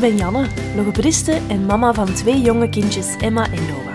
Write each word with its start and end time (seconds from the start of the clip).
ben 0.00 0.16
Janne, 0.16 0.46
logopediste 0.76 1.40
en 1.48 1.66
mama 1.66 1.94
van 1.94 2.14
twee 2.14 2.40
jonge 2.40 2.68
kindjes 2.68 3.16
Emma 3.16 3.44
en 3.44 3.66
Noah. 3.66 3.94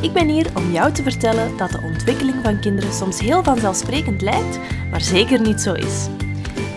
Ik 0.00 0.12
ben 0.12 0.28
hier 0.28 0.46
om 0.56 0.72
jou 0.72 0.92
te 0.92 1.02
vertellen 1.02 1.56
dat 1.56 1.70
de 1.70 1.80
ontwikkeling 1.82 2.36
van 2.42 2.60
kinderen 2.60 2.92
soms 2.92 3.20
heel 3.20 3.42
vanzelfsprekend 3.42 4.22
lijkt, 4.22 4.58
maar 4.90 5.00
zeker 5.00 5.40
niet 5.40 5.60
zo 5.60 5.72
is. 5.72 6.08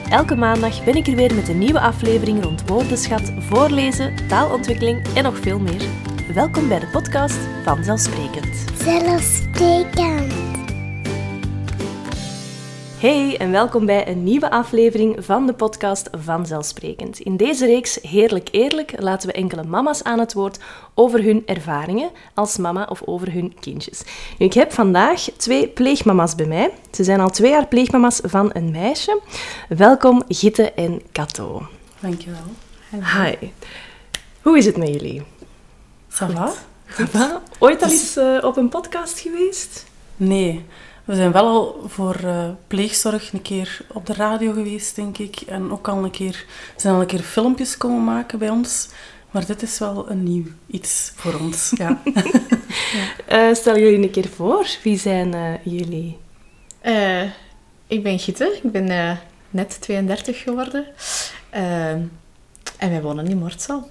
Elke 0.09 0.35
maandag 0.35 0.83
ben 0.83 0.95
ik 0.95 1.07
er 1.07 1.15
weer 1.15 1.35
met 1.35 1.47
een 1.47 1.57
nieuwe 1.57 1.79
aflevering 1.79 2.43
rond 2.43 2.67
woordenschat, 2.67 3.33
voorlezen, 3.37 4.13
taalontwikkeling 4.27 5.07
en 5.15 5.23
nog 5.23 5.37
veel 5.37 5.59
meer. 5.59 5.81
Welkom 6.33 6.67
bij 6.67 6.79
de 6.79 6.87
podcast 6.87 7.39
Vanzelfsprekend. 7.63 8.65
Zelfsprekend. 8.77 10.52
Hey 13.03 13.37
en 13.37 13.51
welkom 13.51 13.85
bij 13.85 14.07
een 14.07 14.23
nieuwe 14.23 14.51
aflevering 14.51 15.25
van 15.25 15.45
de 15.45 15.53
podcast 15.53 16.09
Vanzelfsprekend. 16.11 17.19
In 17.19 17.37
deze 17.37 17.65
reeks 17.65 17.99
Heerlijk 18.01 18.47
Eerlijk 18.51 19.01
laten 19.01 19.27
we 19.27 19.33
enkele 19.33 19.63
mama's 19.63 20.03
aan 20.03 20.19
het 20.19 20.33
woord 20.33 20.59
over 20.93 21.23
hun 21.23 21.43
ervaringen 21.45 22.11
als 22.33 22.57
mama 22.57 22.87
of 22.89 23.01
over 23.05 23.33
hun 23.33 23.55
kindjes. 23.59 24.03
Ik 24.37 24.53
heb 24.53 24.71
vandaag 24.71 25.21
twee 25.37 25.67
pleegmama's 25.67 26.35
bij 26.35 26.45
mij. 26.45 26.71
Ze 26.91 27.03
zijn 27.03 27.19
al 27.19 27.29
twee 27.29 27.51
jaar 27.51 27.67
pleegmama's 27.67 28.19
van 28.23 28.49
een 28.53 28.71
meisje. 28.71 29.21
Welkom 29.69 30.23
Gitte 30.27 30.71
en 30.71 31.01
Kato. 31.11 31.67
Dankjewel. 31.99 32.45
Hi. 32.89 33.35
Hoe 34.41 34.57
is 34.57 34.65
het 34.65 34.77
met 34.77 34.87
jullie? 34.87 35.21
Ça 36.09 36.31
va? 36.33 36.53
Ça 36.87 37.09
va? 37.09 37.41
Ooit 37.59 37.83
al 37.83 37.89
eens 37.89 38.15
eh, 38.17 38.37
op 38.41 38.57
een 38.57 38.69
podcast 38.69 39.19
geweest? 39.19 39.85
Nee. 40.15 40.65
We 41.03 41.15
zijn 41.15 41.31
wel 41.31 41.47
al 41.47 41.83
voor 41.87 42.15
eh, 42.15 42.49
pleegzorg 42.67 43.33
een 43.33 43.41
keer 43.41 43.81
op 43.87 44.05
de 44.05 44.13
radio 44.13 44.53
geweest, 44.53 44.95
denk 44.95 45.17
ik. 45.17 45.41
En 45.41 45.71
ook 45.71 45.87
al 45.87 46.03
een 46.03 46.11
keer, 46.11 46.45
zijn 46.75 46.93
al 46.93 47.01
een 47.01 47.07
keer 47.07 47.19
filmpjes 47.19 47.77
komen 47.77 48.03
maken 48.03 48.39
bij 48.39 48.49
ons. 48.49 48.89
Maar 49.31 49.45
dit 49.45 49.61
is 49.61 49.79
wel 49.79 50.09
een 50.09 50.23
nieuw 50.23 50.45
iets 50.67 51.11
voor 51.15 51.33
ons. 51.39 51.71
Ja. 51.77 52.01
Eh, 53.27 53.53
stel 53.53 53.77
jullie 53.77 54.03
een 54.03 54.11
keer 54.11 54.27
voor. 54.27 54.67
Wie 54.83 54.97
zijn 54.97 55.33
eh, 55.33 55.53
jullie? 55.63 56.17
Eh, 56.81 57.23
ik 57.87 58.03
ben 58.03 58.19
Gitte, 58.19 58.59
ik 58.63 58.71
ben 58.71 58.89
eh, 58.89 59.17
net 59.49 59.81
32 59.81 60.41
geworden. 60.41 60.85
En 61.49 62.89
wij 62.89 63.01
wonen 63.01 63.27
in 63.27 63.37
Mortsel. 63.37 63.89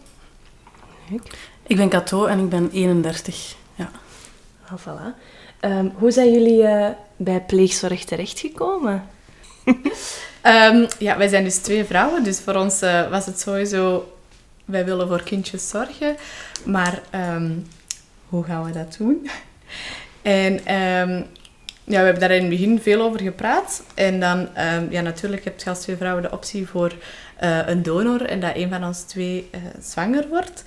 Ik 1.67 1.77
ben 1.77 1.89
Cato 1.89 2.27
en 2.27 2.39
ik 2.39 2.49
ben 2.49 2.71
31. 2.73 3.55
Ja. 3.75 3.91
Ah, 4.65 4.79
voilà. 4.79 5.19
Ehm, 5.63 5.89
hoe 5.95 6.11
zijn 6.11 6.33
jullie 6.33 6.63
eh, 6.63 6.91
bij 7.17 7.41
pleegzorg 7.41 8.05
terechtgekomen? 8.05 9.03
Ehm, 10.41 10.87
ja, 10.99 11.17
wij 11.17 11.29
zijn 11.29 11.45
dus 11.45 11.57
twee 11.57 11.85
vrouwen, 11.85 12.25
dus 12.25 12.41
voor 12.41 12.55
ons 12.55 12.81
eh, 12.81 13.11
was 13.11 13.27
het 13.27 13.41
sowieso... 13.41 14.13
Wij 14.65 14.85
willen 14.85 15.09
voor 15.09 15.23
kindjes 15.23 15.69
zorgen, 15.69 16.17
maar 16.65 17.03
ehm, 17.11 17.51
hoe 18.29 18.45
gaan 18.45 18.65
we 18.65 18.73
dat 18.73 18.95
doen? 18.99 19.29
En 20.23 20.61
ja, 21.85 21.99
we 21.99 22.05
hebben 22.05 22.21
daar 22.21 22.31
in 22.31 22.41
het 22.41 22.51
begin 22.51 22.81
veel 22.81 23.03
over 23.03 23.21
gepraat. 23.21 23.83
En 23.95 24.21
dan, 24.21 24.49
ja, 24.91 25.01
natuurlijk 25.01 25.45
heb 25.45 25.61
je 25.61 25.71
als 25.71 25.81
twee 25.81 25.97
vrouwen 25.97 26.23
de 26.23 26.31
optie 26.31 26.67
voor 26.69 26.93
eh, 27.37 27.59
een 27.67 27.83
donor 27.83 28.25
en 28.25 28.41
dat 28.41 28.57
een 28.57 28.69
van 28.69 28.85
ons 28.85 29.01
twee 29.01 29.51
zwanger 29.81 30.29
wordt. 30.29 30.63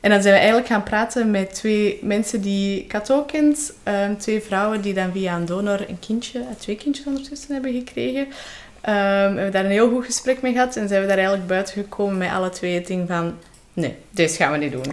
En 0.00 0.10
dan 0.10 0.22
zijn 0.22 0.34
we 0.34 0.38
eigenlijk 0.38 0.68
gaan 0.68 0.82
praten 0.82 1.30
met 1.30 1.54
twee 1.54 1.98
mensen 2.02 2.40
die 2.40 2.84
Kato 2.86 3.22
kent. 3.22 3.72
Ehm, 3.82 4.16
twee 4.16 4.40
vrouwen 4.40 4.80
die 4.80 4.94
dan 4.94 5.12
via 5.12 5.36
een 5.36 5.46
donor 5.46 5.84
een 5.88 5.98
kindje, 5.98 6.44
twee 6.58 6.76
kindjes 6.76 7.06
ondertussen 7.06 7.52
hebben 7.52 7.72
gekregen. 7.72 8.28
We 8.80 8.90
hebben 8.90 9.52
daar 9.52 9.64
een 9.64 9.70
heel 9.70 9.90
goed 9.90 10.04
gesprek 10.04 10.42
mee 10.42 10.52
gehad 10.52 10.76
en 10.76 10.88
zijn 10.88 11.00
we 11.00 11.06
daar 11.06 11.16
eigenlijk 11.16 11.48
buiten 11.48 11.74
gekomen 11.74 12.18
met 12.18 12.30
alle 12.30 12.50
twee 12.50 12.74
het 12.74 12.86
ding 12.86 13.08
van... 13.08 13.34
Nee, 13.72 13.96
dit 14.10 14.32
gaan 14.32 14.52
we 14.52 14.58
niet 14.58 14.72
doen. 14.72 14.84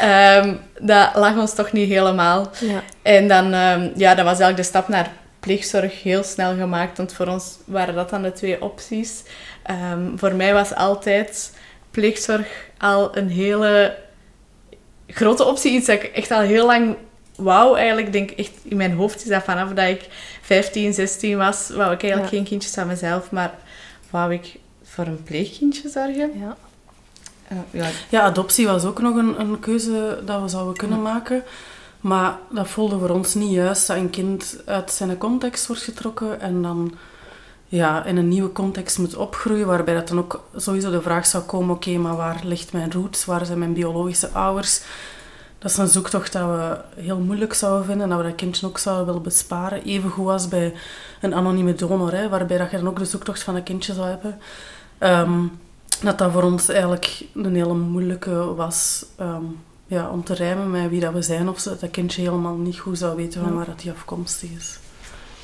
Ehm, 0.00 0.54
dat 0.80 1.14
lag 1.14 1.36
ons 1.36 1.54
toch 1.54 1.72
niet 1.72 1.88
helemaal. 1.88 2.50
Ja. 2.60 2.82
En 3.02 3.28
dan, 3.28 3.50
ja, 3.96 4.14
dat 4.14 4.24
was 4.24 4.38
eigenlijk 4.38 4.56
de 4.56 4.62
stap 4.62 4.88
naar 4.88 5.12
pleegzorg 5.40 6.02
heel 6.02 6.22
snel 6.22 6.54
gemaakt, 6.56 6.96
want 6.96 7.12
voor 7.12 7.26
ons 7.26 7.58
waren 7.64 7.94
dat 7.94 8.10
dan 8.10 8.22
de 8.22 8.32
twee 8.32 8.62
opties. 8.62 9.22
Voor 10.16 10.34
mij 10.34 10.52
was 10.52 10.74
altijd 10.74 11.52
pleegzorg 11.90 12.48
al 12.78 13.16
een 13.16 13.28
hele 13.28 13.96
grote 15.06 15.44
optie, 15.44 15.72
iets 15.72 15.86
dat 15.86 16.02
ik 16.02 16.04
echt 16.04 16.30
al 16.30 16.40
heel 16.40 16.66
lang 16.66 16.96
wou 17.36 17.76
eigenlijk. 17.76 18.06
Ik 18.06 18.12
denk 18.12 18.30
echt, 18.30 18.52
in 18.62 18.76
mijn 18.76 18.92
hoofd 18.94 19.22
is 19.22 19.28
dat 19.28 19.42
vanaf 19.42 19.68
dat 19.72 19.88
ik 19.88 20.08
15, 20.42 20.94
16 20.94 21.36
was, 21.36 21.68
wou 21.68 21.92
ik 21.92 22.02
eigenlijk 22.02 22.32
Ja. 22.32 22.38
geen 22.38 22.46
kindjes 22.48 22.78
aan 22.78 22.86
mezelf, 22.86 23.30
maar 23.30 23.54
wou 24.10 24.32
ik 24.32 24.58
voor 24.82 25.06
een 25.06 25.22
pleegkindje 25.22 25.88
zorgen. 25.88 26.30
Ja. 26.38 26.56
Eh, 27.48 27.56
ja, 27.70 27.86
ja, 28.08 28.20
adoptie 28.20 28.66
was 28.66 28.84
ook 28.84 29.00
nog 29.00 29.16
een, 29.16 29.40
een 29.40 29.60
keuze 29.60 30.18
dat 30.24 30.42
we 30.42 30.48
zouden 30.48 30.76
kunnen 30.76 31.02
maken. 31.02 31.42
Maar 32.00 32.38
dat 32.52 32.68
voelde 32.68 32.98
voor 32.98 33.10
ons 33.10 33.34
niet 33.34 33.50
juist 33.52 33.86
dat 33.86 33.96
een 33.96 34.10
kind 34.10 34.56
uit 34.66 34.92
zijn 34.92 35.18
context 35.18 35.66
wordt 35.66 35.82
getrokken 35.82 36.40
en 36.40 36.62
dan 36.62 36.94
ja, 37.70 38.04
in 38.04 38.16
een 38.16 38.28
nieuwe 38.28 38.52
context 38.52 38.98
moet 38.98 39.16
opgroeien, 39.16 39.66
waarbij 39.66 39.94
dat 39.94 40.08
dan 40.08 40.18
ook 40.18 40.44
sowieso 40.56 40.90
de 40.90 41.02
vraag 41.02 41.26
zou 41.26 41.44
komen, 41.44 41.74
oké, 41.74 41.96
maar 41.96 42.16
waar 42.16 42.40
ligt 42.44 42.72
mijn 42.72 42.92
roots, 42.92 43.24
waar 43.24 43.46
zijn 43.46 43.58
mijn 43.58 43.72
biologische 43.72 44.28
ouders? 44.28 44.82
Dat 45.58 45.70
is 45.70 45.76
een 45.76 45.88
zoektocht 45.88 46.32
dat 46.32 46.48
we 46.48 46.80
heel 47.02 47.18
moeilijk 47.18 47.54
zouden 47.54 47.84
vinden 47.84 48.02
en 48.02 48.08
dat 48.08 48.18
we 48.18 48.24
dat 48.24 48.34
kindje 48.34 48.66
ook 48.66 48.78
zouden 48.78 49.06
willen 49.06 49.22
besparen. 49.22 49.82
Evengoed 49.82 50.28
als 50.28 50.48
bij 50.48 50.74
een 51.20 51.34
anonieme 51.34 51.74
donor, 51.74 52.12
hè, 52.12 52.28
waarbij 52.28 52.58
dat 52.58 52.70
je 52.70 52.76
dan 52.76 52.88
ook 52.88 52.98
de 52.98 53.04
zoektocht 53.04 53.42
van 53.42 53.54
dat 53.54 53.62
kindje 53.62 53.94
zou 53.94 54.06
hebben. 54.06 54.38
Ehm, 54.98 55.46
dat 56.02 56.18
dat 56.18 56.32
voor 56.32 56.42
ons 56.42 56.68
eigenlijk 56.68 57.24
een 57.34 57.54
hele 57.54 57.74
moeilijke 57.74 58.54
was 58.54 59.04
ehm, 59.16 59.44
ja, 59.86 60.10
om 60.10 60.24
te 60.24 60.34
rijmen 60.34 60.70
met 60.70 60.90
wie 60.90 61.00
dat 61.00 61.12
we 61.12 61.22
zijn 61.22 61.48
of 61.48 61.62
dat 61.62 61.90
kindje 61.90 62.22
helemaal 62.22 62.56
niet 62.56 62.78
goed 62.78 62.98
zou 62.98 63.16
weten 63.16 63.40
van 63.40 63.54
waar 63.54 63.66
dat 63.66 63.82
hij 63.82 63.92
afkomstig 63.92 64.50
is. 64.50 64.78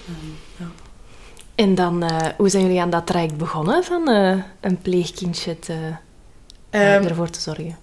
Ehm, 0.07 0.33
ja. 0.57 0.86
En 1.57 1.75
dan, 1.75 2.03
eh, 2.03 2.17
hoe 2.37 2.49
zijn 2.49 2.63
jullie 2.63 2.81
aan 2.81 2.91
dat 2.91 3.07
traject 3.07 3.37
begonnen 3.37 3.85
van 3.85 4.09
eh, 4.09 4.35
een 4.61 4.79
pleegkindje 4.83 5.59
te, 5.59 5.77
Ehm, 6.71 7.05
ervoor 7.05 7.31
te 7.31 7.41
zorgen? 7.41 7.77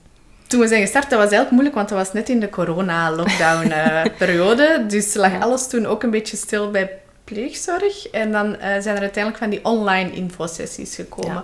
Toen 0.48 0.60
we 0.60 0.68
zijn 0.68 0.82
gestart, 0.82 1.04
dat 1.10 1.20
was 1.20 1.32
eigenlijk 1.32 1.52
moeilijk, 1.52 1.76
want 1.76 1.90
dat 1.90 1.98
was 1.98 2.14
net 2.14 2.30
in 2.30 2.40
de 2.40 2.50
corona-lockdown-periode. 2.50 4.84
dus 4.88 5.14
lag 5.14 5.32
Ja. 5.32 5.40
alles 5.40 5.68
toen 5.68 5.86
ook 5.86 6.04
een 6.04 6.10
beetje 6.10 6.38
stil 6.38 6.72
bij 6.72 6.92
pleegzorg. 7.24 8.08
En 8.08 8.32
dan 8.32 8.56
zijn 8.60 8.96
er 8.96 9.02
uiteindelijk 9.02 9.38
van 9.38 9.50
die 9.50 9.66
online 9.66 10.12
infosessies 10.12 10.96
gekomen. 10.96 11.34
Ja. 11.34 11.44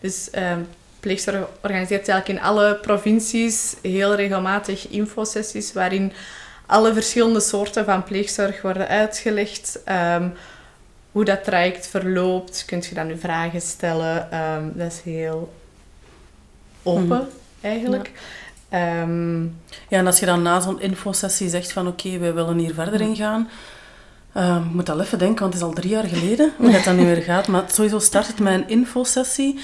Dus 0.00 0.30
ehm, 0.30 0.58
pleegzorg 1.00 1.36
organiseert 1.62 2.08
eigenlijk 2.08 2.40
in 2.40 2.46
alle 2.46 2.74
provincies 2.82 3.74
heel 3.82 4.14
regelmatig 4.14 4.88
infosessies 4.88 5.72
waarin 5.72 6.12
alle 6.66 6.92
verschillende 6.92 7.40
soorten 7.40 7.84
van 7.84 8.04
pleegzorg 8.04 8.62
worden 8.62 8.88
uitgelegd. 8.88 9.80
Ehm, 9.84 10.28
hoe 11.18 11.26
dat 11.26 11.44
traject 11.44 11.86
verloopt, 11.88 12.64
kunt 12.66 12.86
je 12.86 12.94
dan 12.94 13.06
nu 13.06 13.18
vragen 13.18 13.60
stellen. 13.60 14.30
Ehm, 14.32 14.64
dat 14.74 14.92
is 14.92 15.00
heel 15.04 15.52
open, 16.82 17.06
Mhm. 17.06 17.22
eigenlijk. 17.60 18.12
Ehm, 18.68 19.42
Ja, 19.88 19.98
en 19.98 20.06
als 20.06 20.18
je 20.20 20.26
dan 20.26 20.42
na 20.42 20.60
zo'n 20.60 20.80
infosessie 20.80 21.48
zegt 21.48 21.72
van 21.72 21.86
oké, 21.86 22.18
wij 22.18 22.34
willen 22.34 22.58
hier 22.58 22.74
verder 22.74 23.00
in 23.00 23.16
gaan. 23.16 23.48
ehm, 24.32 24.62
ik 24.66 24.72
moet 24.72 24.88
al 24.88 25.00
even 25.00 25.18
denken, 25.18 25.40
want 25.40 25.52
het 25.52 25.62
is 25.62 25.68
al 25.68 25.74
drie 25.74 25.90
jaar 25.90 26.04
geleden 26.04 26.52
hoe 26.56 26.70
dat 26.70 26.84
dan 26.84 26.96
nu 26.96 27.04
weer 27.04 27.22
gaat. 27.22 27.46
Maar 27.48 27.64
sowieso 27.66 27.98
start 27.98 28.26
het 28.26 28.38
met 28.38 28.52
een 28.54 28.68
infosessie. 28.68 29.58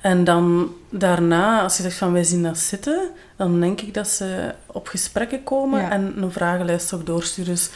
En 0.00 0.24
dan 0.24 0.72
daarna, 0.90 1.62
als 1.62 1.76
je 1.76 1.82
zegt 1.82 1.96
van 1.96 2.12
wij 2.12 2.24
zien 2.24 2.42
dat 2.42 2.58
zitten, 2.58 3.10
dan 3.36 3.60
denk 3.60 3.80
ik 3.80 3.94
dat 3.94 4.08
ze 4.08 4.54
op 4.66 4.88
gesprekken 4.88 5.42
komen 5.42 5.80
Ja. 5.80 5.90
en 5.90 6.14
een 6.22 6.32
vragenlijst 6.32 6.92
ook 6.92 7.06
doorsturen. 7.06 7.52
Dus 7.54 7.70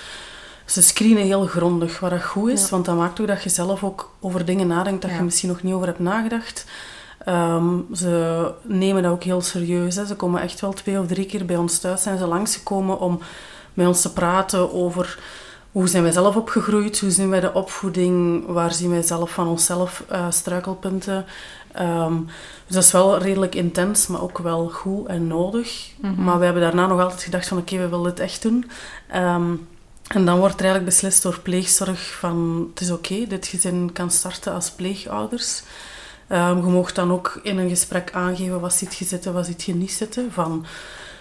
ze 0.72 0.83
screenen 0.83 1.22
heel 1.22 1.47
grondig, 1.47 2.00
wat 2.00 2.10
dat 2.10 2.25
goed 2.25 2.50
is. 2.50 2.62
Ja. 2.62 2.69
Want 2.71 2.84
dat 2.84 2.97
maakt 2.97 3.21
ook 3.21 3.27
dat 3.27 3.43
je 3.43 3.49
zelf 3.49 3.84
ook 3.84 4.10
over 4.21 4.44
dingen 4.44 4.66
nadenkt 4.66 5.03
dat 5.03 5.10
Ja. 5.10 5.16
je 5.16 5.22
misschien 5.22 5.49
nog 5.49 5.62
niet 5.62 5.75
over 5.75 5.87
hebt 5.87 5.99
nagedacht. 5.99 6.66
Ehm, 7.25 7.77
ze 7.94 8.50
nemen 8.62 9.02
dat 9.02 9.12
ook 9.12 9.23
heel 9.23 9.41
serieus. 9.41 9.96
Hè. 9.96 10.06
Ze 10.06 10.14
komen 10.17 10.41
echt 10.41 10.61
wel 10.61 10.73
twee 10.73 10.99
of 10.99 11.06
drie 11.06 11.26
keer 11.26 11.44
bij 11.46 11.56
ons 11.56 11.79
thuis. 11.79 12.02
Zijn 12.02 12.19
ze 12.19 12.26
langsgekomen 12.26 12.99
om 13.00 13.19
met 13.75 13.87
ons 13.87 14.00
te 14.02 14.12
praten 14.12 14.73
over 14.73 15.19
hoe 15.73 15.88
zijn 15.88 16.02
wij 16.02 16.12
zelf 16.12 16.37
opgegroeid, 16.37 17.00
hoe 17.00 17.11
zien 17.11 17.29
wij 17.31 17.41
de 17.41 17.52
opvoeding, 17.52 18.46
waar 18.46 18.73
zien 18.73 18.91
wij 18.91 19.02
zelf 19.02 19.31
van 19.31 19.49
onszelf 19.49 20.05
eh, 20.08 20.26
struikelpunten. 20.31 21.25
Ehm, 21.73 22.14
dus 22.67 22.75
dat 22.75 22.85
is 22.85 22.93
wel 22.93 23.19
redelijk 23.19 23.55
intens, 23.55 24.06
maar 24.06 24.23
ook 24.23 24.38
wel 24.38 24.69
goed 24.69 25.06
en 25.06 25.26
nodig. 25.26 25.91
Maar 26.17 26.38
we 26.38 26.44
hebben 26.44 26.62
daarna 26.62 26.87
nog 26.87 27.00
altijd 27.00 27.23
gedacht 27.23 27.49
van 27.49 27.58
oké, 27.58 27.76
we 27.79 27.88
willen 27.88 28.05
dit 28.11 28.20
echt 28.20 28.43
doen. 28.43 28.70
Ehm, 29.08 29.52
en 30.14 30.25
dan 30.25 30.38
wordt 30.38 30.55
er 30.55 30.61
eigenlijk 30.61 30.94
beslist 30.94 31.23
door 31.23 31.41
pleegzorg 31.41 32.17
van 32.19 32.67
het 32.70 32.81
is 32.81 32.91
oké, 32.91 33.26
dit 33.26 33.47
gezin 33.47 33.91
kan 33.93 34.11
starten 34.11 34.53
als 34.53 34.70
pleegouders. 34.70 35.62
Ehm, 36.29 36.56
je 36.56 36.62
mag 36.62 36.93
dan 36.93 37.12
ook 37.12 37.41
in 37.43 37.59
een 37.59 37.69
gesprek 37.69 38.12
aangeven 38.12 38.61
wat 38.61 38.75
ziet 38.75 38.94
je 38.94 39.05
zitten, 39.05 39.32
wat 39.32 39.47
ziet 39.47 39.62
je 39.62 39.75
niet 39.75 39.93
zitten. 39.93 40.32
Van, 40.32 40.67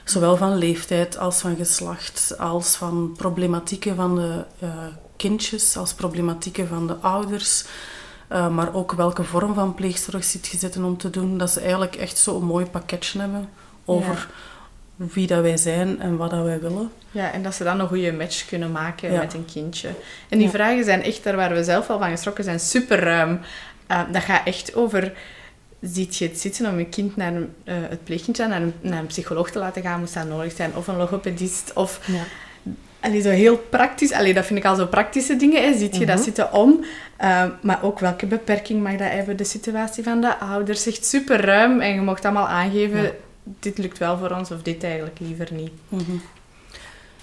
zowel 0.04 0.38
van 0.38 0.58
leeftijd 0.58 1.18
als 1.18 1.40
van 1.40 1.56
geslacht, 1.56 2.38
als 2.38 2.76
van 2.76 3.14
problematieken 3.18 3.96
van 3.96 4.16
de 4.16 4.46
eh, 4.60 4.70
kindjes, 5.18 5.78
als 5.78 5.94
problematieken 5.94 6.68
van 6.68 6.88
de 6.88 6.96
ouders. 6.96 7.66
Uh, 8.32 8.50
maar 8.50 8.74
ook 8.74 8.92
welke 8.92 9.24
vorm 9.24 9.54
van 9.54 9.74
pleegzorg 9.74 10.24
zit 10.24 10.48
je 10.48 10.58
zitten 10.58 10.84
om 10.84 10.98
te 10.98 11.10
doen. 11.10 11.38
Dat 11.38 11.52
ze 11.52 11.60
eigenlijk 11.60 11.96
echt 11.96 12.18
zo'n 12.18 12.44
mooi 12.44 12.66
pakketje 12.66 13.20
hebben 13.20 13.50
over 13.86 14.30
wie 15.14 15.28
dat 15.28 15.42
wij 15.42 15.58
zijn 15.58 16.02
en 16.02 16.18
wat 16.18 16.30
dat 16.30 16.44
wij 16.44 16.60
willen. 16.60 16.92
Ja, 17.12 17.32
en 17.32 17.44
dat 17.44 17.56
ze 17.56 17.64
dan 17.64 17.80
een 17.80 17.88
goede 17.88 18.12
match 18.12 18.46
kunnen 18.46 18.72
maken 18.72 19.18
met 19.18 19.34
een 19.34 19.46
kindje. 19.46 19.90
En 20.30 20.38
die 20.38 20.50
vragen 20.50 20.84
zijn 20.84 21.04
echt, 21.04 21.24
daar 21.24 21.36
waar 21.36 21.54
we 21.54 21.64
zelf 21.64 21.90
al 21.90 22.00
van 22.00 22.10
geschrokken 22.10 22.44
zijn, 22.44 22.60
super 22.60 23.00
ruim. 23.00 23.40
Uh, 23.92 24.02
dat 24.12 24.22
gaat 24.22 24.46
echt 24.46 24.76
over 24.76 25.14
ziet 25.82 26.18
je 26.18 26.28
het 26.28 26.40
zitten 26.40 26.70
om 26.70 26.80
je 26.80 26.86
kind 26.86 27.16
naar 27.16 27.34
een, 27.34 27.54
uh, 27.66 27.74
het 27.90 28.04
pleegkindje 28.04 28.48
naar 28.48 28.62
een, 28.62 28.74
naar 28.82 29.00
een 29.00 29.08
psycholoog 29.08 29.52
te 29.52 29.60
laten 29.60 29.82
gaan, 29.82 30.00
moest 30.00 30.14
dat 30.14 30.28
nodig 30.28 30.56
zijn, 30.56 30.76
of 30.76 30.88
een 30.88 30.98
logopedist, 30.98 31.72
of... 31.74 32.00
Ja. 32.06 32.24
Allee, 33.00 33.22
zo 33.22 33.30
heel 33.30 33.58
praktisch. 33.58 34.12
Allee, 34.12 34.34
dat 34.34 34.46
vind 34.46 34.60
ik 34.60 34.66
al 34.66 34.76
zo 34.76 34.86
praktische 34.86 35.36
dingen. 35.36 35.64
Hè. 35.64 35.78
Ziet 35.78 35.98
je 35.98 36.06
dat 36.06 36.16
mhm. 36.16 36.24
zitten 36.24 36.54
om? 36.54 36.86
Uh, 37.22 37.44
maar 37.62 37.84
ook 37.84 38.00
welke 38.00 38.26
beperking 38.26 38.84
mag 38.84 38.96
dat 38.96 39.12
hebben? 39.12 39.38
De 39.38 39.44
situatie 39.44 40.04
van 40.04 40.22
de 40.22 40.38
ouders. 40.38 40.88
Echt 40.88 41.06
super 41.06 41.46
ruim. 41.46 41.80
En 41.80 41.94
je 41.94 42.02
mocht 42.02 42.26
allemaal 42.26 42.48
aangeven, 42.48 43.12
dit 43.60 43.78
lukt 43.78 43.98
wel 43.98 44.18
voor 44.18 44.32
ons 44.32 44.52
of 44.52 44.62
dit 44.62 44.84
eigenlijk 44.84 45.20
liever 45.20 45.54
niet. 45.54 45.72
Mm 45.90 46.22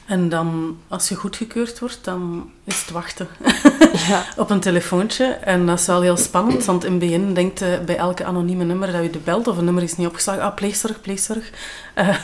en 0.08 0.28
dan, 0.28 0.78
als 0.88 1.08
je 1.08 1.14
goedgekeurd 1.14 1.78
wordt, 1.78 1.98
dan 2.04 2.50
is 2.64 2.80
het 2.80 2.90
wachten 2.90 3.28
ja. 4.08 4.24
op 4.36 4.50
een 4.50 4.60
telefoontje. 4.60 5.24
En 5.24 5.66
dat 5.66 5.78
is 5.78 5.86
wel 5.86 6.00
heel 6.00 6.16
spannend, 6.16 6.64
want 6.64 6.84
in 6.84 6.90
het 6.90 7.00
begin 7.00 7.34
denkt 7.34 7.58
je 7.58 7.80
bij 7.86 7.96
elke 7.96 8.24
anonieme 8.24 8.64
nummer 8.64 8.92
dat 8.92 9.02
je 9.02 9.10
de 9.10 9.18
belt 9.18 9.46
of 9.46 9.56
een 9.56 9.64
nummer 9.64 9.82
is 9.82 9.96
niet 9.96 10.06
opgeslagen. 10.06 10.42
Ah, 10.42 10.54
pleegzorg, 10.54 11.00
pleegzorg. 11.00 11.50
Uh, 11.96 12.16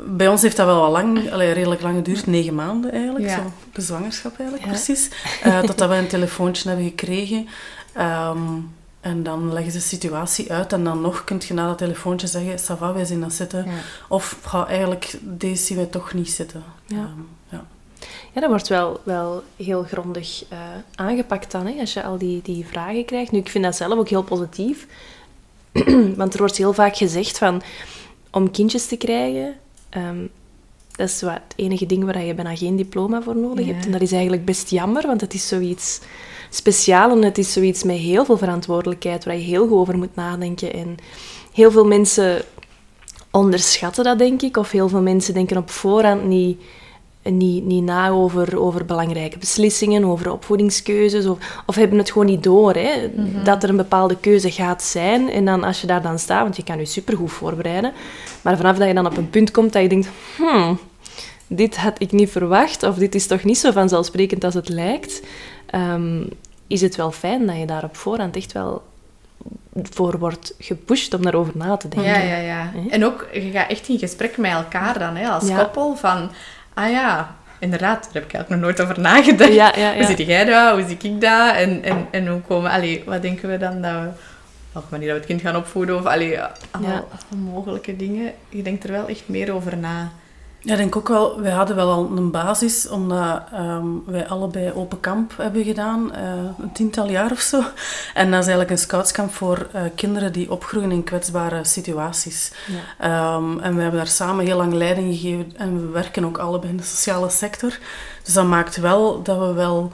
bij 0.00 0.28
ons 0.28 0.42
heeft 0.42 0.56
dat 0.56 0.66
wel 0.66 0.80
wat 0.80 0.90
lang, 0.90 1.32
allee, 1.32 1.52
redelijk 1.52 1.80
lang 1.80 1.96
geduurd, 1.96 2.26
negen 2.26 2.54
maanden 2.54 2.92
eigenlijk. 2.92 3.30
Zo, 3.30 3.52
de 3.72 3.80
zwangerschap 3.80 4.38
eigenlijk, 4.38 4.68
precies. 4.68 5.10
Uh, 5.46 5.60
totdat 5.60 5.88
we 5.88 5.94
een 5.94 6.08
telefoontje 6.08 6.68
hebben 6.68 6.86
gekregen. 6.86 7.48
Um, 7.98 8.75
en 9.06 9.22
dan 9.22 9.52
leggen 9.52 9.72
ze 9.72 9.78
de 9.78 9.84
situatie 9.84 10.52
uit 10.52 10.72
en 10.72 10.84
dan 10.84 11.00
nog 11.00 11.24
kun 11.24 11.40
je 11.46 11.54
na 11.54 11.66
dat 11.66 11.78
telefoontje 11.78 12.26
zeggen, 12.26 12.58
Sava, 12.58 12.92
wij 12.92 13.04
zien 13.04 13.20
dat 13.20 13.32
zitten. 13.32 13.66
Of 14.08 14.38
ga 14.42 14.66
eigenlijk, 14.66 15.18
deze 15.22 15.64
zien 15.64 15.76
wij 15.76 15.86
toch 15.86 16.14
niet 16.14 16.30
zitten. 16.30 16.64
Ja. 16.86 16.96
Ehm, 16.96 17.20
ja. 17.48 17.64
ja, 18.32 18.40
dat 18.40 18.50
wordt 18.50 18.68
wel, 18.68 19.00
wel 19.02 19.42
heel 19.56 19.82
grondig 19.82 20.44
uh, 20.52 20.58
aangepakt 20.94 21.50
dan, 21.50 21.66
hè, 21.66 21.80
als 21.80 21.92
je 21.92 22.02
al 22.02 22.18
die, 22.18 22.40
die 22.42 22.66
vragen 22.66 23.04
krijgt. 23.04 23.32
Nu, 23.32 23.38
ik 23.38 23.48
vind 23.48 23.64
dat 23.64 23.76
zelf 23.76 23.98
ook 23.98 24.08
heel 24.08 24.22
positief. 24.22 24.86
Want 26.16 26.32
er 26.32 26.38
wordt 26.38 26.56
heel 26.56 26.72
vaak 26.72 26.96
gezegd 26.96 27.38
van, 27.38 27.62
om 28.30 28.50
kindjes 28.50 28.86
te 28.86 28.96
krijgen, 28.96 29.54
um, 29.96 30.30
dat 30.96 31.08
is 31.08 31.22
wat, 31.22 31.32
het 31.32 31.52
enige 31.56 31.86
ding 31.86 32.04
waar 32.04 32.24
je 32.24 32.34
bijna 32.34 32.56
geen 32.56 32.76
diploma 32.76 33.22
voor 33.22 33.36
nodig 33.36 33.66
hebt. 33.66 33.84
En 33.84 33.92
dat 33.92 34.00
is 34.00 34.12
eigenlijk 34.12 34.44
best 34.44 34.70
jammer, 34.70 35.06
want 35.06 35.20
het 35.20 35.34
is 35.34 35.48
zoiets 35.48 36.00
speciaal 36.50 37.10
en 37.10 37.22
het 37.22 37.38
is 37.38 37.52
zoiets 37.52 37.82
met 37.82 37.96
heel 37.96 38.24
veel 38.24 38.38
verantwoordelijkheid 38.38 39.24
waar 39.24 39.36
je 39.36 39.42
heel 39.42 39.68
goed 39.68 39.78
over 39.78 39.98
moet 39.98 40.14
nadenken. 40.14 40.72
En 40.72 40.96
heel 41.52 41.70
veel 41.70 41.86
mensen 41.86 42.42
onderschatten 43.30 44.04
dat, 44.04 44.18
denk 44.18 44.42
ik. 44.42 44.56
Of 44.56 44.70
heel 44.70 44.88
veel 44.88 45.02
mensen 45.02 45.34
denken 45.34 45.56
op 45.56 45.70
voorhand 45.70 46.24
niet, 46.24 46.60
niet, 47.22 47.64
niet 47.64 47.82
na 47.82 48.08
over, 48.08 48.60
over 48.60 48.84
belangrijke 48.84 49.38
beslissingen, 49.38 50.04
over 50.04 50.32
opvoedingskeuzes. 50.32 51.26
Of, 51.26 51.62
of 51.66 51.74
hebben 51.74 51.98
het 51.98 52.10
gewoon 52.10 52.26
niet 52.26 52.42
door, 52.42 52.74
hè, 52.74 53.10
mhm. 53.14 53.44
dat 53.44 53.62
er 53.62 53.68
een 53.68 53.76
bepaalde 53.76 54.16
keuze 54.20 54.50
gaat 54.50 54.82
zijn. 54.82 55.30
En 55.30 55.44
dan 55.44 55.64
als 55.64 55.80
je 55.80 55.86
daar 55.86 56.02
dan 56.02 56.18
staat, 56.18 56.42
want 56.42 56.56
je 56.56 56.64
kan 56.64 56.78
je 56.78 56.84
supergoed 56.84 57.32
voorbereiden. 57.32 57.92
Maar 58.42 58.56
vanaf 58.56 58.76
dat 58.76 58.88
je 58.88 58.94
dan 58.94 59.06
op 59.06 59.16
een 59.16 59.30
punt 59.30 59.50
komt 59.50 59.72
dat 59.72 59.82
je 59.82 59.88
denkt... 59.88 60.08
Hmm, 60.36 60.78
dit 61.46 61.76
had 61.76 62.00
ik 62.00 62.12
niet 62.12 62.30
verwacht, 62.30 62.82
of 62.82 62.94
dit 62.94 63.14
is 63.14 63.26
toch 63.26 63.44
niet 63.44 63.58
zo 63.58 63.70
vanzelfsprekend 63.70 64.44
als 64.44 64.54
het 64.54 64.68
lijkt. 64.68 65.22
Ehm, 65.76 66.22
is 66.66 66.80
het 66.80 66.96
wel 66.96 67.12
fijn 67.12 67.46
dat 67.46 67.56
je 67.56 67.66
daar 67.66 67.84
op 67.84 67.96
voorhand 67.96 68.36
echt 68.36 68.52
wel 68.52 68.82
voor 69.82 70.18
wordt 70.18 70.54
gepusht 70.58 71.14
om 71.14 71.22
daarover 71.22 71.52
na 71.56 71.76
te 71.76 71.88
denken. 71.88 72.12
Ja, 72.12 72.18
ja, 72.18 72.36
ja. 72.36 72.70
En 72.88 73.04
ook, 73.04 73.28
je 73.32 73.50
gaat 73.50 73.70
echt 73.70 73.88
in 73.88 73.98
gesprek 73.98 74.36
met 74.36 74.50
elkaar 74.52 74.98
dan, 74.98 75.16
hè, 75.16 75.28
als 75.28 75.54
koppel, 75.56 75.96
van... 75.96 76.30
Ah 76.74 76.90
ja, 76.90 77.36
inderdaad, 77.58 78.02
daar 78.04 78.12
heb 78.12 78.24
ik 78.24 78.32
eigenlijk 78.32 78.48
nog 78.48 78.60
nooit 78.60 78.80
over 78.80 79.00
nagedacht. 79.00 79.52
Ja, 79.52 79.72
ja, 79.76 79.90
ja. 79.90 79.96
Hoe 79.96 80.16
zit 80.16 80.26
jij 80.26 80.44
dat? 80.44 80.72
Hoe 80.72 80.86
zie 80.86 81.12
ik 81.12 81.20
dat? 81.20 81.54
En, 81.54 81.82
en, 81.82 82.06
en 82.10 82.26
hoe 82.26 82.40
komen... 82.40 82.70
Allee, 82.70 83.02
wat 83.06 83.22
denken 83.22 83.48
we 83.48 83.58
dan 83.58 83.82
dat 83.82 83.92
we... 83.92 84.08
Of 84.72 84.84
wanneer 84.88 85.08
we 85.08 85.14
het 85.14 85.26
kind 85.26 85.40
gaan 85.40 85.56
opvoeden, 85.56 85.96
of 85.96 86.04
allee, 86.04 86.38
allemaal 86.70 87.08
mogelijke 87.28 87.96
dingen. 87.96 88.32
Je 88.48 88.62
denkt 88.62 88.84
er 88.84 88.92
wel 88.92 89.06
echt 89.06 89.22
meer 89.26 89.52
over 89.52 89.76
na. 89.76 90.12
Ja, 90.66 90.72
ik 90.72 90.78
denk 90.78 90.96
ook 90.96 91.08
wel, 91.08 91.40
wij 91.40 91.52
hadden 91.52 91.76
wel 91.76 91.90
al 91.90 92.10
een 92.16 92.30
basis, 92.30 92.88
omdat 92.88 93.42
um, 93.54 94.02
wij 94.06 94.28
allebei 94.28 94.72
open 94.72 95.00
kamp 95.00 95.32
hebben 95.36 95.64
gedaan, 95.64 96.12
uh, 96.14 96.20
een 96.58 96.72
tiental 96.72 97.08
jaar 97.08 97.30
of 97.30 97.40
zo. 97.40 97.62
En 98.14 98.30
dat 98.30 98.40
is 98.40 98.46
eigenlijk 98.46 98.70
een 98.70 98.78
scoutskamp 98.78 99.34
voor 99.34 99.66
uh, 99.74 99.80
kinderen 99.94 100.32
die 100.32 100.50
opgroeien 100.50 100.90
in 100.90 101.04
kwetsbare 101.04 101.64
situaties. 101.64 102.52
Ja. 102.98 103.34
Um, 103.34 103.60
en 103.60 103.74
we 103.74 103.82
hebben 103.82 104.00
daar 104.00 104.06
samen 104.06 104.44
heel 104.44 104.56
lang 104.56 104.72
leiding 104.72 105.14
gegeven 105.14 105.52
en 105.56 105.80
we 105.80 105.92
werken 105.92 106.24
ook 106.24 106.38
allebei 106.38 106.70
in 106.70 106.76
de 106.76 106.82
sociale 106.82 107.30
sector. 107.30 107.78
Dus 108.22 108.34
dat 108.34 108.46
maakt 108.46 108.76
wel 108.76 109.22
dat 109.22 109.38
we 109.38 109.52
wel 109.52 109.92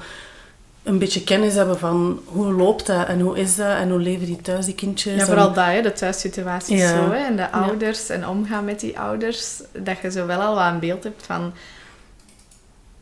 een 0.82 0.99
beetje 0.99 1.25
kennis 1.25 1.55
hebben 1.55 1.79
van 1.79 2.20
hoe 2.25 2.52
loopt 2.52 2.87
dat 2.87 3.06
en 3.06 3.20
hoe 3.20 3.38
is 3.38 3.56
dat 3.56 3.76
en 3.76 3.90
hoe 3.90 4.00
leven 4.00 4.26
die 4.26 4.40
thuis, 4.40 4.64
die 4.64 4.75
kindjes. 4.75 5.14
Ja, 5.14 5.26
vooral 5.26 5.52
dat, 5.52 5.64
hè, 5.64 5.82
de 5.82 5.93
thuissituatie 5.93 6.76
ja. 6.76 6.88
zo, 6.88 7.11
hè, 7.11 7.25
en 7.25 7.37
de 7.37 7.50
ouders 7.50 8.08
en 8.08 8.29
omgaan 8.29 8.64
met 8.64 8.81
die 8.81 8.99
ouders. 8.99 9.61
Dat 9.73 9.99
je 10.02 10.11
zo 10.11 10.26
wel 10.26 10.40
al 10.40 10.55
wat 10.55 10.73
een 10.73 10.79
beeld 10.79 11.05
hebt 11.05 11.26
van... 11.26 11.52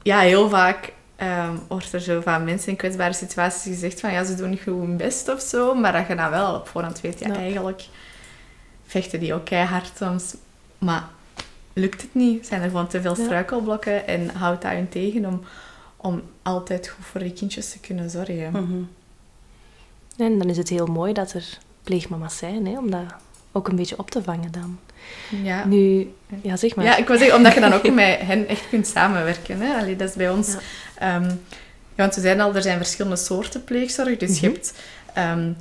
Ja, 0.02 0.18
heel 0.18 0.48
vaak 0.48 0.92
um, 1.22 1.60
wordt 1.68 1.92
er 1.92 2.00
zo 2.00 2.20
van 2.20 2.44
mensen 2.44 2.68
in 2.68 2.76
kwetsbare 2.76 3.12
situaties 3.12 3.72
gezegd 3.72 4.00
van 4.00 4.12
ja, 4.12 4.24
ze 4.24 4.34
doen 4.34 4.50
niet 4.50 4.62
goed 4.62 4.80
hun 4.80 4.96
best 4.96 5.28
of 5.28 5.40
zo, 5.40 5.74
maar 5.74 5.92
dat 5.92 6.06
je 6.08 6.14
dan 6.14 6.30
wel 6.30 6.54
op 6.54 6.68
voorhand 6.68 7.00
weet, 7.00 7.18
ja, 7.18 7.34
eigenlijk 7.34 7.82
vechten 8.86 9.20
die 9.20 9.34
ook 9.34 9.44
keihard 9.44 9.90
soms, 9.96 10.34
maar 10.78 11.04
lukt 11.72 12.02
het 12.02 12.14
niet? 12.14 12.46
Zijn 12.46 12.62
er 12.62 12.68
gewoon 12.68 12.88
te 12.88 13.00
veel 13.00 13.14
struikelblokken 13.14 14.06
en 14.06 14.30
houdt 14.34 14.62
dat 14.62 14.72
hun 14.72 14.88
tegen 14.88 15.26
om 15.26 15.44
om 16.00 16.22
altijd 16.42 16.88
goed 16.88 17.04
voor 17.04 17.20
die 17.20 17.32
kindjes 17.32 17.70
te 17.70 17.78
kunnen 17.78 18.10
zorgen. 18.10 18.50
Mhm. 18.50 18.82
En 20.16 20.38
dan 20.38 20.48
is 20.48 20.56
het 20.56 20.68
heel 20.68 20.86
mooi 20.86 21.12
dat 21.12 21.32
er 21.32 21.58
pleegmama's 21.82 22.36
zijn, 22.36 22.66
hè, 22.66 22.78
om 22.78 22.90
dat 22.90 23.04
ook 23.52 23.68
een 23.68 23.76
beetje 23.76 23.98
op 23.98 24.10
te 24.10 24.22
vangen 24.22 24.52
dan. 24.52 24.78
Ja. 25.42 25.64
Nu, 25.64 26.12
ja, 26.42 26.56
zeg 26.56 26.74
maar. 26.74 26.84
Ja, 26.84 26.96
ik 26.96 27.06
wil 27.06 27.18
zeggen, 27.18 27.36
omdat 27.36 27.54
je 27.54 27.60
dan 27.60 27.72
ook 27.72 27.90
met 27.94 28.20
hen 28.20 28.48
echt 28.48 28.68
kunt 28.68 28.86
samenwerken. 28.86 29.60
Hè. 29.60 29.74
Allee, 29.74 29.96
dat 29.96 30.08
is 30.08 30.14
bij 30.14 30.30
ons... 30.30 30.52
Ja. 30.52 30.58
Ehm, 30.94 31.34
want 31.94 32.14
we 32.14 32.20
zijn 32.20 32.40
al, 32.40 32.54
er 32.54 32.62
zijn 32.62 32.76
verschillende 32.76 33.16
soorten 33.16 33.64
pleegzorg. 33.64 34.16
Dus 34.16 34.40
je 34.40 34.48
mhm. 34.48 34.56
hebt... 34.56 34.74
Um, 35.18 35.56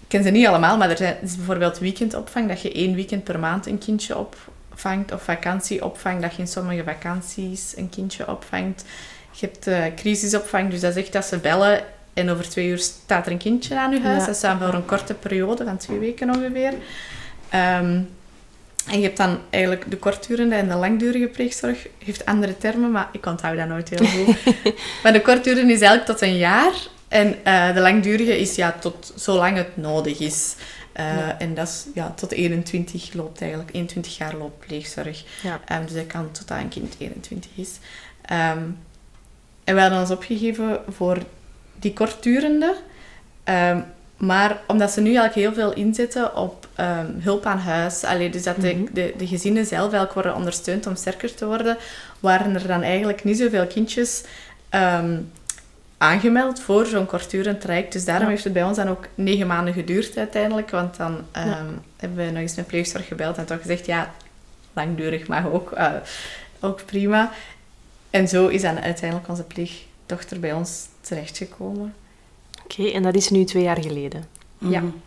ik 0.00 0.18
ken 0.18 0.22
ze 0.22 0.30
niet 0.30 0.46
allemaal, 0.46 0.76
maar 0.76 0.90
er 0.90 0.96
zijn, 0.96 1.16
is 1.22 1.36
bijvoorbeeld 1.36 1.78
weekendopvang, 1.78 2.48
dat 2.48 2.62
je 2.62 2.72
één 2.72 2.94
weekend 2.94 3.24
per 3.24 3.38
maand 3.38 3.66
een 3.66 3.78
kindje 3.78 4.18
opvangt. 4.18 5.12
Of 5.12 5.22
vakantieopvang, 5.22 6.22
dat 6.22 6.34
je 6.34 6.42
in 6.42 6.48
sommige 6.48 6.84
vakanties 6.84 7.76
een 7.76 7.88
kindje 7.88 8.28
opvangt. 8.28 8.84
Je 9.32 9.46
hebt 9.46 9.68
uh, 9.68 9.84
crisisopvang, 9.96 10.70
dus 10.70 10.80
dat 10.80 10.94
zegt 10.94 11.12
dat 11.12 11.24
ze 11.24 11.38
bellen 11.38 11.84
en 12.14 12.30
over 12.30 12.48
twee 12.48 12.68
uur 12.68 12.78
staat 12.78 13.26
er 13.26 13.32
een 13.32 13.38
kindje 13.38 13.78
aan 13.78 13.92
je 13.92 14.00
huis. 14.00 14.24
Dat 14.26 14.34
is 14.34 14.40
dan 14.40 14.58
voor 14.58 14.74
een 14.74 14.84
korte 14.84 15.14
periode 15.14 15.64
van 15.64 15.76
twee 15.76 15.98
weken 15.98 16.30
ongeveer. 16.30 16.74
Ehm, 17.48 18.00
en 18.86 18.98
je 18.98 19.02
hebt 19.02 19.16
dan 19.16 19.38
eigenlijk 19.50 19.90
de 19.90 19.96
kortdurende 19.96 20.54
en 20.54 20.68
de 20.68 20.74
langdurige 20.74 21.26
pleegzorg. 21.26 21.86
heeft 22.04 22.26
andere 22.26 22.58
termen, 22.58 22.90
maar 22.90 23.08
ik 23.12 23.26
onthoud 23.26 23.56
dat 23.56 23.68
nooit 23.68 23.88
heel 23.88 24.06
goed. 24.06 24.36
maar 25.02 25.12
de 25.12 25.20
kortdurende 25.20 25.72
is 25.72 25.80
eigenlijk 25.80 26.10
tot 26.10 26.20
een 26.20 26.36
jaar. 26.36 26.72
En 27.08 27.36
uh, 27.46 27.74
de 27.74 27.80
langdurige 27.80 28.38
is 28.38 28.54
ja, 28.54 28.72
tot 28.80 29.12
zolang 29.16 29.56
het 29.56 29.76
nodig 29.76 30.18
is. 30.18 30.54
Uh, 30.96 31.40
En 31.40 31.54
dat 31.54 31.68
is 31.68 31.86
ja, 31.94 32.10
tot 32.10 32.32
21 32.32 33.12
loopt 33.12 33.40
eigenlijk. 33.40 33.74
21 33.74 34.16
jaar 34.16 34.36
loopt 34.36 34.66
pleegzorg. 34.66 35.24
Ja. 35.42 35.78
Um, 35.78 35.84
dus 35.86 35.94
dat 35.94 36.06
kan 36.06 36.30
tot 36.30 36.50
aan 36.50 36.60
een 36.60 36.68
kind 36.68 36.94
21 36.98 37.50
is. 37.54 37.78
Um, 38.30 38.78
en 39.64 39.74
we 39.74 39.80
hadden 39.80 40.00
ons 40.00 40.10
opgegeven 40.10 40.80
voor 40.88 41.18
die 41.78 41.92
kortdurende. 41.92 42.74
Um, 43.44 43.84
maar 44.16 44.60
omdat 44.66 44.90
ze 44.90 45.00
nu 45.00 45.14
eigenlijk 45.14 45.34
heel 45.34 45.64
veel 45.64 45.72
inzetten 45.72 46.36
op 46.36 46.68
um, 46.80 47.16
hulp 47.20 47.46
aan 47.46 47.58
huis, 47.58 48.04
allee, 48.04 48.30
dus 48.30 48.42
dat 48.42 48.60
de, 48.60 48.74
mhm. 48.74 48.92
de, 48.92 49.14
de, 49.16 49.26
gezinnen 49.26 49.66
zelf 49.66 49.82
eigenlijk 49.82 50.12
worden 50.12 50.34
ondersteund 50.34 50.86
om 50.86 50.96
sterker 50.96 51.34
te 51.34 51.46
worden, 51.46 51.76
waren 52.20 52.54
er 52.54 52.66
dan 52.66 52.82
eigenlijk 52.82 53.24
niet 53.24 53.38
zoveel 53.38 53.66
kindjes 53.66 54.24
um, 54.70 55.30
aangemeld 55.98 56.60
voor 56.60 56.86
zo'n 56.86 57.06
kortdurend 57.06 57.60
traject. 57.60 57.92
Dus 57.92 58.04
daarom 58.04 58.28
heeft 58.28 58.44
het 58.44 58.52
bij 58.52 58.64
ons 58.64 58.76
dan 58.76 58.88
ook 58.88 59.06
negen 59.14 59.46
maanden 59.46 59.74
geduurd 59.74 60.16
uiteindelijk. 60.16 60.70
Want 60.70 60.96
dan 60.96 61.24
hebben 61.96 62.26
we 62.26 62.30
nog 62.30 62.40
eens 62.40 62.54
met 62.54 62.66
pleegzorg 62.66 63.06
gebeld 63.06 63.36
en 63.36 63.46
toch 63.46 63.60
gezegd, 63.60 63.86
ja, 63.86 64.10
langdurig 64.72 65.26
mag 65.26 65.46
ook, 65.46 65.72
uh, 65.78 65.92
ook 66.60 66.84
prima. 66.84 67.32
En 68.12 68.28
zo 68.28 68.46
is 68.46 68.62
dan 68.62 68.78
uiteindelijk 68.80 69.28
onze 69.28 69.42
pleegdochter 69.42 70.40
bij 70.40 70.52
ons 70.52 70.86
terechtgekomen. 71.00 71.94
Oké, 72.64 72.88
en 72.88 73.02
dat 73.02 73.14
is 73.14 73.28
nu 73.28 73.44
twee 73.44 73.62
jaar 73.62 73.80
geleden? 73.80 74.24
Ja. 74.58 74.80
Mm. 74.80 75.00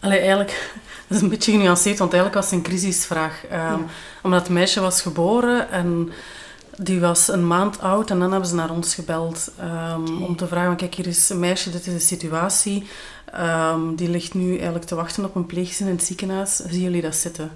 Allee, 0.00 0.18
eigenlijk, 0.18 0.72
dat 1.06 1.16
is 1.16 1.22
een 1.22 1.28
beetje 1.28 1.52
genuanceerd, 1.52 1.98
want 1.98 2.12
eigenlijk 2.12 2.42
was 2.42 2.50
het 2.50 2.60
een 2.60 2.70
crisisvraag. 2.70 3.42
Um, 3.52 3.86
Omdat 4.22 4.40
het 4.40 4.50
meisje 4.50 4.80
was 4.80 5.02
geboren 5.02 5.70
en 5.70 6.12
die 6.76 7.00
was 7.00 7.28
een 7.28 7.46
maand 7.46 7.80
oud 7.80 8.10
en 8.10 8.18
dan 8.18 8.30
hebben 8.30 8.48
ze 8.48 8.54
naar 8.54 8.70
ons 8.70 8.94
gebeld 8.94 9.50
ehm, 9.58 10.22
om 10.22 10.36
te 10.36 10.46
vragen, 10.46 10.76
kijk, 10.76 10.94
hier 10.94 11.06
is 11.06 11.28
een 11.28 11.38
meisje, 11.38 11.70
dit 11.70 11.86
is 11.86 11.92
de 11.92 11.98
situatie. 11.98 12.86
Ehm, 13.32 13.94
die 13.94 14.08
ligt 14.08 14.34
nu 14.34 14.54
eigenlijk 14.54 14.84
te 14.84 14.94
wachten 14.94 15.24
op 15.24 15.34
een 15.34 15.46
pleeggezin 15.46 15.86
in 15.86 15.94
het 15.94 16.04
ziekenhuis. 16.04 16.56
Zien 16.56 16.82
jullie 16.82 17.02
dat 17.02 17.14
zitten? 17.14 17.50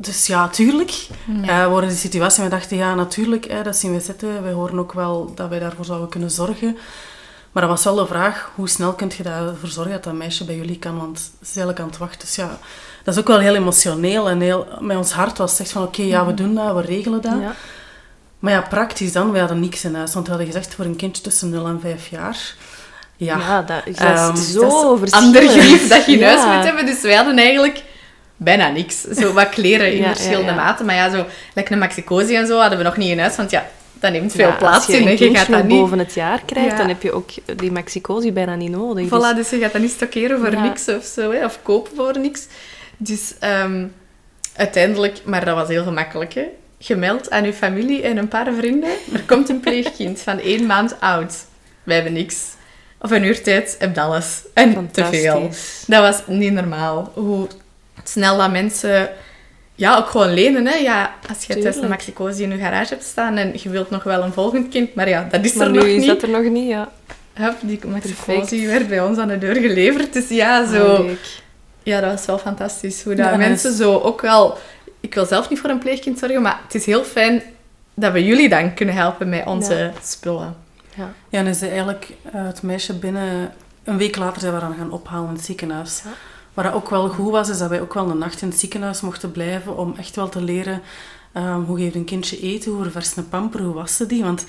Dus 0.00 0.26
ja, 0.26 0.48
tuurlijk. 0.48 1.06
Ja. 1.42 1.62
Eh, 1.62 1.68
worden 1.68 1.88
die 1.88 1.98
situatie, 1.98 2.42
we 2.44 2.50
dachten, 2.50 2.76
ja, 2.76 2.94
natuurlijk, 2.94 3.44
hè, 3.50 3.62
dat 3.62 3.76
zien 3.76 3.92
we 3.92 4.00
zitten. 4.00 4.42
Wij 4.42 4.52
horen 4.52 4.78
ook 4.78 4.92
wel 4.92 5.32
dat 5.34 5.48
wij 5.48 5.58
daarvoor 5.58 5.84
zouden 5.84 6.08
kunnen 6.08 6.30
zorgen. 6.30 6.76
Maar 7.52 7.62
dat 7.62 7.70
was 7.70 7.84
wel 7.84 7.94
de 7.94 8.06
vraag, 8.06 8.50
hoe 8.54 8.68
snel 8.68 8.92
kun 8.92 9.10
je 9.16 9.24
ervoor 9.24 9.68
zorgen 9.68 9.92
dat 9.92 10.04
dat 10.04 10.12
meisje 10.14 10.44
bij 10.44 10.56
jullie 10.56 10.78
kan? 10.78 10.98
Want 10.98 11.18
ze 11.18 11.30
is 11.40 11.48
eigenlijk 11.48 11.80
aan 11.80 11.86
het 11.86 11.98
wachten. 11.98 12.20
Dus 12.20 12.34
ja, 12.34 12.58
dat 13.04 13.14
is 13.14 13.20
ook 13.20 13.26
wel 13.26 13.38
heel 13.38 13.54
emotioneel. 13.54 14.28
En 14.28 14.40
heel, 14.40 14.66
met 14.80 14.96
ons 14.96 15.12
hart 15.12 15.38
was 15.38 15.50
het 15.50 15.60
echt 15.60 15.70
van, 15.70 15.82
oké, 15.82 16.02
ja, 16.02 16.26
we 16.26 16.34
doen 16.34 16.54
dat, 16.54 16.74
we 16.74 16.80
regelen 16.80 17.22
dat. 17.22 17.40
Ja. 17.40 17.54
Maar 18.38 18.52
ja, 18.52 18.60
praktisch 18.60 19.12
dan, 19.12 19.32
we 19.32 19.38
hadden 19.38 19.60
niks 19.60 19.84
in 19.84 19.94
huis. 19.94 20.14
Want 20.14 20.24
we 20.26 20.32
hadden 20.32 20.52
gezegd 20.52 20.74
voor 20.74 20.84
een 20.84 20.96
kindje 20.96 21.22
tussen 21.22 21.50
0 21.50 21.66
en 21.66 21.80
5 21.80 22.08
jaar. 22.08 22.54
Ja, 23.16 23.38
Ja, 23.38 23.62
dat, 23.62 23.84
dat 23.84 23.96
Ehm, 23.96 24.32
is 24.36 24.52
zo 24.52 24.98
dat 24.98 25.02
is 25.02 25.10
ander 25.10 25.48
grief 25.48 25.88
dat 25.88 26.06
je 26.06 26.12
in 26.12 26.22
huis 26.22 26.44
moet 26.56 26.64
hebben. 26.64 26.86
Dus 26.86 27.00
wij 27.00 27.14
hadden 27.14 27.38
eigenlijk 27.38 27.82
bijna 28.38 28.68
niks. 28.68 29.00
Zo 29.00 29.32
wat 29.32 29.48
kleren 29.48 29.92
in 29.92 30.02
Ja, 30.02 30.08
verschillende 30.08 30.50
ja. 30.50 30.56
maten. 30.56 30.86
Maar 30.86 30.94
ja, 30.94 31.10
zo, 31.10 31.26
lekker 31.54 31.72
een 31.72 31.78
maxicosi 31.78 32.36
en 32.36 32.46
zo 32.46 32.58
hadden 32.58 32.78
we 32.78 32.84
nog 32.84 32.96
niet 32.96 33.10
in 33.10 33.18
huis. 33.18 33.36
Want 33.36 33.50
ja, 33.50 33.66
dat 34.00 34.12
neemt 34.12 34.32
veel 34.32 34.56
plaats 34.58 34.86
als 34.86 34.86
je 34.86 34.92
in. 34.92 35.02
een 35.02 35.06
En 35.06 35.12
je 35.12 35.18
kindje 35.18 35.38
gaat 35.38 35.48
dat 35.48 35.64
niet... 35.64 35.80
boven 35.80 35.98
het 35.98 36.14
jaar 36.14 36.42
krijgt, 36.44 36.76
dan 36.76 36.88
heb 36.88 37.02
je 37.02 37.12
ook 37.12 37.30
die 37.56 37.72
maxicosi 37.72 38.32
bijna 38.32 38.54
niet 38.54 38.70
nodig. 38.70 39.06
Voilà, 39.06 39.36
dus 39.36 39.50
je 39.50 39.58
gaat 39.58 39.72
dat 39.72 39.80
niet 39.80 39.90
stockeren 39.90 40.38
voor 40.38 40.60
niks 40.60 40.88
of 40.88 41.04
zo. 41.04 41.30
Hè, 41.32 41.44
of 41.44 41.58
kopen 41.62 41.96
voor 41.96 42.18
niks. 42.18 42.46
Dus 42.96 43.34
ehm, 43.38 43.86
uiteindelijk... 44.56 45.20
Maar 45.24 45.44
dat 45.44 45.54
was 45.54 45.68
heel 45.68 45.84
gemakkelijk, 45.84 46.34
hè. 46.34 46.44
Gemeld 46.80 47.30
aan 47.30 47.44
uw 47.44 47.52
familie 47.52 48.02
en 48.02 48.16
een 48.16 48.28
paar 48.28 48.52
vrienden. 48.52 48.90
Er 49.12 49.22
komt 49.26 49.48
een 49.48 49.60
pleegkind 49.60 50.20
van 50.20 50.38
één 50.40 50.66
maand 50.66 51.00
oud. 51.00 51.34
Wij 51.82 51.94
hebben 51.94 52.12
niks. 52.12 52.36
Of 53.00 53.10
een 53.10 53.24
uur 53.24 53.42
tijd 53.42 53.76
heb 53.78 53.94
je 53.94 54.00
alles. 54.00 54.42
En 54.54 54.90
te 54.90 55.04
veel. 55.04 55.50
Dat 55.86 56.00
was 56.00 56.22
niet 56.26 56.52
normaal. 56.52 57.12
Hoe 57.14 57.48
snel 58.10 58.36
dat 58.36 58.50
mensen... 58.50 59.08
Ja, 59.74 59.96
ook 59.96 60.08
gewoon 60.08 60.32
lenen, 60.34 60.66
hè. 60.66 60.74
Ja, 60.74 61.14
als 61.28 61.44
je 61.44 61.58
thuis 61.58 61.76
een 61.76 61.88
maxicosi 61.88 62.42
in 62.42 62.50
je 62.50 62.56
garage 62.58 62.88
hebt 62.92 63.04
staan 63.04 63.36
en 63.36 63.52
je 63.62 63.68
wilt 63.68 63.90
nog 63.90 64.02
wel 64.02 64.22
een 64.22 64.32
volgend 64.32 64.68
kind, 64.68 64.94
maar 64.94 65.08
ja, 65.08 65.26
dat 65.30 65.44
is 65.44 65.54
Maar 65.54 65.66
er 65.66 65.72
nog 65.72 65.84
is 65.84 65.96
niet. 65.96 66.06
dat 66.06 66.22
er 66.22 66.28
nog 66.28 66.42
niet, 66.42 66.68
ja. 66.68 66.88
Hup, 67.32 67.54
die 67.60 67.80
maxicosi 67.86 68.66
werd 68.66 68.88
bij 68.88 69.00
ons 69.02 69.18
aan 69.18 69.28
de 69.28 69.38
deur 69.38 69.54
geleverd. 69.56 70.12
Dus 70.12 70.28
ja, 70.28 70.66
zo... 70.66 70.94
Ah, 70.94 71.04
leuk. 71.04 71.40
Ja, 71.82 72.00
dat 72.00 72.10
was 72.10 72.26
wel 72.26 72.38
fantastisch. 72.38 73.02
Hoe 73.02 73.14
dat 73.14 73.26
Ja, 73.26 73.36
mensen 73.36 73.72
zo 73.72 73.98
ook 73.98 74.20
wel... 74.20 74.58
Ik 75.00 75.14
wil 75.14 75.26
zelf 75.26 75.48
niet 75.50 75.58
voor 75.58 75.70
een 75.70 75.78
pleegkind 75.78 76.18
zorgen, 76.18 76.42
maar 76.42 76.60
het 76.64 76.74
is 76.74 76.86
heel 76.86 77.04
fijn 77.04 77.42
dat 77.94 78.12
we 78.12 78.24
jullie 78.24 78.48
dan 78.48 78.74
kunnen 78.74 78.94
helpen 78.94 79.28
met 79.28 79.46
onze 79.46 79.74
Ja. 79.74 79.90
spullen. 80.02 80.56
Ja. 80.94 81.10
Ja, 81.28 81.38
en 81.38 81.46
is 81.46 81.62
eigenlijk 81.62 82.08
eh, 82.32 82.46
het 82.46 82.62
meisje 82.62 82.94
binnen... 82.94 83.52
Een 83.84 83.98
week 83.98 84.16
later 84.16 84.40
zijn 84.40 84.54
we 84.54 84.60
dan 84.60 84.74
gaan 84.78 84.92
ophalen 84.92 85.28
in 85.28 85.34
het 85.34 85.44
ziekenhuis. 85.44 86.00
Ja. 86.04 86.10
Wat 86.62 86.72
ook 86.72 86.90
wel 86.90 87.08
goed 87.08 87.30
was, 87.30 87.48
is 87.48 87.58
dat 87.58 87.68
wij 87.68 87.80
ook 87.80 87.94
wel 87.94 88.10
een 88.10 88.18
nacht 88.18 88.42
in 88.42 88.48
het 88.48 88.58
ziekenhuis 88.58 89.00
mochten 89.00 89.32
blijven 89.32 89.76
om 89.76 89.94
echt 89.98 90.16
wel 90.16 90.28
te 90.28 90.40
leren 90.42 90.82
ehm, 91.32 91.60
hoe 91.60 91.78
geeft 91.78 91.94
een 91.94 92.04
kindje 92.04 92.40
eten, 92.40 92.72
hoe 92.72 92.82
ververst 92.82 93.16
een 93.16 93.28
pamper, 93.28 93.60
hoe 93.60 93.74
wassen 93.74 94.08
die. 94.08 94.22
Want 94.22 94.44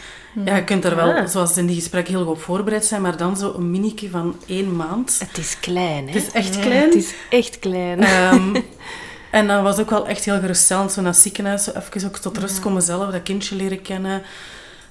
ja, 0.46 0.56
je 0.56 0.64
kunt 0.64 0.86
er 0.86 0.96
wel, 0.96 1.08
Ja. 1.08 1.28
zoals 1.28 1.58
in 1.58 1.66
die 1.66 1.76
gesprekken, 1.76 2.14
heel 2.14 2.24
goed 2.26 2.36
op 2.36 2.42
voorbereid 2.42 2.86
zijn, 2.86 3.02
maar 3.02 3.18
dan 3.18 3.38
zo 3.38 3.54
een 3.54 3.72
minieke 3.72 4.10
van 4.10 4.36
één 4.48 4.76
maand. 4.76 5.20
Het 5.28 5.38
is 5.38 5.60
klein, 5.60 6.08
hè? 6.08 6.14
Het 6.14 6.24
is 6.28 6.32
echt 6.32 6.56
Ja, 6.56 6.62
klein. 6.62 6.84
Het 6.84 6.96
is 6.96 7.14
echt 7.30 7.60
klein. 7.60 8.00
Ehm, 8.04 8.56
en 9.32 9.48
dat 9.48 9.62
was 9.62 9.78
ook 9.80 9.90
wel 9.90 10.08
echt 10.08 10.26
heel 10.26 10.40
geruststellend, 10.40 10.92
zo 10.92 11.02
naar 11.02 11.12
het 11.12 11.22
ziekenhuis, 11.22 11.64
zo 11.64 11.72
even 11.72 12.08
ook 12.08 12.18
tot 12.18 12.38
rust 12.38 12.60
komen 12.60 12.82
zelf, 12.82 13.12
dat 13.12 13.24
kindje 13.24 13.56
leren 13.56 13.82
kennen. 13.82 14.22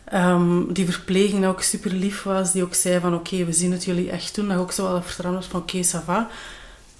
Ehm, 0.04 0.72
die 0.72 0.90
verpleging 0.92 1.46
ook 1.46 1.62
super 1.62 1.92
lief 1.92 2.22
was, 2.22 2.52
die 2.52 2.62
ook 2.62 2.74
zei 2.74 3.00
van 3.00 3.14
oké, 3.14 3.44
we 3.44 3.52
zien 3.52 3.72
het 3.72 3.84
jullie 3.84 4.10
echt 4.10 4.34
doen. 4.34 4.48
Dat 4.48 4.58
ook 4.58 4.72
zo 4.72 4.82
wel 4.82 5.02
vertrouwen 5.02 5.40
was 5.40 5.50
van 5.50 5.60
oké, 5.60 5.84
ça 5.84 6.04
va. 6.04 6.28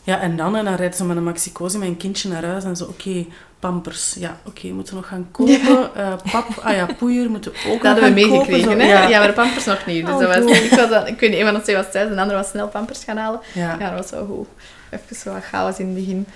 Ja, 0.09 0.21
en 0.21 0.37
dan, 0.37 0.57
en 0.57 0.65
dan 0.65 0.75
rijden 0.75 0.97
ze 0.97 1.05
met 1.05 1.17
een 1.17 1.25
maxicosi 1.25 1.79
met 1.79 1.89
een 1.89 1.97
kindje 1.97 2.29
naar 2.29 2.45
huis 2.45 2.65
en 2.65 2.77
zo, 2.77 2.85
oké, 2.85 3.27
pampers. 3.59 4.15
Ja, 4.19 4.37
oké, 4.47 4.67
moeten 4.67 4.95
we 4.95 5.01
nog 5.01 5.09
gaan 5.09 5.29
kopen. 5.39 5.95
Eh, 5.95 6.13
pap, 6.33 6.47
ah 6.63 6.75
ja, 6.75 6.87
poeier 6.99 7.31
moeten 7.31 7.53
we 7.53 7.59
ook 7.71 7.83
Dat 7.83 7.93
hadden 7.93 8.15
we 8.15 8.21
nog 8.21 8.29
gaan 8.31 8.39
kopen. 8.39 8.51
meegekregen, 8.53 8.81
hè? 8.81 9.03
Ja. 9.03 9.09
Ja. 9.09 9.19
maar 9.19 9.27
de 9.29 9.33
pampers 9.35 9.65
nog 9.65 9.87
niet. 9.87 10.07
Dus 10.07 10.15
Oh, 10.15 10.21
dat 10.21 10.45
was, 10.45 10.59
ik, 10.61 10.71
was 10.71 10.89
dan, 10.89 11.07
ik 11.07 11.21
weet 11.21 11.31
niet, 11.31 11.39
een 11.39 11.45
van 11.47 11.55
ons 11.55 11.65
twee 11.65 11.77
was 11.77 11.91
thuis, 11.91 12.09
en 12.09 12.15
de 12.15 12.21
andere 12.21 12.39
was 12.39 12.49
snel 12.49 12.69
pampers 12.69 13.05
gaan 13.05 13.17
halen. 13.17 13.41
Ja. 13.53 13.77
Ja, 13.79 13.91
dat 13.91 13.99
was 14.01 14.11
wel 14.11 14.27
goed. 14.27 14.47
Even 14.91 15.17
zo 15.17 15.33
wat 15.33 15.45
chaos 15.45 15.79
in 15.79 15.87
het 15.87 15.95
begin. 15.95 16.27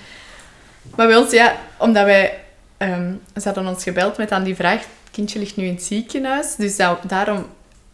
Maar 0.96 1.06
bij 1.06 1.16
ons, 1.16 1.30
ja, 1.30 1.56
omdat 1.78 2.04
wij... 2.04 2.38
ehm 2.76 3.12
ze 3.36 3.42
hadden 3.44 3.66
ons 3.66 3.82
gebeld 3.82 4.16
met 4.16 4.28
dan 4.28 4.42
die 4.42 4.54
vraag, 4.56 4.78
het 4.80 4.88
kindje 5.10 5.38
ligt 5.38 5.56
nu 5.56 5.64
in 5.66 5.74
het 5.74 5.82
ziekenhuis. 5.82 6.54
Dus 6.56 6.76
dat- 6.76 6.98
daarom, 7.06 7.46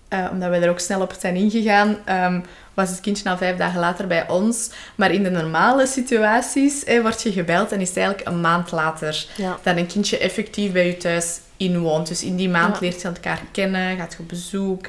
eh, 0.08 0.26
omdat 0.32 0.48
wij 0.48 0.62
er 0.62 0.70
ook 0.70 0.78
snel 0.80 1.00
op 1.00 1.14
zijn 1.20 1.34
ingegaan, 1.36 1.96
ehm, 2.04 2.40
was 2.74 2.90
het 2.90 3.00
kindje 3.00 3.30
al 3.30 3.36
vijf 3.36 3.56
dagen 3.56 3.80
later 3.80 4.06
bij 4.06 4.28
ons. 4.28 4.70
Maar 4.94 5.10
in 5.12 5.22
de 5.22 5.30
normale 5.30 5.86
situaties 5.86 6.84
eh, 6.84 7.00
word 7.00 7.22
je 7.22 7.32
gebeld 7.32 7.72
en 7.72 7.80
is 7.80 7.88
het 7.88 7.96
eigenlijk 7.96 8.28
een 8.28 8.40
maand 8.40 8.70
later 8.70 9.26
Ja. 9.36 9.58
dat 9.62 9.76
een 9.76 9.86
kindje 9.86 10.18
effectief 10.18 10.72
bij 10.72 10.86
je 10.86 10.96
thuis 10.96 11.40
inwoont. 11.56 12.08
Dus 12.08 12.22
in 12.22 12.36
die 12.36 12.48
maand 12.48 12.74
Ja. 12.74 12.80
leert 12.80 13.00
je 13.02 13.08
elkaar 13.08 13.40
kennen, 13.52 13.96
gaat 13.96 14.12
je 14.12 14.18
op 14.18 14.28
bezoek, 14.28 14.86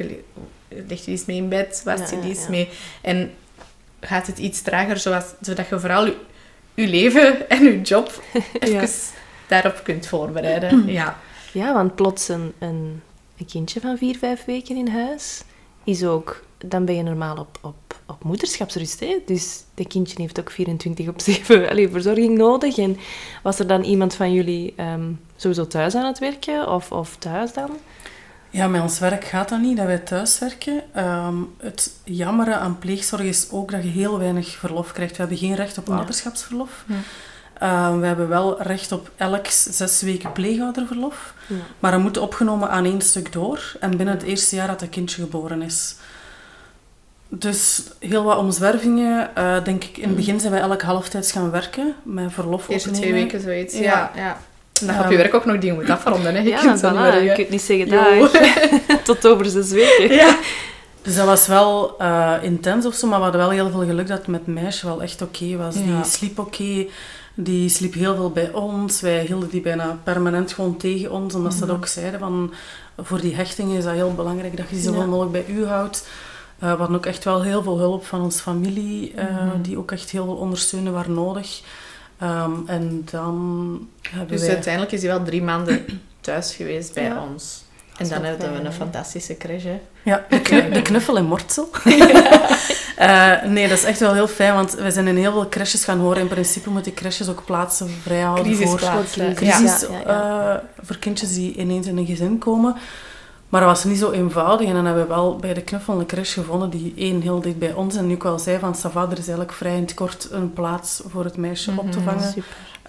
ligt 0.87 1.05
je 1.05 1.11
eens 1.11 1.25
mee 1.25 1.37
in 1.37 1.49
bed, 1.49 1.81
was 1.85 2.09
je 2.09 2.15
ja, 2.15 2.21
ja. 2.27 2.49
mee. 2.49 2.69
En 3.01 3.31
gaat 4.01 4.27
het 4.27 4.37
iets 4.37 4.61
trager, 4.61 4.97
zoals, 4.97 5.25
zodat 5.41 5.69
je 5.69 5.79
vooral 5.79 6.05
je, 6.05 6.15
je 6.73 6.87
leven 6.87 7.49
en 7.49 7.63
je 7.63 7.81
job 7.81 8.23
even 8.59 8.89
daarop 9.47 9.79
kunt 9.83 10.07
voorbereiden. 10.07 10.85
Ja. 10.91 11.17
Ja, 11.51 11.73
want 11.73 11.95
plots 11.95 12.27
een, 12.27 12.53
een, 12.59 13.01
een 13.39 13.45
kindje 13.45 13.79
van 13.79 13.97
vier, 13.97 14.17
vijf 14.17 14.45
weken 14.45 14.75
in 14.75 14.87
huis 14.87 15.43
is 15.83 16.03
ook... 16.03 16.47
Dan 16.57 16.85
ben 16.85 16.95
je 16.95 17.03
normaal 17.03 17.37
op, 17.37 17.59
op, 17.61 17.99
op 18.05 18.23
moederschapsrust, 18.23 18.99
hè? 18.99 19.17
Dus 19.25 19.63
dat 19.73 19.87
kindje 19.87 20.21
heeft 20.21 20.39
ook 20.39 20.51
24 20.51 21.07
op 21.07 21.21
7 21.21 21.69
allee, 21.69 21.89
verzorging 21.89 22.37
nodig. 22.37 22.77
En 22.77 22.97
was 23.43 23.59
er 23.59 23.67
dan 23.67 23.83
iemand 23.83 24.15
van 24.15 24.33
jullie 24.33 24.73
ehm, 24.75 25.11
sowieso 25.35 25.67
thuis 25.67 25.95
aan 25.95 26.05
het 26.05 26.19
werken? 26.19 26.71
Of, 26.71 26.91
of 26.91 27.15
thuis 27.17 27.53
dan? 27.53 27.69
Ja, 28.49 28.67
met 28.67 28.81
ons 28.81 28.99
werk 28.99 29.23
gaat 29.23 29.49
dat 29.49 29.59
niet, 29.59 29.77
dat 29.77 29.85
wij 29.85 29.97
thuis 29.97 30.39
werken. 30.39 30.83
Ehm, 30.93 31.35
het 31.57 31.99
jammere 32.03 32.55
aan 32.55 32.79
pleegzorg 32.79 33.21
is 33.21 33.49
ook 33.51 33.71
dat 33.71 33.83
je 33.83 33.89
heel 33.89 34.19
weinig 34.19 34.47
verlof 34.47 34.91
krijgt. 34.91 35.11
We 35.11 35.17
hebben 35.17 35.37
geen 35.37 35.55
recht 35.55 35.77
op 35.77 35.89
ouderschapsverlof. 35.89 36.85
Ja. 36.87 36.95
Ehm, 37.59 37.99
we 37.99 38.05
hebben 38.05 38.27
wel 38.29 38.61
recht 38.61 38.91
op 38.91 39.09
elk 39.17 39.45
zes 39.49 40.01
weken 40.01 40.31
pleegouderverlof. 40.31 41.33
Ja. 41.47 41.55
Maar 41.79 41.91
dat 41.91 41.99
moet 41.99 42.17
opgenomen 42.17 42.69
aan 42.69 42.85
één 42.85 43.01
stuk 43.01 43.31
door. 43.33 43.75
En 43.79 43.89
binnen 43.97 44.15
het 44.15 44.23
eerste 44.23 44.55
jaar 44.55 44.67
dat 44.67 44.81
het 44.81 44.89
kindje 44.89 45.21
geboren 45.21 45.61
is. 45.61 45.95
Dus 47.27 47.83
heel 47.99 48.23
wat 48.23 48.37
omzwervingen. 48.37 49.35
Eh, 49.35 49.63
denk 49.63 49.83
ik, 49.83 49.97
in 49.97 50.07
het 50.07 50.15
begin 50.15 50.39
zijn 50.39 50.51
wij 50.51 50.61
elk 50.61 50.81
halftijds 50.81 51.31
gaan 51.31 51.51
werken. 51.51 51.93
Met 52.03 52.33
verlof 52.33 52.65
De 52.65 52.73
eerste 52.73 52.89
opnemen. 52.89 53.09
twee 53.09 53.23
weken 53.23 53.41
zoiets. 53.41 53.73
Ja. 53.77 53.81
Ja. 53.81 54.11
ja. 54.15 54.37
En 54.81 54.87
dat 54.87 54.95
je 54.95 55.01
op 55.01 55.01
Ehm, 55.05 55.11
je 55.11 55.17
werk 55.17 55.33
ook 55.33 55.45
nog 55.45 55.57
dingen 55.57 55.75
moet 55.75 55.89
afronden. 55.89 56.35
Hè. 56.35 56.41
Je 56.41 56.49
Ja, 56.55 56.59
kunt 56.59 56.73
niet 56.81 56.91
voilà. 56.91 56.95
meer, 56.95 57.21
Je 57.23 57.29
hè. 57.29 57.35
kunt 57.35 57.49
niet 57.49 57.61
zeggen, 57.61 57.89
dag, 57.89 58.31
tot 59.03 59.27
over 59.27 59.45
zes 59.45 59.69
weken. 59.71 60.15
Ja. 60.15 60.37
Dus 61.01 61.15
dat 61.15 61.25
was 61.25 61.47
wel 61.47 61.95
eh, 61.99 62.33
intens 62.41 62.85
of 62.85 62.93
zo, 62.93 63.07
maar 63.07 63.17
we 63.17 63.23
hadden 63.23 63.41
wel 63.41 63.49
heel 63.49 63.69
veel 63.69 63.85
geluk 63.85 64.07
dat 64.07 64.17
het 64.17 64.27
met 64.27 64.41
het 64.45 64.55
meisje 64.55 64.85
wel 64.85 65.01
echt 65.01 65.21
oké 65.21 65.57
was. 65.57 65.75
Die 65.75 66.03
sliep 66.03 66.39
oké, 66.39 66.85
die 67.43 67.69
sliep 67.69 67.93
heel 67.93 68.15
veel 68.15 68.31
bij 68.31 68.51
ons. 68.53 69.01
Wij 69.01 69.23
hielden 69.25 69.49
die 69.49 69.61
bijna 69.61 69.99
permanent 70.03 70.53
gewoon 70.53 70.77
tegen 70.77 71.11
ons, 71.11 71.35
omdat 71.35 71.53
ze 71.53 71.59
dat 71.65 71.75
ook 71.75 71.85
zeiden 71.87 72.19
van 72.19 72.53
voor 72.97 73.21
die 73.21 73.35
hechting 73.35 73.71
is 73.73 73.83
dat 73.83 73.93
heel 73.93 74.13
belangrijk 74.13 74.57
dat 74.57 74.69
je 74.69 74.75
die 74.75 74.83
zoveel 74.83 75.01
Ja. 75.01 75.07
mogelijk 75.07 75.31
bij 75.45 75.55
u 75.55 75.65
houdt. 75.65 76.07
Eh, 76.59 76.71
we 76.71 76.77
hadden 76.77 76.95
ook 76.97 77.05
echt 77.05 77.23
wel 77.23 77.43
heel 77.43 77.63
veel 77.63 77.77
hulp 77.77 78.05
van 78.05 78.21
onze 78.21 78.41
familie, 78.41 79.13
eh, 79.13 79.27
die 79.61 79.77
ook 79.77 79.91
echt 79.91 80.09
heel 80.09 80.25
veel 80.25 80.35
ondersteunen 80.35 80.93
waar 80.93 81.09
nodig. 81.09 81.61
Ehm, 82.17 82.51
en 82.65 83.01
dan 83.11 83.87
hebben 84.09 84.27
Dus 84.27 84.41
wij... 84.45 84.53
uiteindelijk 84.53 84.93
is 84.93 85.01
hij 85.01 85.11
wel 85.11 85.23
drie 85.23 85.43
maanden 85.43 85.85
thuis 86.21 86.53
geweest 86.55 86.93
bij 86.93 87.03
Ja. 87.03 87.23
ons. 87.31 87.63
En 87.99 88.09
dan 88.09 88.23
hebben 88.23 88.53
we 88.53 88.65
een 88.67 88.73
fantastische 88.73 89.37
crash. 89.37 89.63
hè. 89.63 89.79
Ja, 90.03 90.25
de, 90.29 90.41
knu- 90.41 90.69
de 90.77 90.81
knuffel 90.81 91.17
en 91.17 91.25
mortsel. 91.25 91.69
Eh, 92.95 93.43
nee, 93.43 93.67
dat 93.67 93.77
is 93.77 93.83
echt 93.83 93.99
wel 93.99 94.13
heel 94.13 94.27
fijn, 94.27 94.53
want 94.53 94.73
we 94.73 94.91
zijn 94.91 95.07
in 95.07 95.17
heel 95.17 95.31
veel 95.31 95.49
crashes 95.49 95.83
gaan 95.83 95.99
horen. 95.99 96.21
In 96.21 96.27
principe 96.27 96.69
moeten 96.69 96.93
crashes 96.93 97.29
ook 97.29 97.45
plaatsen 97.45 97.89
vrijhouden 97.89 98.45
voor, 98.45 98.55
Crisisplaats. 98.55 99.13
voor 99.13 99.33
crisis. 99.33 99.47
Ja. 99.47 99.57
crisis, 99.57 99.87
Ja, 100.05 100.53
eh, 100.55 100.85
voor 100.85 100.97
kindjes 100.97 101.33
die 101.33 101.55
ineens 101.55 101.87
in 101.87 101.97
een 101.97 102.05
gezin 102.05 102.37
komen. 102.37 102.75
Maar 103.49 103.61
dat 103.61 103.69
was 103.69 103.83
niet 103.83 103.97
zo 103.99 104.11
eenvoudig. 104.11 104.67
En 104.67 104.73
dan 104.73 104.85
hebben 104.85 105.03
we 105.03 105.09
wel 105.09 105.35
bij 105.35 105.53
de 105.53 105.61
knuffel 105.61 105.99
een 105.99 106.05
crash 106.05 106.33
gevonden 106.33 106.69
die 106.69 106.93
één 106.97 107.21
heel 107.21 107.41
dicht 107.41 107.57
bij 107.59 107.73
ons. 107.73 107.95
En 107.95 108.07
nu 108.07 108.13
ook 108.13 108.23
wel 108.23 108.39
zei 108.39 108.59
van, 108.59 108.75
Sava, 108.75 109.01
er 109.01 109.11
is 109.11 109.17
eigenlijk 109.17 109.51
vrij 109.53 109.75
in 109.75 109.81
het 109.81 109.93
kort 109.93 110.27
een 110.31 110.53
plaats 110.53 111.01
voor 111.07 111.23
het 111.23 111.37
meisje 111.37 111.71
op 111.75 111.91
te 111.91 111.99
Mhm. 111.99 112.09
vangen. 112.09 112.33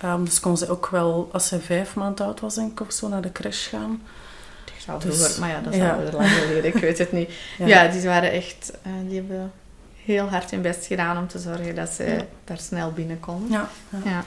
Ehm, 0.01 0.25
dus 0.25 0.41
kon 0.41 0.57
ze 0.57 0.71
ook 0.71 0.89
wel, 0.91 1.29
als 1.33 1.47
zij 1.47 1.59
vijf 1.59 1.95
maanden 1.95 2.27
oud 2.27 2.41
was, 2.41 2.55
denk 2.55 2.71
ik, 2.71 2.81
of 2.81 2.93
zo, 2.93 3.09
naar 3.09 3.23
de 3.23 3.33
crash 3.33 3.69
gaan. 3.69 4.03
Dus, 5.03 5.37
maar 5.39 5.49
ja, 5.49 5.61
dat 5.61 5.73
is 5.73 5.79
ja. 5.79 5.91
al 5.95 6.13
lang 6.19 6.29
geleden. 6.29 6.65
Ik 6.65 6.75
weet 6.75 6.99
het 6.99 7.13
niet. 7.13 7.31
Ja. 7.59 7.67
Ja, 7.67 7.89
die 7.89 8.03
waren 8.03 8.31
echt... 8.33 8.73
eh, 8.83 8.93
die 9.09 9.17
hebben 9.17 9.53
heel 10.05 10.29
hard 10.29 10.51
hun 10.51 10.63
best 10.63 10.87
gedaan 10.87 11.19
om 11.19 11.29
te 11.29 11.39
zorgen 11.39 11.75
dat 11.75 11.89
ze 11.89 12.05
Ja. 12.05 12.25
daar 12.45 12.59
snel 12.59 12.93
binnen 12.93 13.21
konden. 13.21 13.51
Ja, 13.51 13.69
ja. 14.05 14.25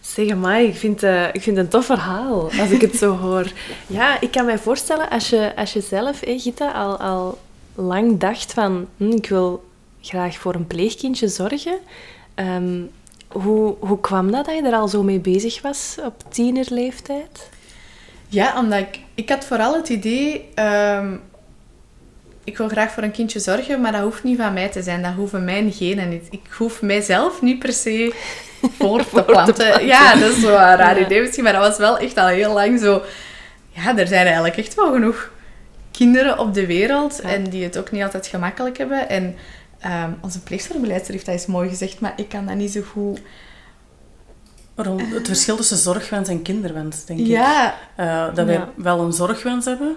Zeg 0.00 0.34
maar, 0.36 0.62
ik 0.62 0.76
vind, 0.76 1.02
eh, 1.02 1.24
ik 1.32 1.42
vind 1.42 1.56
het 1.56 1.64
een 1.64 1.70
tof 1.70 1.84
verhaal 1.86 2.42
als 2.60 2.70
ik 2.70 2.80
het 2.80 2.96
zo 2.96 3.16
hoor. 3.26 3.52
Ja, 3.86 4.20
ik 4.20 4.30
kan 4.30 4.44
mij 4.44 4.58
voorstellen 4.58 5.08
als 5.10 5.28
je, 5.30 5.52
als 5.56 5.72
je 5.72 5.80
zelf, 5.80 6.22
eh, 6.22 6.40
Gita, 6.40 6.70
al, 6.72 6.96
al 6.98 7.38
lang 7.74 8.18
dacht 8.20 8.52
van 8.52 8.86
hm, 8.96 9.10
ik 9.10 9.28
wil 9.28 9.64
graag 10.00 10.36
voor 10.38 10.54
een 10.54 10.66
pleegkindje 10.66 11.28
zorgen. 11.28 11.78
Ehm, 12.34 12.80
hoe, 13.28 13.74
hoe 13.78 14.00
kwam 14.00 14.30
dat 14.30 14.44
dat 14.44 14.54
je 14.54 14.62
er 14.62 14.74
al 14.74 14.88
zo 14.88 15.02
mee 15.02 15.18
bezig 15.20 15.62
was 15.62 15.96
op 16.04 16.14
tienerleeftijd? 16.28 17.48
Ja, 18.28 18.58
omdat 18.58 18.78
ik... 18.78 18.98
Ik 19.14 19.28
had 19.28 19.44
vooral 19.44 19.74
het 19.74 19.88
idee... 19.88 20.48
ehm, 20.54 21.14
ik 22.44 22.56
wil 22.56 22.68
graag 22.68 22.92
voor 22.92 23.02
een 23.02 23.10
kindje 23.10 23.38
zorgen, 23.38 23.80
maar 23.80 23.92
dat 23.92 24.00
hoeft 24.00 24.22
niet 24.24 24.38
van 24.38 24.52
mij 24.52 24.68
te 24.68 24.82
zijn. 24.82 25.02
Dat 25.02 25.12
hoeven 25.12 25.44
mijn 25.44 25.72
genen 25.72 26.08
niet. 26.08 26.26
Ik 26.30 26.40
hoef 26.58 26.82
mijzelf 26.82 27.42
niet 27.42 27.58
per 27.58 27.72
se 27.72 28.14
voor 28.78 29.08
te 29.08 29.22
planten. 29.22 29.86
Ja, 29.86 30.14
dat 30.14 30.30
is 30.30 30.40
zo 30.40 30.48
een 30.48 30.76
raar 30.76 31.00
idee 31.00 31.20
misschien, 31.20 31.44
maar 31.44 31.52
dat 31.52 31.68
was 31.68 31.78
wel 31.78 31.98
echt 31.98 32.16
al 32.16 32.26
heel 32.26 32.52
lang 32.52 32.80
zo... 32.80 33.02
Ja, 33.70 33.96
er 33.98 34.06
zijn 34.06 34.24
eigenlijk 34.26 34.56
echt 34.56 34.74
wel 34.74 34.92
genoeg 34.92 35.30
kinderen 35.90 36.38
op 36.38 36.54
de 36.54 36.66
wereld 36.66 37.20
Ja. 37.22 37.28
en 37.28 37.44
die 37.44 37.64
het 37.64 37.78
ook 37.78 37.90
niet 37.90 38.02
altijd 38.02 38.26
gemakkelijk 38.26 38.78
hebben. 38.78 39.08
En 39.08 39.36
ehm, 39.80 40.10
onze 40.20 40.40
pleegzorgbeleidster 40.40 41.12
heeft 41.12 41.26
dat 41.26 41.34
eens 41.34 41.46
mooi 41.46 41.68
gezegd, 41.68 42.00
maar 42.00 42.12
ik 42.16 42.28
kan 42.28 42.46
dat 42.46 42.56
niet 42.56 42.72
zo 42.72 42.80
goed... 42.92 43.20
Rond 44.76 45.02
het 45.14 45.26
verschil 45.26 45.56
tussen 45.56 45.76
zorgwens 45.76 46.28
en 46.28 46.42
kinderwens, 46.42 47.04
denk 47.04 47.20
ik. 47.20 47.26
Eh, 47.96 48.24
dat 48.34 48.44
wij 48.46 48.54
Ja. 48.54 48.68
wel 48.76 49.00
een 49.00 49.12
zorgwens 49.12 49.64
hebben, 49.64 49.96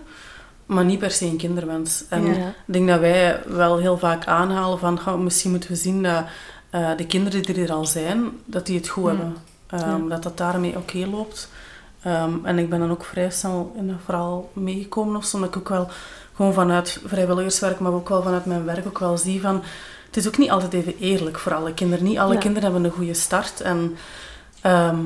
maar 0.66 0.86
niet 0.86 1.00
per 1.00 1.12
se 1.12 1.26
een 1.26 1.38
kinderwens. 1.38 2.04
En 2.10 2.26
Ja. 2.26 2.32
ik 2.48 2.54
denk 2.66 2.88
dat 2.88 3.00
wij 3.00 3.40
wel 3.48 3.78
heel 3.78 3.98
vaak 3.98 4.26
aanhalen 4.26 4.80
van 4.80 5.00
"Goh, 5.00 5.20
misschien 5.20 5.52
moeten 5.52 5.70
we 5.70 5.76
zien 5.76 6.04
dat 6.04 6.24
eh, 6.70 6.90
de 6.98 7.06
kinderen 7.06 7.44
die 7.44 7.64
er 7.64 7.72
al 7.72 7.86
zijn, 7.86 8.24
dat 8.46 8.66
die 8.66 8.78
het 8.78 8.88
goed 8.88 9.06
hebben. 9.08 9.36
Ehm, 9.68 10.08
Dat 10.08 10.24
dat 10.24 10.38
daarmee 10.38 10.78
oké 10.78 10.98
loopt. 11.12 11.50
Ehm, 12.04 12.34
en 12.44 12.58
ik 12.60 12.70
ben 12.70 12.80
dan 12.80 12.92
ook 12.92 13.04
vrij 13.06 13.30
snel 13.32 13.72
in 13.78 13.88
dat 13.88 13.96
verhaal 14.06 14.50
meegekomen 14.54 15.16
of 15.16 15.26
zo, 15.26 15.36
omdat 15.36 15.52
ik 15.56 15.58
ook 15.58 15.70
wel 15.70 15.90
gewoon 16.36 16.54
vanuit 16.54 17.02
vrijwilligerswerk, 17.06 17.80
maar 17.80 17.94
ook 17.94 18.10
wel 18.10 18.24
vanuit 18.24 18.46
mijn 18.46 18.66
werk 18.66 18.88
ook 18.88 19.00
wel 19.00 19.18
zie 19.18 19.42
van... 19.42 19.64
Het 20.06 20.18
is 20.18 20.28
ook 20.28 20.38
niet 20.38 20.50
altijd 20.50 20.74
even 20.74 20.98
eerlijk 21.00 21.40
voor 21.40 21.54
alle 21.56 21.74
kinderen. 21.74 22.04
Niet 22.06 22.18
alle 22.18 22.38
kinderen 22.38 22.64
hebben 22.72 22.84
een 22.90 22.96
goede 22.98 23.14
start. 23.14 23.62
En 23.62 23.98
ehm, 24.62 25.00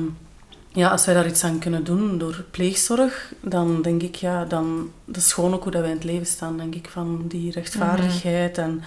ja, 0.68 0.88
als 0.88 1.04
wij 1.04 1.14
daar 1.14 1.26
iets 1.26 1.44
aan 1.44 1.58
kunnen 1.58 1.84
doen 1.84 2.18
door 2.18 2.44
pleegzorg, 2.50 3.32
dan 3.40 3.82
denk 3.82 4.02
ik, 4.02 4.14
ja, 4.14 4.44
dan... 4.44 4.90
Dat 5.04 5.16
is 5.16 5.32
gewoon 5.32 5.54
ook 5.54 5.62
hoe 5.62 5.72
dat 5.72 5.80
wij 5.80 5.90
in 5.90 5.96
het 5.96 6.04
leven 6.04 6.26
staan, 6.26 6.56
denk 6.56 6.74
ik. 6.74 6.88
Van 6.88 7.24
die 7.28 7.50
rechtvaardigheid 7.52 8.58
en 8.58 8.82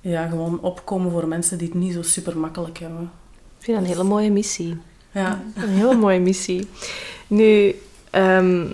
ja, 0.00 0.28
gewoon 0.28 0.60
opkomen 0.60 1.10
voor 1.10 1.28
mensen 1.28 1.58
die 1.58 1.68
het 1.68 1.76
niet 1.76 1.92
zo 1.92 2.02
super 2.02 2.38
makkelijk 2.38 2.78
hebben. 2.78 3.10
Ik 3.58 3.64
vind 3.64 3.76
dat 3.78 3.86
een 3.86 3.92
hele 3.92 4.08
mooie 4.08 4.30
missie. 4.30 4.76
Ja. 5.10 5.42
Een 5.54 5.68
hele 5.68 5.96
mooie 5.96 6.20
missie. 6.20 6.68
Nu, 7.26 7.74
ehm, 8.10 8.66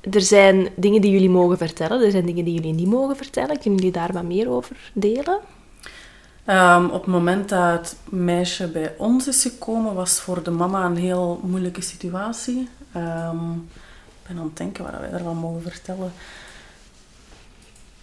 er 0.00 0.20
zijn 0.20 0.68
dingen 0.76 1.00
die 1.00 1.10
jullie 1.10 1.30
mogen 1.30 1.58
vertellen, 1.58 2.04
er 2.04 2.10
zijn 2.10 2.26
dingen 2.26 2.44
die 2.44 2.54
jullie 2.54 2.74
niet 2.74 2.86
mogen 2.86 3.16
vertellen. 3.16 3.58
Kunnen 3.58 3.78
jullie 3.78 3.94
daar 3.94 4.12
wat 4.12 4.22
meer 4.22 4.50
over 4.50 4.90
delen? 4.92 5.38
Ehm, 6.44 6.84
op 6.84 7.02
het 7.02 7.12
moment 7.12 7.48
dat 7.48 7.70
het 7.72 7.96
meisje 8.08 8.68
bij 8.68 8.94
ons 8.98 9.28
is 9.28 9.42
gekomen, 9.42 9.94
was 9.94 10.20
voor 10.20 10.42
de 10.42 10.50
mama 10.50 10.84
een 10.84 10.96
heel 10.96 11.40
moeilijke 11.42 11.80
situatie. 11.80 12.68
Ehm, 12.92 13.52
ik 13.52 14.26
ben 14.26 14.38
aan 14.38 14.44
het 14.44 14.56
denken 14.56 14.84
wat 14.84 15.00
wij 15.00 15.10
daarvan 15.10 15.36
mogen 15.36 15.62
vertellen. 15.62 16.12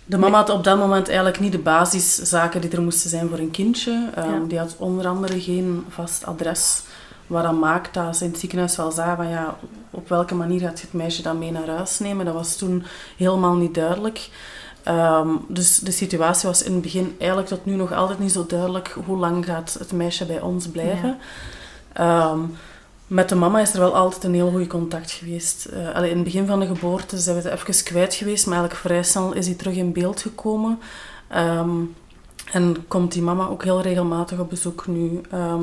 De 0.05 0.17
mama 0.17 0.37
had 0.37 0.49
op 0.49 0.63
dat 0.63 0.77
moment 0.77 1.07
eigenlijk 1.07 1.39
niet 1.39 1.51
de 1.51 1.59
basiszaken 1.59 2.61
die 2.61 2.69
er 2.69 2.81
moesten 2.81 3.09
zijn 3.09 3.29
voor 3.29 3.37
een 3.37 3.51
kindje. 3.51 4.09
Ehm, 4.15 4.31
Ja. 4.31 4.39
Die 4.47 4.59
had 4.59 4.75
onder 4.77 5.07
andere 5.07 5.41
geen 5.41 5.85
vast 5.89 6.25
adres. 6.25 6.81
Wat 7.27 7.43
dan 7.43 7.59
maakt 7.59 7.93
dat 7.93 8.17
ze 8.17 8.23
in 8.23 8.31
het 8.31 8.39
ziekenhuis 8.39 8.75
wel 8.75 8.91
zagen 8.91 9.15
van 9.15 9.27
ja, 9.27 9.55
op 9.89 10.09
welke 10.09 10.35
manier 10.35 10.59
gaat 10.59 10.79
je 10.79 10.85
het 10.85 10.93
meisje 10.93 11.21
dan 11.21 11.37
mee 11.39 11.51
naar 11.51 11.67
huis 11.69 11.99
nemen. 11.99 12.25
Dat 12.25 12.33
was 12.33 12.55
toen 12.55 12.85
helemaal 13.17 13.55
niet 13.55 13.73
duidelijk. 13.73 14.29
Ehm, 14.87 15.27
dus 15.47 15.79
de 15.79 15.91
situatie 15.91 16.47
was 16.47 16.63
in 16.63 16.73
het 16.73 16.81
begin 16.81 17.15
eigenlijk 17.17 17.49
tot 17.49 17.65
nu 17.65 17.75
nog 17.75 17.93
altijd 17.93 18.19
niet 18.19 18.31
zo 18.31 18.45
duidelijk 18.45 18.95
hoe 19.05 19.17
lang 19.17 19.45
gaat 19.45 19.75
het 19.79 19.91
meisje 19.91 20.25
bij 20.25 20.41
ons 20.41 20.67
blijven. 20.67 21.17
Ehm, 21.93 22.39
met 23.07 23.29
de 23.29 23.35
mama 23.35 23.59
is 23.59 23.73
er 23.73 23.79
wel 23.79 23.95
altijd 23.95 24.23
een 24.23 24.33
heel 24.33 24.51
goed 24.51 24.67
contact 24.67 25.11
geweest. 25.11 25.69
Allee, 25.93 26.09
in 26.09 26.15
het 26.15 26.25
begin 26.25 26.45
van 26.45 26.59
de 26.59 26.65
geboorte 26.65 27.17
zijn 27.17 27.41
we 27.41 27.49
het 27.49 27.59
even 27.59 27.83
kwijt 27.83 28.13
geweest, 28.13 28.45
maar 28.45 28.57
eigenlijk 28.57 28.87
vrij 28.87 29.03
snel 29.03 29.33
is 29.33 29.45
hij 29.45 29.55
terug 29.55 29.75
in 29.75 29.93
beeld 29.93 30.21
gekomen. 30.21 30.79
Ehm, 31.27 31.79
en 32.51 32.87
komt 32.87 33.11
die 33.11 33.21
mama 33.21 33.47
ook 33.47 33.63
heel 33.63 33.81
regelmatig 33.81 34.39
op 34.39 34.49
bezoek 34.49 34.87
nu. 34.87 35.21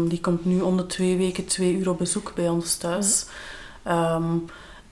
Die 0.08 0.20
komt 0.20 0.44
nu 0.44 0.60
om 0.60 0.76
de 0.76 0.86
twee 0.86 1.16
weken 1.16 1.44
twee 1.44 1.76
uur 1.76 1.90
op 1.90 1.98
bezoek 1.98 2.32
bij 2.34 2.48
ons 2.48 2.76
thuis. 2.76 3.26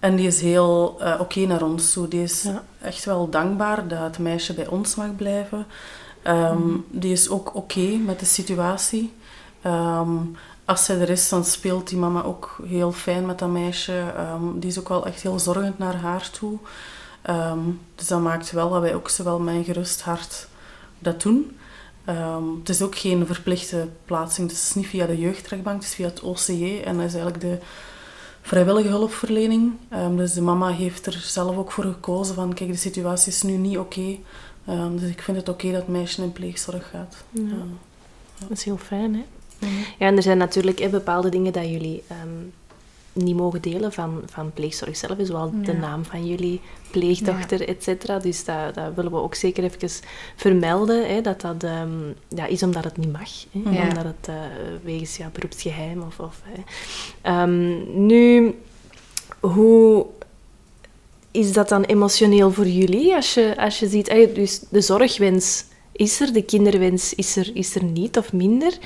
En 0.03 0.17
die 0.17 0.27
is 0.27 0.41
heel 0.41 0.97
eh, 1.01 1.21
oké 1.21 1.41
naar 1.41 1.63
ons 1.63 1.93
toe. 1.93 2.09
Die 2.09 2.23
is 2.23 2.43
Ja. 2.43 2.65
echt 2.81 3.05
wel 3.05 3.29
dankbaar 3.31 3.89
dat 3.89 3.99
het 3.99 4.19
meisje 4.19 4.55
bij 4.55 4.67
ons 4.67 4.95
mag 4.95 5.17
blijven. 5.17 5.67
Ehm, 6.23 6.63
Die 6.91 7.13
is 7.13 7.29
ook 7.29 7.55
oké 7.55 7.81
met 7.97 8.21
de 8.21 8.27
situatie. 8.27 9.13
Ehm, 9.63 10.11
als 10.65 10.85
zij 10.85 11.01
er 11.01 11.11
is, 11.11 11.29
dan 11.29 11.45
speelt 11.45 11.89
die 11.89 11.99
mama 11.99 12.23
ook 12.23 12.59
heel 12.67 12.93
fijn 12.93 13.27
met 13.27 13.39
dat 13.39 13.49
meisje. 13.49 14.13
Ehm, 14.17 14.43
die 14.59 14.71
is 14.71 14.79
ook 14.79 14.89
wel 14.89 15.07
echt 15.07 15.23
heel 15.23 15.39
zorgend 15.39 15.79
naar 15.79 15.97
haar 15.97 16.31
toe. 16.31 16.59
Dus 17.95 18.07
dat 18.07 18.21
maakt 18.21 18.51
wel 18.51 18.71
dat 18.71 18.81
wij 18.81 18.95
ook 18.95 19.09
zowel 19.09 19.39
met 19.39 19.55
een 19.55 19.65
gerust 19.65 20.03
hart 20.03 20.49
dat 20.99 21.23
doen. 21.23 21.57
Het 22.59 22.69
is 22.69 22.83
ook 22.83 22.97
geen 22.99 23.27
verplichte 23.27 23.89
plaatsing. 24.05 24.49
Dus 24.49 24.59
het 24.59 24.69
is 24.69 24.75
niet 24.75 24.87
via 24.87 25.07
de 25.07 25.19
jeugdrechtbank, 25.19 25.77
het 25.77 25.85
is 25.89 25.95
via 25.95 26.07
het 26.07 26.21
OCJ. 26.21 26.81
En 26.85 26.97
dat 26.97 27.07
is 27.07 27.15
eigenlijk 27.15 27.41
de 27.41 27.59
vrijwillige 28.43 28.89
hulpverlening. 28.89 29.73
Ehm, 29.89 30.17
dus 30.17 30.33
de 30.33 30.41
mama 30.41 30.71
heeft 30.71 31.07
er 31.07 31.13
zelf 31.13 31.57
ook 31.57 31.73
voor 31.73 31.85
gekozen 31.85 32.35
van, 32.35 32.55
kijk, 32.55 32.71
de 32.71 32.77
situatie 32.77 33.33
is 33.33 33.43
nu 33.43 33.57
niet 33.57 33.79
oké. 33.79 34.17
Ehm, 34.67 34.97
dus 34.97 35.11
ik 35.11 35.23
vind 35.23 35.37
het 35.37 35.49
oké 35.49 35.67
dat 35.67 35.81
het 35.81 35.89
meisje 35.89 36.23
in 36.23 36.33
pleegzorg 36.33 36.91
gaat. 36.91 37.25
Ja. 37.31 37.43
Ja. 37.43 37.65
Dat 38.39 38.51
is 38.51 38.65
heel 38.65 38.79
fijn, 38.79 39.15
hè? 39.15 39.23
Ja, 39.99 40.07
en 40.07 40.17
er 40.17 40.23
zijn 40.23 40.39
natuurlijk 40.39 40.79
hè, 40.79 40.89
bepaalde 40.89 41.29
dingen 41.29 41.53
dat 41.53 41.69
jullie 41.69 42.03
ehm, 42.07 42.29
niet 43.13 43.37
mogen 43.37 43.63
delen 43.63 43.93
van, 43.93 44.23
van 44.27 44.53
pleegzorg 44.53 44.97
zelf, 44.97 45.17
zoals 45.23 45.51
de 45.63 45.73
Ja. 45.73 45.79
naam 45.79 46.05
van 46.05 46.27
jullie 46.27 46.61
pleegdochter, 46.91 47.69
et 47.69 47.83
cetera. 47.83 48.19
Dus 48.19 48.45
dat, 48.45 48.75
dat 48.75 48.95
willen 48.95 49.11
we 49.11 49.17
ook 49.17 49.35
zeker 49.35 49.65
even 49.65 49.89
vermelden, 50.37 51.15
hè, 51.15 51.21
dat 51.21 51.41
dat 51.41 51.63
ehm, 51.65 51.89
ja, 52.29 52.47
is 52.47 52.63
omdat 52.63 52.85
het 52.85 52.97
niet 52.97 53.13
mag. 53.13 53.31
Hè, 53.53 53.71
Ja. 53.71 53.89
Omdat 53.89 54.05
het 54.05 54.29
eh, 54.29 54.35
wegens 54.85 55.17
ja, 55.17 55.31
beroepsgeheim 55.33 56.03
of... 56.03 56.19
of 56.21 56.41
hè. 56.45 56.63
Ehm, 57.23 58.07
nu, 58.07 58.55
hoe 59.41 60.07
is 61.31 61.53
dat 61.53 61.69
dan 61.69 61.83
emotioneel 61.85 62.51
voor 62.53 62.67
jullie 62.67 63.15
als 63.15 63.35
je, 63.35 63.55
als 63.57 63.79
je 63.79 63.89
ziet, 63.89 64.07
dus 64.35 64.65
de 64.71 64.81
zorgwens 64.81 65.65
is 65.93 66.21
er, 66.21 66.33
de 66.33 66.43
kinderwens 66.43 67.15
is 67.15 67.37
er, 67.37 67.51
is 67.55 67.75
er 67.75 67.85
niet 67.85 68.19
of 68.19 68.33
minder. 68.33 68.79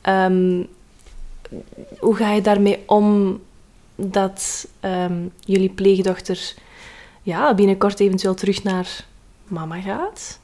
Ehm, 0.00 0.62
hoe 1.98 2.14
ga 2.16 2.32
je 2.32 2.40
daarmee 2.40 2.78
om 2.86 3.40
dat 3.96 4.66
ehm, 4.80 5.14
jullie 5.40 5.70
pleegdochter 5.70 6.54
ja, 7.22 7.54
binnenkort 7.54 8.00
eventueel 8.00 8.34
terug 8.34 8.62
naar 8.62 8.86
mama 9.44 9.80
gaat? 9.80 10.38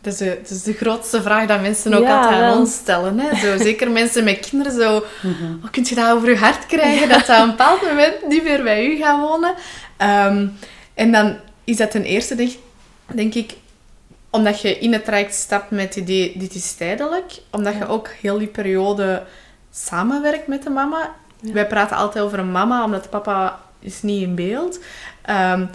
Dat 0.00 0.12
is, 0.12 0.18
de, 0.18 0.38
dat 0.42 0.50
is 0.50 0.62
de 0.62 0.72
grootste 0.72 1.22
vraag 1.22 1.46
dat 1.46 1.60
mensen 1.60 1.94
ook 1.94 2.02
Ja, 2.02 2.16
altijd 2.16 2.34
aan 2.34 2.40
wel. 2.50 2.58
ons 2.58 2.74
stellen. 2.74 3.18
Hè? 3.18 3.34
Zo, 3.36 3.56
zeker 3.64 3.90
mensen 3.90 4.24
met 4.24 4.48
kinderen. 4.50 4.72
Zo, 4.72 5.04
Mhm. 5.22 5.64
oh, 5.64 5.70
kun 5.70 5.84
je 5.88 5.94
dat 5.94 6.10
over 6.10 6.30
je 6.30 6.36
hart 6.36 6.66
krijgen? 6.66 7.08
Dat 7.08 7.26
dat 7.26 7.36
op 7.38 7.42
een 7.44 7.50
bepaald 7.50 7.82
moment 7.82 8.26
niet 8.28 8.42
meer 8.42 8.62
bij 8.62 8.86
u 8.86 8.96
gaat 8.96 9.20
wonen. 9.20 9.54
Ehm, 9.96 10.46
en 10.94 11.12
dan 11.12 11.36
is 11.64 11.76
dat 11.76 11.90
ten 11.90 12.04
eerste, 12.04 12.34
denk, 12.34 12.52
denk 13.14 13.34
ik, 13.34 13.54
omdat 14.30 14.60
je 14.60 14.78
in 14.78 14.92
het 14.92 15.04
traject 15.04 15.34
stapt 15.34 15.70
met 15.70 15.82
het 15.84 15.96
idee, 15.96 16.32
dit 16.38 16.54
is 16.54 16.72
tijdelijk. 16.74 17.32
Omdat 17.50 17.74
je 17.74 17.86
ook 17.88 18.08
heel 18.20 18.38
die 18.38 18.46
periode 18.48 19.22
samenwerkt 19.72 20.46
met 20.46 20.62
de 20.62 20.70
mama. 20.70 21.14
Ja. 21.40 21.52
Wij 21.52 21.66
praten 21.66 21.96
altijd 21.96 22.24
over 22.24 22.38
een 22.38 22.50
mama, 22.52 22.84
omdat 22.84 23.10
papa 23.10 23.60
is 23.80 24.02
niet 24.02 24.22
in 24.22 24.34
beeld. 24.34 24.78
Ehm, 25.22 25.66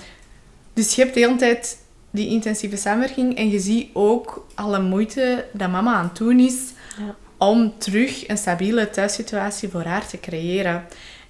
dus 0.74 0.96
je 0.96 1.02
hebt 1.02 1.14
de 1.14 1.20
hele 1.20 1.36
tijd 1.36 1.78
die 2.12 2.28
intensieve 2.28 2.76
samenwerking 2.78 3.38
en 3.38 3.50
je 3.50 3.60
ziet 3.60 3.90
ook 3.94 4.48
alle 4.56 4.80
moeite 4.80 5.46
dat 5.54 5.70
mama 5.70 5.94
aan 5.94 6.04
het 6.04 6.18
doen 6.18 6.40
is 6.40 6.56
Ja. 6.98 7.16
om 7.38 7.74
terug 7.78 8.28
een 8.28 8.38
stabiele 8.38 8.90
thuissituatie 8.90 9.70
voor 9.70 9.84
haar 9.84 10.08
te 10.08 10.20
creëren. 10.20 10.86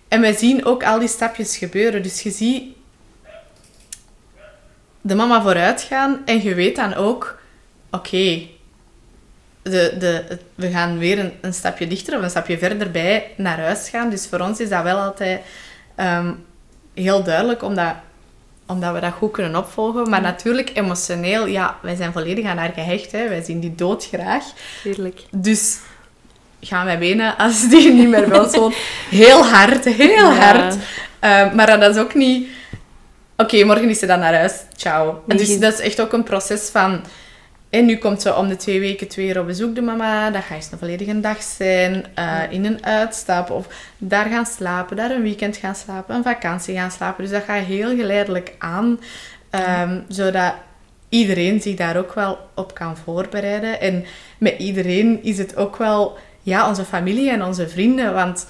En 0.07 0.21
wij 0.21 0.33
zien 0.33 0.65
ook 0.65 0.83
al 0.83 0.99
die 0.99 1.07
stapjes 1.07 1.57
gebeuren. 1.57 2.03
Dus 2.03 2.21
je 2.21 2.31
ziet 2.31 2.63
de 5.01 5.15
mama 5.15 5.41
vooruit 5.41 5.81
gaan 5.81 6.21
en 6.25 6.43
je 6.43 6.53
weet 6.55 6.75
dan 6.75 6.93
ook, 6.93 7.39
oké, 7.91 8.41
de, 9.63 9.95
de, 9.99 10.37
we 10.55 10.69
gaan 10.69 10.97
weer 10.97 11.19
een, 11.19 11.31
een 11.41 11.53
stapje 11.53 11.87
dichter 11.87 12.17
of 12.17 12.23
een 12.23 12.29
stapje 12.29 12.57
verder 12.57 12.91
bij 12.91 13.27
naar 13.37 13.59
huis 13.59 13.89
gaan. 13.89 14.09
Dus 14.09 14.27
voor 14.27 14.39
ons 14.39 14.59
is 14.59 14.69
dat 14.69 14.83
wel 14.83 14.97
altijd 14.97 15.41
ehm, 15.95 16.31
heel 16.93 17.23
duidelijk, 17.23 17.63
omdat, 17.63 17.93
omdat 18.67 18.93
we 18.93 18.99
dat 18.99 19.13
goed 19.13 19.31
kunnen 19.31 19.55
opvolgen. 19.55 20.09
Maar 20.09 20.21
natuurlijk, 20.21 20.71
emotioneel, 20.73 21.45
ja, 21.45 21.77
wij 21.81 21.95
zijn 21.95 22.11
volledig 22.11 22.45
aan 22.45 22.57
haar 22.57 22.71
gehecht. 22.73 23.11
Hè. 23.11 23.29
Wij 23.29 23.43
zien 23.43 23.59
die 23.59 23.75
dood 23.75 24.07
graag. 24.11 24.43
Tuurlijk. 24.83 25.19
Dus 25.31 25.77
gaan 26.61 26.85
wij 26.85 26.99
wenen 26.99 27.37
als 27.37 27.69
die 27.69 27.93
niet 27.93 28.09
meer 28.09 28.41
ons 28.41 28.55
woont. 28.57 28.75
Heel 29.09 29.45
hard, 29.45 29.85
heel 29.85 30.31
Ja. 30.31 30.33
hard. 30.33 30.75
Eh, 31.19 31.53
maar 31.53 31.79
dat 31.79 31.95
is 31.95 32.01
ook 32.01 32.13
niet... 32.13 32.47
Oké, 33.37 33.63
morgen 33.63 33.89
is 33.89 33.99
ze 33.99 34.05
dan 34.05 34.19
naar 34.19 34.33
huis. 34.33 34.53
Ciao. 34.75 35.23
En 35.27 35.37
dus 35.37 35.59
dat 35.59 35.73
is 35.73 35.79
echt 35.79 36.01
ook 36.01 36.13
een 36.13 36.23
proces 36.23 36.69
van... 36.69 37.01
En 37.71 37.85
nu 37.85 37.97
komt 37.97 38.21
ze 38.21 38.35
om 38.35 38.47
de 38.47 38.55
twee 38.55 38.79
weken 38.79 39.07
twee 39.07 39.25
keer 39.25 39.39
op 39.39 39.45
bezoek, 39.45 39.75
de 39.75 39.81
mama. 39.81 40.29
Dat 40.29 40.43
gaat 40.43 40.55
eens 40.57 40.71
een 40.71 40.77
volledige 40.77 41.19
dag 41.19 41.41
zijn. 41.43 42.05
eh, 42.15 42.39
in 42.49 42.65
een 42.65 42.85
uitstap. 42.85 43.49
Of 43.49 43.67
daar 43.97 44.25
gaan 44.25 44.45
slapen. 44.45 44.95
Daar 44.97 45.11
een 45.11 45.21
weekend 45.21 45.57
gaan 45.57 45.75
slapen. 45.75 46.15
Een 46.15 46.23
vakantie 46.23 46.75
gaan 46.75 46.91
slapen. 46.91 47.23
Dus 47.23 47.31
dat 47.33 47.43
gaat 47.43 47.63
heel 47.63 47.95
geleidelijk 47.95 48.53
aan. 48.57 48.99
ehm, 49.49 49.99
Zodat 50.07 50.53
iedereen 51.09 51.61
zich 51.61 51.75
daar 51.75 51.97
ook 51.97 52.13
wel 52.13 52.37
op 52.55 52.73
kan 52.73 52.97
voorbereiden. 52.97 53.81
En 53.81 54.05
met 54.37 54.55
iedereen 54.59 55.23
is 55.23 55.37
het 55.37 55.55
ook 55.55 55.77
wel... 55.77 56.17
Ja, 56.43 56.67
onze 56.69 56.85
familie 56.85 57.29
en 57.31 57.43
onze 57.43 57.67
vrienden. 57.69 58.13
Want 58.13 58.47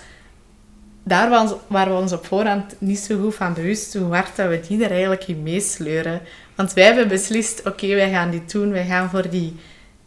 daar 1.04 1.30
waren 1.30 1.48
we 1.48 1.54
ons- 1.54 1.62
waren 1.68 1.94
we 1.96 2.02
ons 2.02 2.12
op 2.12 2.26
voorhand 2.26 2.76
niet 2.78 3.00
zo 3.00 3.20
goed 3.22 3.36
van 3.36 3.54
bewust 3.54 3.94
hoe 3.94 4.14
hard 4.14 4.36
dat 4.36 4.50
we 4.50 4.60
die 4.68 4.84
er 4.84 4.92
eigenlijk 4.92 5.28
in 5.28 5.44
meesleuren. 5.44 6.22
Want 6.62 6.74
wij 6.74 6.84
hebben 6.84 7.08
beslist, 7.08 7.62
oké, 7.66 7.88
wij 7.88 8.10
gaan 8.10 8.32
dit 8.32 8.52
doen, 8.52 8.72
wij 8.72 8.86
gaan 8.86 9.10
voor 9.10 9.30
die, 9.30 9.56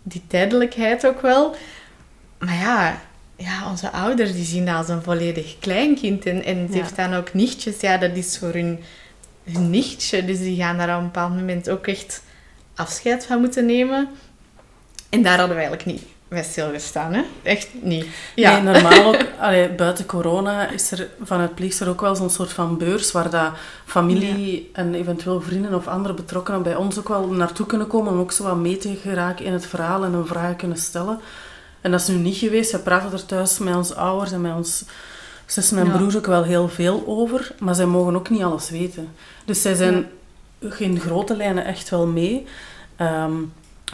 die 0.03 0.23
tijdelijkheid 0.27 1.07
ook 1.07 1.21
wel. 1.21 1.57
Maar 2.39 2.55
ja, 2.55 3.01
ja, 3.37 3.71
onze 3.71 3.91
ouders 3.91 4.33
die 4.33 4.45
zien 4.45 4.67
dat 4.67 4.75
als 4.75 4.89
een 4.89 5.03
volledig 5.03 5.57
kleinkind. 5.59 6.27
En, 6.27 6.45
en 6.45 6.59
het 6.59 6.73
Ja. 6.73 6.81
heeft 6.81 6.97
dan 6.97 7.15
ook 7.15 7.35
nichtjes, 7.35 7.81
ja, 7.81 7.99
dat 7.99 8.17
is 8.17 8.39
voor 8.39 8.53
hun, 8.53 8.79
hun 9.45 9.71
nichtje. 9.71 10.25
Dus 10.25 10.39
die 10.39 10.57
gaan 10.57 10.77
daar 10.79 10.95
op 10.95 10.99
een 10.99 11.05
bepaald 11.05 11.35
moment 11.35 11.71
ook 11.71 11.87
echt 11.87 12.23
afscheid 12.75 13.27
van 13.27 13.41
moeten 13.41 13.67
nemen. 13.67 14.09
En 15.09 15.23
daar 15.23 15.39
hadden 15.39 15.57
we 15.57 15.63
eigenlijk 15.63 15.85
niet 15.99 16.03
bij 16.35 16.43
stilgestaan, 16.43 17.13
hè? 17.13 17.23
Echt 17.43 17.69
niet. 17.81 18.07
Ja. 18.35 18.61
Nee, 18.61 18.73
normaal 18.73 19.05
ook, 19.05 19.25
allee, 19.41 19.69
buiten 19.69 20.07
corona 20.07 20.69
is 20.69 20.91
er 20.91 21.09
vanuit 21.23 21.55
Pleegster 21.55 21.89
ook 21.89 22.01
wel 22.01 22.15
zo'n 22.17 22.31
soort 22.31 22.53
van 22.53 22.79
beurs 22.79 23.13
waar 23.13 23.31
dat 23.31 23.51
familie 23.85 24.71
en 24.73 24.95
eventueel 24.95 25.41
vrienden 25.41 25.75
of 25.75 25.87
andere 25.87 26.15
betrokkenen 26.15 26.63
bij 26.63 26.77
ons 26.77 26.99
ook 26.99 27.09
wel 27.09 27.27
naartoe 27.27 27.67
kunnen 27.67 27.87
komen 27.87 28.13
om 28.13 28.19
ook 28.19 28.33
zo 28.33 28.43
wat 28.45 28.57
mee 28.57 28.77
te 28.77 28.97
geraken 29.03 29.45
in 29.45 29.53
het 29.53 29.67
verhaal 29.67 30.05
en 30.05 30.13
een 30.13 30.27
vraag 30.27 30.57
kunnen 30.57 30.77
stellen. 30.79 31.21
En 31.81 31.91
dat 31.91 32.01
is 32.01 32.07
nu 32.09 32.15
niet 32.15 32.37
geweest. 32.37 32.73
We 32.73 32.79
praten 32.79 33.13
er 33.13 33.27
thuis 33.27 33.59
met 33.59 33.75
onze 33.77 33.95
ouders 33.95 34.33
en 34.33 34.41
met 34.41 34.55
ons 34.55 34.85
zussen 35.47 35.79
en 35.79 35.87
Ja. 35.87 35.97
broers 35.97 36.17
ook 36.17 36.27
wel 36.27 36.43
heel 36.43 36.69
veel 36.69 37.03
over, 37.07 37.53
maar 37.59 37.75
zij 37.75 37.87
mogen 37.87 38.17
ook 38.17 38.31
niet 38.31 38.43
alles 38.43 38.71
weten. 38.71 39.09
Dus 39.45 39.63
zij 39.63 39.75
zijn 39.75 40.07
in 40.79 41.01
grote 41.01 41.37
lijnen 41.37 41.65
echt 41.65 41.89
wel 41.91 42.07
mee. 42.07 42.47
Ehm, 42.97 43.33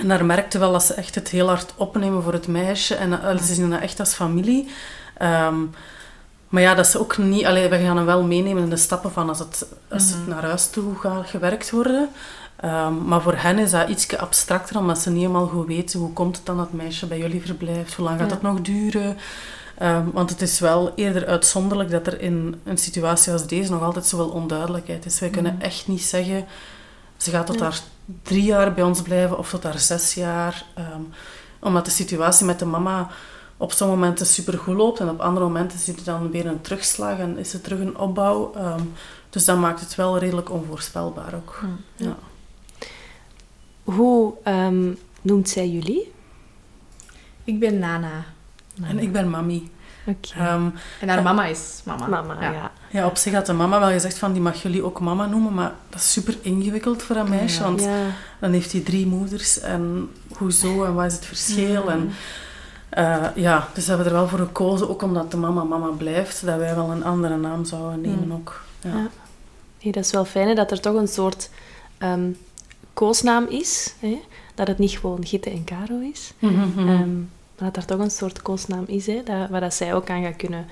en 0.00 0.08
daar 0.08 0.24
merkte 0.24 0.58
wel 0.58 0.72
dat 0.72 0.82
ze 0.84 0.94
echt 0.94 1.14
het 1.14 1.28
heel 1.28 1.46
hard 1.48 1.72
opnemen 1.76 2.22
voor 2.22 2.32
het 2.32 2.46
meisje. 2.48 2.94
En 2.94 3.22
eh, 3.22 3.38
ze 3.38 3.54
zien 3.54 3.70
dat 3.70 3.80
echt 3.80 4.00
als 4.00 4.14
familie. 4.14 4.68
Ehm, 5.18 5.56
maar 6.48 6.62
ja, 6.62 6.74
dat 6.74 6.86
ze 6.86 6.98
ook 7.00 7.18
niet... 7.18 7.44
Allee, 7.44 7.68
we 7.68 7.78
gaan 7.78 7.96
hem 7.96 8.06
wel 8.06 8.22
meenemen 8.22 8.62
in 8.62 8.70
de 8.70 8.76
stappen 8.76 9.12
van 9.12 9.28
als 9.28 9.38
het, 9.38 9.66
als 9.88 10.10
het 10.10 10.26
naar 10.26 10.42
huis 10.44 10.70
toe 10.70 10.94
gaat 10.96 11.28
gewerkt 11.28 11.70
worden. 11.70 12.08
Ehm, 12.56 13.04
maar 13.04 13.22
voor 13.22 13.34
hen 13.36 13.58
is 13.58 13.70
dat 13.70 13.88
iets 13.88 14.16
abstracter, 14.16 14.78
omdat 14.78 14.98
ze 14.98 15.10
niet 15.10 15.20
helemaal 15.20 15.46
goed 15.46 15.66
weten 15.66 16.00
hoe 16.00 16.12
komt 16.12 16.36
het 16.36 16.46
dan 16.46 16.56
dat 16.56 16.66
het 16.66 16.74
meisje 16.82 17.06
bij 17.06 17.18
jullie 17.18 17.42
verblijft, 17.46 17.94
hoe 17.94 18.04
lang 18.04 18.18
gaat 18.20 18.28
Ja. 18.28 18.34
dat 18.34 18.42
nog 18.42 18.60
duren. 18.60 19.16
Ehm, 19.78 20.04
want 20.12 20.30
het 20.30 20.42
is 20.42 20.58
wel 20.60 20.92
eerder 20.94 21.26
uitzonderlijk 21.26 21.90
dat 21.90 22.06
er 22.06 22.20
in 22.20 22.60
een 22.64 22.78
situatie 22.78 23.32
als 23.32 23.46
deze 23.46 23.70
nog 23.70 23.82
altijd 23.82 24.06
zoveel 24.06 24.28
onduidelijkheid 24.28 25.06
is. 25.06 25.20
Wij 25.20 25.28
kunnen 25.30 25.60
echt 25.60 25.88
niet 25.88 26.02
zeggen, 26.02 26.44
ze 27.16 27.30
gaat 27.30 27.46
tot 27.46 27.58
Ja. 27.58 27.62
haar 27.62 27.80
drie 28.22 28.42
jaar 28.42 28.74
bij 28.74 28.84
ons 28.84 29.02
blijven 29.02 29.38
of 29.38 29.50
tot 29.50 29.62
haar 29.62 29.78
zes 29.78 30.14
jaar. 30.14 30.64
Ehm, 30.74 31.02
omdat 31.58 31.84
de 31.84 31.90
situatie 31.90 32.46
met 32.46 32.58
de 32.58 32.64
mama 32.64 33.08
op 33.56 33.72
sommige 33.72 34.00
momenten 34.00 34.26
supergoed 34.26 34.76
loopt 34.76 35.00
en 35.00 35.08
op 35.08 35.20
andere 35.20 35.46
momenten 35.46 35.78
zit 35.78 35.98
er 35.98 36.04
dan 36.04 36.30
weer 36.30 36.46
een 36.46 36.60
terugslag 36.60 37.18
en 37.18 37.38
is 37.38 37.52
er 37.52 37.60
terug 37.60 37.80
een 37.80 37.98
opbouw. 37.98 38.52
Ehm, 38.54 38.82
dus 39.30 39.44
dat 39.44 39.58
maakt 39.58 39.80
het 39.80 39.94
wel 39.94 40.18
redelijk 40.18 40.50
onvoorspelbaar 40.50 41.34
ook. 41.34 41.60
Ja. 41.96 42.16
Hoe 43.84 44.34
ehm, 44.44 44.92
noemt 45.22 45.48
zij 45.48 45.68
jullie? 45.68 46.12
Ik 47.44 47.58
ben 47.58 47.78
Nana. 47.78 48.24
En 48.82 48.98
ik 48.98 49.12
ben 49.12 49.30
mami. 49.30 49.70
Oké. 50.06 50.28
Ehm, 50.34 50.68
En 51.00 51.08
haar 51.08 51.22
mama 51.22 51.44
is 51.44 51.80
mama. 51.84 52.06
Mama, 52.06 52.42
ja. 52.42 52.52
ja, 52.52 52.72
op 52.92 53.16
zich 53.16 53.32
had 53.34 53.46
de 53.46 53.52
mama 53.52 53.80
wel 53.80 53.88
gezegd 53.90 54.18
van 54.18 54.32
die 54.32 54.42
mag 54.42 54.62
jullie 54.62 54.82
ook 54.84 55.00
mama 55.00 55.26
noemen, 55.26 55.54
maar 55.54 55.72
dat 55.88 56.00
is 56.00 56.12
super 56.12 56.36
ingewikkeld 56.42 57.02
voor 57.02 57.16
een 57.16 57.28
meisje, 57.28 57.58
Ja. 57.60 57.64
want 57.64 57.80
Ja. 57.82 57.96
dan 58.40 58.52
heeft 58.52 58.72
hij 58.72 58.80
drie 58.80 59.06
moeders 59.06 59.60
en 59.60 60.10
hoezo 60.36 60.84
en 60.84 60.94
wat 60.94 61.06
is 61.06 61.12
het 61.14 61.24
verschil 61.26 61.90
en 61.90 62.10
eh, 62.88 63.26
ja, 63.34 63.68
dus 63.74 63.84
we 63.84 63.88
hebben 63.92 64.06
er 64.12 64.18
wel 64.18 64.28
voor 64.28 64.38
gekozen, 64.38 64.88
ook 64.90 65.02
omdat 65.02 65.30
de 65.30 65.36
mama 65.36 65.64
mama 65.64 65.86
blijft, 65.88 66.46
dat 66.46 66.58
wij 66.58 66.74
wel 66.74 66.90
een 66.90 67.04
andere 67.04 67.36
naam 67.36 67.64
zouden 67.64 68.00
nemen 68.00 68.32
ook. 68.32 68.60
Ja. 68.80 68.90
Ja. 68.90 69.08
Nee, 69.82 69.92
dat 69.92 70.04
is 70.04 70.10
wel 70.10 70.24
fijn 70.24 70.48
hè, 70.48 70.54
dat 70.54 70.70
er 70.70 70.80
toch 70.80 70.94
een 70.94 71.08
soort 71.08 71.50
ehm, 71.98 72.30
koosnaam 72.94 73.46
is. 73.48 73.94
Hè? 73.98 74.20
Dat 74.54 74.66
het 74.66 74.78
niet 74.78 74.98
gewoon 74.98 75.26
Gitte 75.26 75.50
en 75.50 75.64
Caro 75.64 75.98
is. 76.12 76.32
Mhm. 76.38 76.78
Ehm, 76.88 77.14
maar 77.58 77.72
dat 77.72 77.76
er 77.76 77.84
toch 77.84 77.98
een 77.98 78.10
soort 78.10 78.42
koosnaam 78.42 78.84
is, 78.86 79.06
hè, 79.06 79.22
dat, 79.24 79.48
waar 79.50 79.60
dat 79.60 79.74
zij 79.74 79.94
ook 79.94 80.10
aan 80.10 80.22
gaat 80.22 80.36
kunnen 80.36 80.66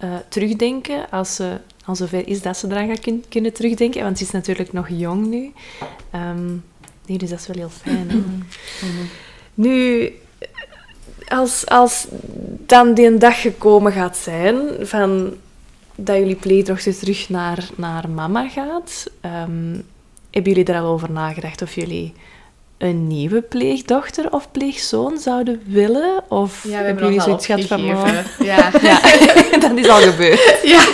eh, 0.00 0.14
terugdenken 0.28 1.10
als 1.10 1.34
ze 1.34 1.56
al 1.84 1.96
zover 1.96 2.28
is 2.28 2.42
dat 2.42 2.56
ze 2.56 2.66
eraan 2.66 2.88
gaat 2.88 3.00
kun- 3.00 3.24
kunnen 3.28 3.52
terugdenken. 3.52 4.02
Want 4.02 4.18
ze 4.18 4.24
is 4.24 4.30
natuurlijk 4.30 4.72
nog 4.72 4.88
jong 4.88 5.26
nu. 5.26 5.52
Ehm, 6.10 6.46
nee, 7.06 7.18
dus 7.18 7.30
dat 7.30 7.38
is 7.38 7.46
wel 7.46 7.56
heel 7.56 7.68
fijn. 7.70 8.10
Hè? 8.10 8.16
Mhm. 8.16 9.04
Nu, 9.54 10.12
als, 11.28 11.66
als 11.66 12.06
dan 12.66 12.94
die 12.94 13.18
dag 13.18 13.40
gekomen 13.40 13.92
gaat 13.92 14.16
zijn 14.16 14.86
van 14.86 15.34
dat 15.94 16.16
jullie 16.16 16.34
pleegdochter 16.36 16.98
terug 16.98 17.28
naar, 17.28 17.68
naar 17.76 18.08
mama 18.08 18.48
gaat, 18.48 19.06
ehm, 19.20 19.72
hebben 20.30 20.52
jullie 20.52 20.64
er 20.64 20.80
al 20.80 20.86
over 20.86 21.10
nagedacht 21.10 21.62
of 21.62 21.74
jullie 21.74 22.12
een 22.80 23.06
nieuwe 23.06 23.42
pleegdochter 23.42 24.32
of 24.32 24.50
pleegzoon 24.50 25.18
zouden 25.18 25.62
willen? 25.66 26.22
Of 26.28 26.62
Ja, 26.64 26.68
we 26.78 26.84
hebben 26.84 27.04
jullie 27.04 27.20
zoiets 27.20 27.46
gehad 27.46 27.64
van, 27.64 27.84
oh. 27.90 28.08
Ja. 28.38 28.70
ja, 28.82 29.00
dat 29.68 29.76
is 29.76 29.88
al 29.88 30.00
gebeurd. 30.00 30.58
Ja. 30.62 30.86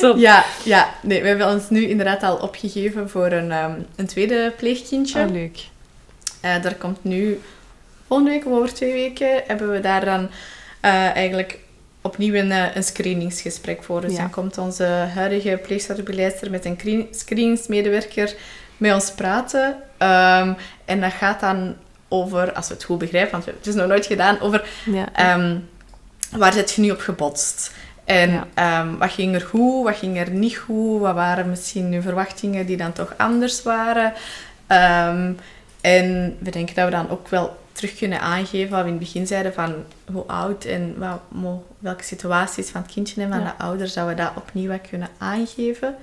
Top. 0.00 0.16
ja, 0.18 0.44
ja. 0.64 0.94
Nee, 1.02 1.22
we 1.22 1.28
hebben 1.28 1.48
ons 1.48 1.70
nu 1.70 1.88
inderdaad 1.88 2.22
al 2.22 2.36
opgegeven 2.36 3.10
voor 3.10 3.26
een, 3.32 3.52
ehm, 3.52 3.72
een 3.96 4.06
tweede 4.06 4.52
pleegkindje. 4.56 5.20
Ah, 5.20 5.30
leuk. 5.30 5.58
Eh, 6.40 6.62
daar 6.62 6.74
komt 6.74 7.04
nu 7.04 7.40
volgende 8.06 8.30
week 8.32 8.46
of 8.46 8.52
over 8.52 8.74
twee 8.74 8.92
weken 8.92 9.42
hebben 9.46 9.72
we 9.72 9.80
daar 9.80 10.04
dan 10.04 10.28
eh, 10.80 10.92
eigenlijk 11.16 11.58
opnieuw 12.02 12.34
een, 12.34 12.52
eh, 12.52 12.64
een 12.74 12.82
screeningsgesprek 12.84 13.82
voor. 13.82 14.00
Dus 14.00 14.12
Ja. 14.12 14.18
dan 14.18 14.30
komt 14.30 14.58
onze 14.58 14.84
huidige 15.14 15.60
pleegzorgbegeleidster 15.66 16.50
met 16.50 16.64
een 16.64 16.76
screen- 16.78 17.06
screeningsmedewerker 17.10 18.34
met 18.78 18.92
ons 18.94 19.10
praten. 19.12 19.76
Ehm, 19.96 20.52
en 20.84 21.00
dat 21.00 21.12
gaat 21.12 21.40
dan 21.40 21.74
over, 22.08 22.52
als 22.52 22.68
we 22.68 22.74
het 22.74 22.84
goed 22.84 22.98
begrijpen, 22.98 23.30
want 23.30 23.44
we 23.44 23.50
hebben 23.50 23.66
het 23.70 23.74
is 23.74 23.80
nog 23.80 23.90
nooit 23.90 24.06
gedaan, 24.06 24.40
over 24.40 24.68
Ja. 24.84 25.06
Ehm, 25.12 25.56
waar 26.30 26.52
zit 26.52 26.72
je 26.72 26.80
nu 26.80 26.90
op 26.90 27.00
gebotst? 27.00 27.72
En 28.04 28.30
Ja. 28.30 28.46
ehm, 28.54 28.96
wat 28.96 29.10
ging 29.12 29.34
er 29.34 29.40
goed, 29.40 29.84
wat 29.84 29.96
ging 29.96 30.18
er 30.18 30.30
niet 30.30 30.56
goed? 30.56 31.00
Wat 31.00 31.14
waren 31.14 31.48
misschien 31.50 31.88
nu 31.88 32.02
verwachtingen 32.02 32.66
die 32.66 32.76
dan 32.76 32.92
toch 32.92 33.14
anders 33.16 33.62
waren? 33.62 34.12
En 35.80 36.36
we 36.38 36.50
denken 36.50 36.74
dat 36.74 36.84
we 36.84 36.90
dan 36.90 37.10
ook 37.10 37.28
wel 37.28 37.56
terug 37.72 37.96
kunnen 37.96 38.20
aangeven 38.20 38.70
wat 38.70 38.80
we 38.80 38.86
in 38.86 38.94
het 38.94 39.02
begin 39.04 39.26
zeiden 39.26 39.54
van 39.54 39.74
hoe 40.12 40.24
oud 40.26 40.64
en 40.64 40.94
wat, 40.98 41.20
welke 41.78 42.04
situaties 42.04 42.68
van 42.70 42.82
het 42.82 42.92
kindje 42.92 43.22
en 43.22 43.28
van 43.28 43.40
Ja. 43.40 43.44
de 43.44 43.64
ouders 43.64 43.92
zouden 43.92 44.16
we 44.16 44.22
dat 44.22 44.32
opnieuw 44.36 44.70
wat 44.70 44.88
kunnen 44.88 45.08
aangeven. 45.18 45.94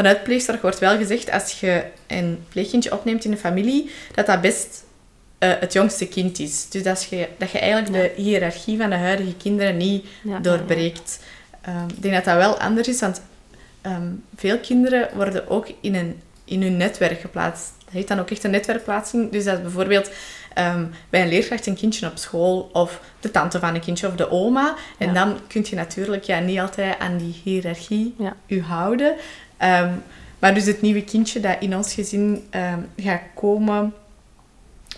Vanuit 0.00 0.22
pleegzorg 0.22 0.60
wordt 0.60 0.78
wel 0.78 0.96
gezegd, 0.96 1.30
als 1.30 1.60
je 1.60 1.82
een 2.06 2.44
pleegkindje 2.48 2.92
opneemt 2.92 3.24
in 3.24 3.32
een 3.32 3.38
familie, 3.38 3.90
dat 4.14 4.26
dat 4.26 4.40
best 4.40 4.84
eh, 5.38 5.50
het 5.60 5.72
jongste 5.72 6.08
kind 6.08 6.38
is. 6.38 6.68
Dus 6.68 6.82
dat 6.82 7.06
je, 7.10 7.28
dat 7.38 7.50
je 7.50 7.58
eigenlijk 7.58 7.92
de 7.92 8.22
hiërarchie 8.22 8.78
van 8.78 8.90
de 8.90 8.96
huidige 8.96 9.34
kinderen 9.36 9.76
niet 9.76 10.06
Ja, 10.22 10.38
doorbreekt. 10.38 11.20
Ehm, 11.60 11.88
ik 11.88 12.02
denk 12.02 12.14
dat 12.14 12.24
dat 12.24 12.36
wel 12.36 12.58
anders 12.58 12.88
is, 12.88 13.00
want 13.00 13.22
ehm, 13.80 14.08
veel 14.36 14.58
kinderen 14.58 15.08
worden 15.14 15.48
ook 15.48 15.66
in, 15.80 15.94
een, 15.94 16.20
in 16.44 16.62
hun 16.62 16.76
netwerk 16.76 17.20
geplaatst. 17.20 17.72
Dat 17.84 17.94
heet 17.94 18.08
dan 18.08 18.18
ook 18.20 18.30
echt 18.30 18.44
een 18.44 18.50
netwerkplaatsing. 18.50 19.30
Dus 19.32 19.44
dat 19.44 19.56
is 19.56 19.62
bijvoorbeeld 19.62 20.10
ehm, 20.54 20.84
bij 21.10 21.22
een 21.22 21.28
leerkracht 21.28 21.66
een 21.66 21.74
kindje 21.76 22.06
op 22.06 22.16
school, 22.18 22.70
of 22.72 23.00
de 23.20 23.30
tante 23.30 23.58
van 23.58 23.74
een 23.74 23.80
kindje, 23.80 24.06
of 24.06 24.14
de 24.14 24.30
oma. 24.30 24.74
En 24.98 25.06
Ja. 25.06 25.12
dan 25.14 25.38
kun 25.46 25.66
je 25.70 25.76
natuurlijk 25.76 26.24
ja, 26.24 26.38
niet 26.38 26.58
altijd 26.58 26.98
aan 26.98 27.16
die 27.18 27.40
hiërarchie 27.44 28.14
u 28.46 28.62
houden. 28.62 29.14
Ehm, 29.60 29.92
maar 30.38 30.54
dus 30.54 30.64
het 30.64 30.82
nieuwe 30.82 31.04
kindje 31.04 31.40
dat 31.40 31.56
in 31.60 31.76
ons 31.76 31.94
gezin 31.94 32.46
ehm, 32.50 32.78
gaat 32.96 33.20
komen, 33.34 33.94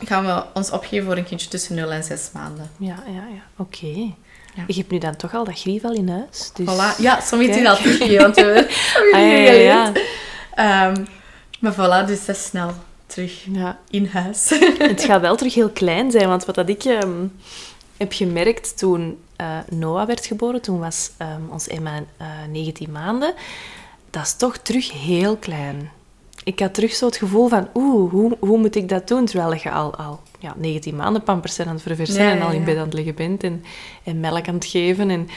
gaan 0.04 0.24
we 0.24 0.44
ons 0.54 0.70
opgeven 0.70 1.06
voor 1.06 1.16
een 1.16 1.24
kindje 1.24 1.48
tussen 1.48 1.74
0 1.74 1.92
en 1.92 2.04
6 2.04 2.30
maanden. 2.32 2.70
Ja, 2.78 3.02
ja, 3.06 3.12
ja. 3.12 3.42
Oké. 3.56 4.12
Ja. 4.54 4.64
Je 4.66 4.74
hebt 4.74 4.90
nu 4.90 4.98
dan 4.98 5.16
toch 5.16 5.34
al 5.34 5.44
dat 5.44 5.60
grief 5.60 5.84
al 5.84 5.92
in 5.92 6.08
huis. 6.08 6.50
Dus... 6.54 6.66
Voilà. 6.66 7.00
Ja, 7.00 7.20
soms 7.20 7.44
hij 7.44 7.54
Kijk. 7.54 7.64
dat 7.64 7.76
teruggegeven, 7.76 8.22
want 8.22 8.34
we 8.34 8.42
hebben 8.42 8.66
Ah, 9.12 9.44
ja, 9.44 9.52
ja. 9.52 9.92
Ehm, 10.54 11.04
maar 11.60 11.72
voilà, 11.72 12.06
dus 12.06 12.24
dat 12.24 12.36
is 12.36 12.44
snel 12.44 12.72
terug 13.06 13.44
ja. 13.52 13.78
in 13.90 14.06
huis. 14.06 14.50
Het 14.78 15.04
gaat 15.04 15.20
wel 15.20 15.36
terug 15.36 15.54
heel 15.54 15.70
klein 15.70 16.10
zijn, 16.10 16.28
want 16.28 16.44
wat 16.44 16.54
dat 16.54 16.68
ik 16.68 16.82
heb 17.96 18.12
gemerkt 18.12 18.78
toen 18.78 19.18
eh, 19.36 19.58
Noah 19.70 20.06
werd 20.06 20.26
geboren, 20.26 20.60
toen 20.60 20.78
was 20.78 21.10
ehm, 21.16 21.40
ons 21.50 21.68
Emma 21.68 22.02
eh 22.16 22.26
19 22.50 22.90
maanden, 22.92 23.34
dat 24.12 24.22
is 24.22 24.34
toch 24.34 24.56
terug 24.56 24.92
heel 24.92 25.36
klein. 25.36 25.90
Ik 26.44 26.60
had 26.60 26.74
terug 26.74 26.92
zo 26.92 27.06
het 27.06 27.16
gevoel 27.16 27.48
van, 27.48 27.68
oeh, 27.74 28.10
hoe, 28.10 28.36
hoe 28.40 28.58
moet 28.58 28.76
ik 28.76 28.88
dat 28.88 29.08
doen? 29.08 29.24
Terwijl 29.24 29.54
je 29.62 29.70
al, 29.70 29.94
al 29.94 30.20
ja, 30.38 30.54
19 30.56 30.96
maanden 30.96 31.22
pampers 31.22 31.54
zijn 31.54 31.68
aan 31.68 31.74
het 31.74 31.82
verversen 31.82 32.22
Ja, 32.22 32.30
en 32.30 32.36
ja, 32.36 32.44
al 32.44 32.52
in 32.52 32.64
bed 32.64 32.76
aan 32.76 32.84
het 32.84 32.94
liggen 32.94 33.14
bent 33.14 33.42
en, 33.42 33.64
en 34.04 34.20
melk 34.20 34.48
aan 34.48 34.54
het 34.54 34.64
geven. 34.64 35.10
En, 35.10 35.28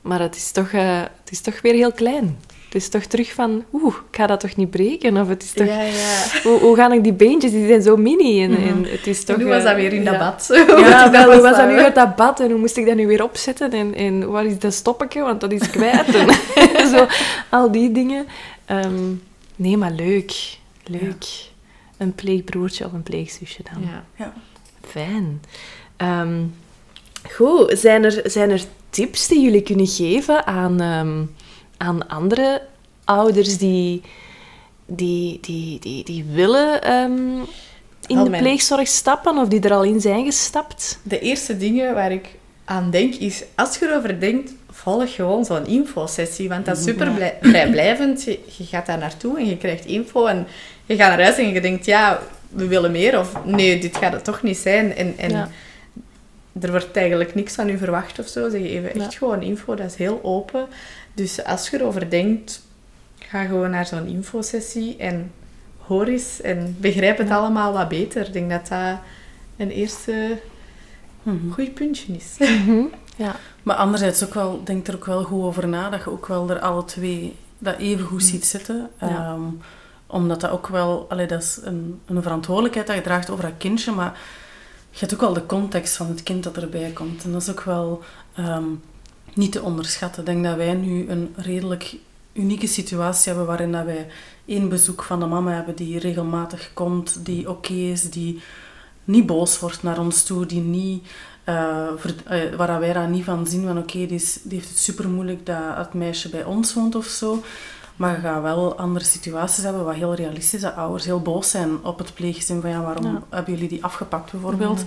maar 0.00 0.20
het 0.20 0.36
is, 0.36 0.50
toch, 0.50 0.68
eh, 0.68 1.00
het 1.00 1.30
is 1.30 1.40
toch 1.40 1.60
weer 1.60 1.74
heel 1.74 1.92
klein. 1.92 2.38
Het 2.68 2.76
is 2.76 2.88
toch 2.88 3.02
terug 3.02 3.32
van, 3.32 3.64
oeh, 3.72 3.94
ik 4.10 4.16
ga 4.16 4.26
dat 4.26 4.40
toch 4.40 4.56
niet 4.56 4.70
breken? 4.70 5.16
Of 5.16 5.28
het 5.28 5.42
is 5.42 5.52
toch, 5.52 5.66
Ja, 5.66 5.82
ja. 5.82 6.24
hoe, 6.42 6.58
hoe 6.58 6.76
gaan 6.76 6.92
ik 6.92 7.02
die 7.02 7.12
beentjes? 7.12 7.50
Die 7.50 7.66
zijn 7.66 7.82
zo 7.82 7.96
mini. 7.96 8.42
En, 8.42 8.56
en 8.56 8.84
het 8.84 9.06
is 9.06 9.24
toch... 9.24 9.36
Toen 9.36 9.48
was 9.48 9.62
dat 9.62 9.72
eh, 9.72 9.78
weer 9.78 9.92
in 9.92 10.04
dat 10.04 10.14
ja. 10.14 10.18
bad. 10.18 10.46
Ja, 10.90 11.10
wel, 11.10 11.32
hoe 11.32 11.42
was 11.42 11.56
dat 11.56 11.68
nu 11.68 11.74
weer? 11.74 11.82
met 11.82 11.94
dat 11.94 12.16
bad 12.16 12.40
en 12.40 12.50
hoe 12.50 12.58
moest 12.58 12.76
ik 12.76 12.86
dat 12.86 12.96
nu 12.96 13.06
weer 13.06 13.22
opzetten 13.22 13.70
en, 13.70 13.94
en 13.94 14.30
waar 14.30 14.46
is 14.46 14.58
dat 14.58 14.74
stoppetje, 14.74 15.20
want 15.20 15.40
dat 15.40 15.52
is 15.52 15.70
kwijt. 15.70 16.06
En 16.76 16.88
zo, 16.88 17.06
al 17.48 17.72
die 17.72 17.92
dingen. 17.92 18.26
Ehm, 18.64 19.12
nee, 19.56 19.76
maar 19.76 19.92
leuk. 19.92 20.58
Leuk. 20.84 21.24
Een 21.96 22.14
pleegbroertje 22.14 22.84
of 22.84 22.92
een 22.92 23.02
pleegzusje 23.02 23.62
dan. 23.72 23.82
Ja. 23.82 24.04
Ja. 24.16 24.32
Fijn. 24.88 25.42
Ehm, 25.96 26.42
goed, 27.32 27.78
zijn 27.78 28.04
er, 28.04 28.20
zijn 28.24 28.50
er 28.50 28.62
tips 28.90 29.28
die 29.28 29.40
jullie 29.40 29.62
kunnen 29.62 29.86
geven 29.86 30.46
aan, 30.46 30.80
ehm, 30.80 31.22
aan 31.78 32.08
andere 32.08 32.62
ouders 33.04 33.58
die, 33.58 34.02
die, 34.86 35.38
die, 35.40 35.78
die, 35.80 36.04
die 36.04 36.24
willen 36.32 36.82
ehm, 36.82 37.38
in 38.06 38.24
de 38.24 38.30
pleegzorg 38.38 38.88
stappen 38.88 39.38
of 39.38 39.48
die 39.48 39.60
er 39.60 39.72
al 39.72 39.84
in 39.84 40.00
zijn 40.00 40.24
gestapt? 40.24 40.98
De 41.02 41.18
eerste 41.20 41.56
dingen 41.56 41.94
waar 41.94 42.12
ik 42.12 42.28
aan 42.64 42.90
denk 42.90 43.14
is, 43.14 43.42
als 43.54 43.78
je 43.78 43.86
erover 43.88 44.20
denkt, 44.20 44.52
volg 44.70 45.14
gewoon 45.14 45.44
zo'n 45.44 45.66
infosessie. 45.66 46.48
Want 46.48 46.66
dat 46.66 46.76
is 46.78 46.84
super 46.84 47.10
blij- 47.12 47.38
vrijblijvend. 47.40 48.24
Je, 48.24 48.38
je 48.58 48.64
gaat 48.64 48.86
daar 48.86 48.98
naartoe 48.98 49.38
en 49.38 49.46
je 49.46 49.56
krijgt 49.56 49.84
info 49.84 50.26
en 50.26 50.46
je 50.86 50.96
gaat 50.96 51.08
naar 51.08 51.22
huis 51.22 51.36
en 51.38 51.48
je 51.52 51.60
denkt, 51.60 51.84
ja, 51.86 52.20
we 52.48 52.66
willen 52.66 52.90
meer. 52.90 53.18
Of 53.18 53.44
nee, 53.44 53.78
dit 53.80 53.96
gaat 53.96 54.12
het 54.12 54.24
toch 54.24 54.42
niet 54.42 54.56
zijn. 54.56 54.94
En, 54.96 55.14
en 55.18 55.30
Ja. 55.30 55.48
er 56.60 56.70
wordt 56.70 56.96
eigenlijk 56.96 57.34
niks 57.34 57.54
van 57.54 57.68
u 57.68 57.78
verwacht 57.78 58.18
of 58.18 58.26
zo. 58.28 58.48
Ze 58.50 58.58
geven 58.60 58.94
echt 58.94 59.12
Ja. 59.12 59.18
gewoon 59.18 59.42
info, 59.42 59.74
dat 59.74 59.86
is 59.86 59.94
heel 59.94 60.20
open. 60.22 60.66
Dus 61.18 61.44
als 61.44 61.68
je 61.68 61.78
erover 61.80 62.10
denkt, 62.10 62.62
ga 63.18 63.44
gewoon 63.44 63.70
naar 63.70 63.86
zo'n 63.86 64.06
infosessie 64.06 64.96
en 64.96 65.32
hoor 65.78 66.06
eens 66.06 66.40
en 66.40 66.76
begrijp 66.80 67.18
het 67.18 67.30
allemaal 67.30 67.72
wat 67.72 67.88
beter. 67.88 68.26
Ik 68.26 68.32
denk 68.32 68.50
dat 68.50 68.68
dat 68.68 68.98
een 69.56 69.70
eerste 69.70 70.38
Mhm. 71.22 71.50
goed 71.50 71.74
puntje 71.74 72.12
is. 72.16 72.36
Ja. 73.16 73.36
Maar 73.62 73.76
anderzijds 73.76 74.24
ook 74.24 74.34
wel, 74.34 74.60
denk 74.64 74.86
er 74.86 74.94
ook 74.94 75.04
wel 75.04 75.22
goed 75.24 75.42
over 75.42 75.68
na 75.68 75.90
dat 75.90 76.00
je 76.04 76.10
ook 76.10 76.26
wel 76.26 76.50
er 76.50 76.58
alle 76.60 76.84
twee 76.84 77.36
dat 77.58 77.78
even 77.78 78.04
goed 78.04 78.22
ziet 78.22 78.46
zitten. 78.46 78.90
Ja. 79.00 79.06
Ehm, 79.08 79.42
omdat 80.06 80.40
dat 80.40 80.50
ook 80.50 80.66
wel, 80.66 81.06
allee, 81.08 81.26
dat 81.26 81.42
is 81.42 81.58
een, 81.62 82.00
een 82.06 82.22
verantwoordelijkheid 82.22 82.86
dat 82.86 82.96
je 82.96 83.02
draagt 83.02 83.30
over 83.30 83.44
dat 83.44 83.52
kindje, 83.58 83.92
maar 83.92 84.18
je 84.90 84.98
hebt 84.98 85.14
ook 85.14 85.20
wel 85.20 85.32
de 85.32 85.46
context 85.46 85.96
van 85.96 86.06
het 86.08 86.22
kind 86.22 86.44
dat 86.44 86.56
erbij 86.56 86.90
komt. 86.94 87.24
En 87.24 87.32
dat 87.32 87.42
is 87.42 87.50
ook 87.50 87.62
wel 87.62 88.02
ehm, 88.34 88.64
niet 89.38 89.52
te 89.52 89.62
onderschatten. 89.62 90.20
Ik 90.20 90.26
denk 90.26 90.44
dat 90.44 90.56
wij 90.56 90.74
nu 90.74 91.08
een 91.10 91.34
redelijk 91.36 91.94
unieke 92.32 92.66
situatie 92.66 93.28
hebben 93.28 93.46
waarin 93.46 93.72
dat 93.72 93.84
wij 93.84 94.06
één 94.46 94.68
bezoek 94.68 95.02
van 95.02 95.20
de 95.20 95.26
mama 95.26 95.50
hebben 95.52 95.76
die 95.76 95.98
regelmatig 95.98 96.70
komt, 96.74 97.24
die 97.24 97.50
oké 97.50 97.72
is, 97.72 98.10
die 98.10 98.42
niet 99.04 99.26
boos 99.26 99.58
wordt 99.60 99.82
naar 99.82 99.98
ons 99.98 100.22
toe, 100.22 100.46
die 100.46 100.60
niet, 100.60 101.06
eh, 101.44 101.86
eh, 102.24 102.54
waar 102.56 102.80
wij 102.80 102.92
daar 102.92 103.08
niet 103.08 103.24
van 103.24 103.46
zien 103.46 103.66
van 103.66 103.78
oké, 103.78 103.98
die, 103.98 104.08
is- 104.08 104.38
die 104.42 104.58
heeft 104.58 104.68
het 104.70 104.78
super 104.78 105.08
moeilijk 105.08 105.46
dat 105.46 105.76
het 105.76 105.94
meisje 105.94 106.28
bij 106.28 106.44
ons 106.44 106.74
woont 106.74 106.94
of 106.94 107.06
zo. 107.06 107.42
Maar 107.96 108.14
je 108.14 108.20
gaat 108.20 108.42
wel 108.42 108.78
andere 108.78 109.04
situaties 109.04 109.64
hebben 109.64 109.84
wat 109.84 109.94
heel 109.94 110.14
realistisch 110.14 110.60
dat 110.60 110.74
ouders 110.76 111.04
heel 111.04 111.20
boos 111.22 111.50
zijn 111.50 111.84
op 111.84 111.98
het 111.98 112.14
pleeggezin 112.14 112.60
van 112.60 112.70
ja, 112.70 112.80
waarom 112.82 113.04
Ja. 113.04 113.22
hebben 113.30 113.54
jullie 113.54 113.68
die 113.68 113.84
afgepakt 113.84 114.30
bijvoorbeeld. 114.32 114.82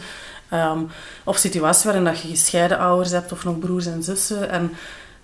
Ehm, 0.51 0.79
of 1.23 1.37
situaties 1.37 1.83
waarin 1.83 2.03
dat 2.03 2.19
je 2.19 2.27
gescheiden 2.27 2.77
ouders 2.77 3.11
hebt 3.11 3.31
of 3.31 3.43
nog 3.43 3.59
broers 3.59 3.85
en 3.85 4.03
zussen. 4.03 4.49
En 4.49 4.71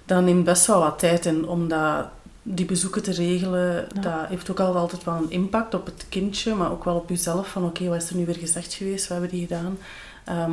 dat 0.05 0.23
neemt 0.23 0.43
best 0.43 0.65
wel 0.65 0.79
wat 0.79 0.99
tijd 0.99 1.25
in 1.25 1.47
om 1.47 1.67
dat, 1.67 2.05
die 2.43 2.65
bezoeken 2.65 3.03
te 3.03 3.11
regelen. 3.11 3.87
Ja. 3.93 4.01
Dat 4.01 4.27
heeft 4.29 4.51
ook 4.51 4.59
al 4.59 4.75
altijd 4.75 5.03
wel 5.03 5.15
een 5.15 5.31
impact 5.31 5.73
op 5.73 5.85
het 5.85 6.05
kindje, 6.09 6.55
maar 6.55 6.71
ook 6.71 6.83
wel 6.83 6.95
op 6.95 7.09
jezelf. 7.09 7.47
Van 7.47 7.65
oké, 7.65 7.87
wat 7.87 8.01
is 8.01 8.09
er 8.09 8.15
nu 8.15 8.25
weer 8.25 8.35
gezegd 8.35 8.73
geweest? 8.73 9.07
Wat 9.07 9.17
hebben 9.17 9.37
die 9.37 9.47
gedaan? 9.47 9.77
Ehm, 10.23 10.51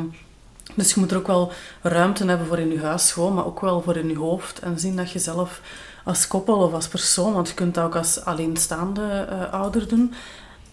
dus 0.75 0.93
je 0.93 0.99
moet 0.99 1.11
er 1.11 1.17
ook 1.17 1.27
wel 1.27 1.51
ruimte 1.81 2.25
hebben 2.25 2.47
voor 2.47 2.59
in 2.59 2.71
je 2.71 2.79
huis 2.79 3.11
gewoon, 3.11 3.33
maar 3.33 3.45
ook 3.45 3.61
wel 3.61 3.81
voor 3.81 3.97
in 3.97 4.09
je 4.09 4.17
hoofd. 4.17 4.59
En 4.59 4.79
zien 4.79 4.95
dat 4.95 5.11
je 5.11 5.19
zelf 5.19 5.61
als 6.03 6.27
koppel 6.27 6.57
of 6.57 6.73
als 6.73 6.87
persoon, 6.87 7.33
want 7.33 7.47
je 7.47 7.53
kunt 7.53 7.73
dat 7.73 7.85
ook 7.85 7.95
als 7.95 8.25
alleenstaande 8.25 9.27
eh, 9.29 9.53
ouder 9.53 9.87
doen, 9.87 10.13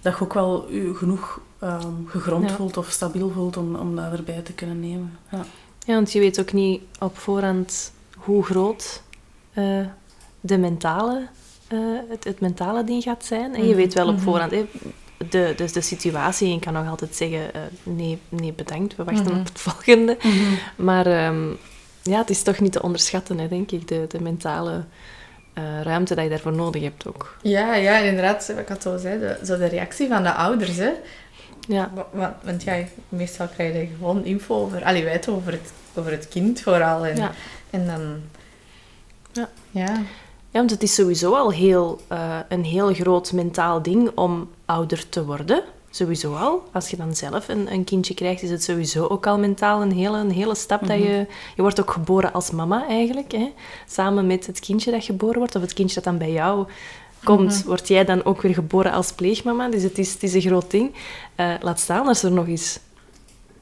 dat 0.03 0.19
je 0.19 0.25
ook 0.25 0.35
wel 0.35 0.71
je 0.71 0.95
genoeg 0.95 1.41
ehm, 1.59 1.87
gegrond 2.07 2.49
Ja. 2.51 2.57
voelt 2.57 2.77
of 2.77 2.91
stabiel 2.91 3.31
voelt 3.31 3.57
om, 3.57 3.75
om 3.75 3.97
dat 3.97 4.13
erbij 4.13 4.41
te 4.41 4.53
kunnen 4.53 4.81
nemen. 4.81 5.19
Ja. 5.31 5.45
ja, 5.87 5.95
want 5.95 6.13
je 6.13 6.19
weet 6.19 6.41
ook 6.41 6.53
niet 6.53 6.81
op 7.01 7.19
voorhand 7.19 7.93
hoe 8.17 8.45
groot 8.45 9.03
eh, 9.53 9.87
de 10.41 10.59
mentale, 10.59 11.27
eh, 11.69 11.79
het, 12.09 12.25
het 12.25 12.41
mentale 12.41 12.85
ding 12.85 13.03
gaat 13.03 13.25
zijn. 13.25 13.55
En 13.55 13.67
je 13.67 13.75
weet 13.75 13.95
wel 13.95 14.09
op 14.09 14.21
voorhand 14.21 14.51
hè, 14.51 14.67
de, 15.31 15.53
dus 15.57 15.73
de 15.73 15.81
situatie. 15.81 16.47
En 16.47 16.53
je 16.55 16.61
kan 16.61 16.73
nog 16.73 16.89
altijd 16.89 17.15
zeggen, 17.17 17.55
eh, 17.55 17.61
nee, 17.83 18.19
nee, 18.29 18.53
bedankt, 18.53 18.97
we 18.97 19.05
wachten 19.05 19.31
Mhm. 19.31 19.41
op 19.41 19.47
het 19.47 19.61
volgende. 19.69 20.17
Maar 20.77 21.07
ehm, 21.07 21.51
ja, 22.03 22.19
het 22.19 22.31
is 22.31 22.43
toch 22.43 22.61
niet 22.61 22.73
te 22.73 22.83
onderschatten, 22.83 23.39
hè, 23.39 23.49
denk 23.49 23.71
ik, 23.71 23.89
de, 23.89 24.05
de 24.09 24.21
mentale 24.21 24.85
eh, 25.55 25.63
ruimte 25.83 26.15
dat 26.15 26.25
je 26.25 26.31
daarvoor 26.31 26.53
nodig 26.53 26.83
hebt 26.83 27.07
ook. 27.07 27.37
Ja, 27.43 27.75
ja, 27.75 27.97
inderdaad, 27.99 28.47
wat 28.49 28.59
ik 28.59 28.69
had 28.69 28.87
al 28.87 28.99
zei, 28.99 29.19
de, 29.19 29.39
zo 29.45 29.57
de 29.59 29.67
reactie 29.67 30.09
van 30.09 30.23
de 30.23 30.33
ouders, 30.33 30.77
hè. 30.77 30.91
Ja, 31.69 31.91
Wa- 31.95 32.07
wa- 32.13 32.39
Want 32.45 32.63
ja, 32.63 32.77
meestal 33.09 33.47
krijg 33.49 33.73
je 33.75 33.89
gewoon 33.99 34.25
info 34.25 34.55
over, 34.55 34.85
allee, 34.85 35.05
weet 35.05 35.29
over 35.29 35.53
het, 35.53 35.73
over 35.95 36.11
het 36.11 36.29
kind 36.29 36.61
vooral. 36.61 37.07
En, 37.07 37.17
ja. 37.17 37.31
en 37.71 37.87
dan... 37.87 38.21
Ja. 39.33 39.49
Ja. 39.71 39.93
Ja, 40.51 40.59
want 40.59 40.71
het 40.71 40.83
is 40.83 40.95
sowieso 40.95 41.35
al 41.35 41.53
heel, 41.53 42.01
eh, 42.09 42.39
een 42.49 42.65
heel 42.65 42.95
groot 42.95 43.33
mentaal 43.33 43.83
ding 43.83 44.11
om 44.15 44.51
ouder 44.65 45.09
te 45.09 45.25
worden. 45.25 45.63
Sowieso 45.95 46.35
al. 46.35 46.63
Als 46.73 46.89
je 46.89 46.97
dan 46.97 47.15
zelf 47.15 47.49
een, 47.49 47.73
een 47.73 47.85
kindje 47.85 48.15
krijgt, 48.15 48.43
is 48.43 48.51
het 48.51 48.63
sowieso 48.63 49.07
ook 49.07 49.27
al 49.27 49.39
mentaal 49.39 49.83
een 49.83 49.93
hele, 49.93 50.19
een 50.19 50.31
hele 50.31 50.55
stap. 50.55 50.87
dat 50.87 50.99
je, 50.99 51.27
je 51.57 51.63
wordt 51.63 51.81
ook 51.81 51.91
geboren 51.91 52.33
als 52.33 52.51
mama 52.51 52.87
eigenlijk. 52.89 53.33
Hè? 53.33 53.53
Samen 53.89 54.27
met 54.27 54.47
het 54.47 54.61
kindje 54.61 54.91
dat 54.91 55.05
geboren 55.05 55.39
wordt, 55.39 55.55
of 55.55 55.63
het 55.63 55.73
kindje 55.73 55.95
dat 55.95 56.05
dan 56.05 56.19
bij 56.19 56.33
jou 56.33 56.67
komt, 57.25 57.65
word 57.65 57.89
jij 57.89 58.05
dan 58.05 58.25
ook 58.25 58.43
weer 58.43 58.55
geboren 58.55 58.93
als 58.93 59.13
pleegmama. 59.13 59.69
Dus 59.69 59.83
het 59.83 59.99
is, 59.99 60.13
het 60.13 60.23
is 60.23 60.35
een 60.35 60.41
groot 60.41 60.71
ding. 60.71 60.95
Eh, 61.35 61.55
laat 61.61 61.81
staan 61.81 62.07
als 62.07 62.23
er 62.23 62.33
nog 62.33 62.47
eens 62.47 62.79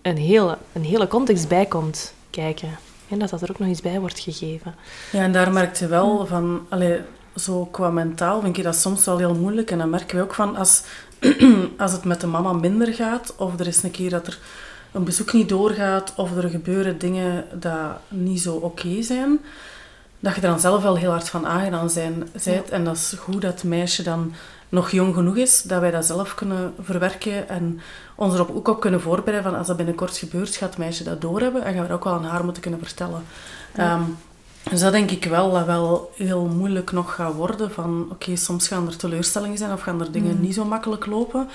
een 0.03 0.16
hele, 0.16 0.59
een 0.73 0.85
hele 0.85 1.09
context 1.09 1.49
bij 1.49 1.66
komt 1.66 2.14
kijken. 2.31 2.79
En 3.09 3.19
dat 3.19 3.31
dat 3.31 3.43
er 3.43 3.51
ook 3.51 3.59
nog 3.59 3.69
eens 3.69 3.81
bij 3.81 4.01
wordt 4.01 4.19
gegeven. 4.19 4.75
Ja, 5.12 5.23
en 5.23 5.33
daar 5.33 5.53
merk 5.53 5.77
je 5.77 5.87
wel 5.87 6.27
van, 6.27 6.66
allee, 6.69 7.01
zo 7.37 7.64
qua 7.64 7.90
mentaal 7.90 8.40
vind 8.40 8.57
ik 8.57 8.64
dat 8.64 8.77
soms 8.77 9.05
wel 9.05 9.19
heel 9.19 9.35
moeilijk. 9.35 9.71
En 9.71 9.79
dan 9.79 9.90
merken 9.90 10.16
we 10.16 10.23
ook 10.23 10.35
van, 10.35 10.57
als, 10.57 10.83
als 11.79 11.93
het 11.93 12.05
met 12.05 12.21
de 12.21 12.27
mama 12.27 12.53
minder 12.53 12.95
gaat, 12.95 13.35
of 13.37 13.61
er 13.61 13.66
is 13.66 13.83
een 13.83 13.90
keer 13.90 14.11
dat 14.11 14.27
er 14.27 14.38
een 14.93 15.05
bezoek 15.05 15.33
niet 15.33 15.49
doorgaat, 15.49 16.12
of 16.16 16.37
er 16.37 16.49
gebeuren 16.49 16.99
dingen 16.99 17.45
dat 17.53 17.90
niet 18.09 18.40
zo 18.40 18.55
oké 18.55 19.03
zijn, 19.03 19.40
dat 20.21 20.35
je 20.35 20.40
er 20.40 20.49
dan 20.49 20.61
zelf 20.61 20.83
wel 20.83 20.97
heel 20.97 21.11
hard 21.11 21.29
van 21.29 21.47
aangedaan 21.47 21.90
zijn, 21.90 22.29
zijt. 22.35 22.71
En 22.71 22.85
dat 22.85 22.97
is 22.97 23.14
goed 23.19 23.43
dat 23.43 23.53
het 23.53 23.64
meisje 23.64 24.03
dan 24.03 24.33
nog 24.69 24.90
jong 24.90 25.14
genoeg 25.14 25.37
is, 25.37 25.62
dat 25.62 25.81
wij 25.81 25.90
dat 25.90 26.05
zelf 26.05 26.35
kunnen 26.35 26.75
verwerken 26.81 27.49
en 27.49 27.81
ons 28.14 28.35
erop 28.35 28.57
ook 28.57 28.69
op 28.69 28.81
kunnen 28.81 29.01
voorbereiden 29.01 29.51
van 29.51 29.59
als 29.59 29.66
dat 29.66 29.77
binnenkort 29.77 30.16
gebeurt, 30.16 30.57
gaat 30.57 30.69
het 30.69 30.79
meisje 30.79 31.05
dat 31.05 31.21
doorhebben 31.21 31.64
en 31.64 31.73
gaan 31.73 31.83
we 31.83 31.88
dat 31.88 31.97
ook 31.97 32.05
wel 32.05 32.12
aan 32.12 32.25
haar 32.25 32.45
moeten 32.45 32.62
kunnen 32.62 32.81
vertellen. 32.81 33.25
Ehm, 33.75 34.03
dus 34.62 34.81
dat 34.81 34.92
denk 34.92 35.11
ik 35.11 35.25
wel 35.25 35.53
dat 35.53 35.66
wel 35.66 36.12
heel 36.14 36.44
moeilijk 36.44 36.92
nog 36.92 37.14
gaat 37.14 37.35
worden. 37.35 37.70
Van 37.70 38.09
oké, 38.11 38.37
soms 38.37 38.68
gaan 38.68 38.87
er 38.87 38.96
teleurstellingen 38.96 39.59
zijn 39.59 39.73
of 39.73 39.81
gaan 39.81 40.01
er 40.01 40.12
dingen 40.12 40.40
niet 40.40 40.55
zo 40.55 40.64
makkelijk 40.64 41.07
lopen. 41.07 41.49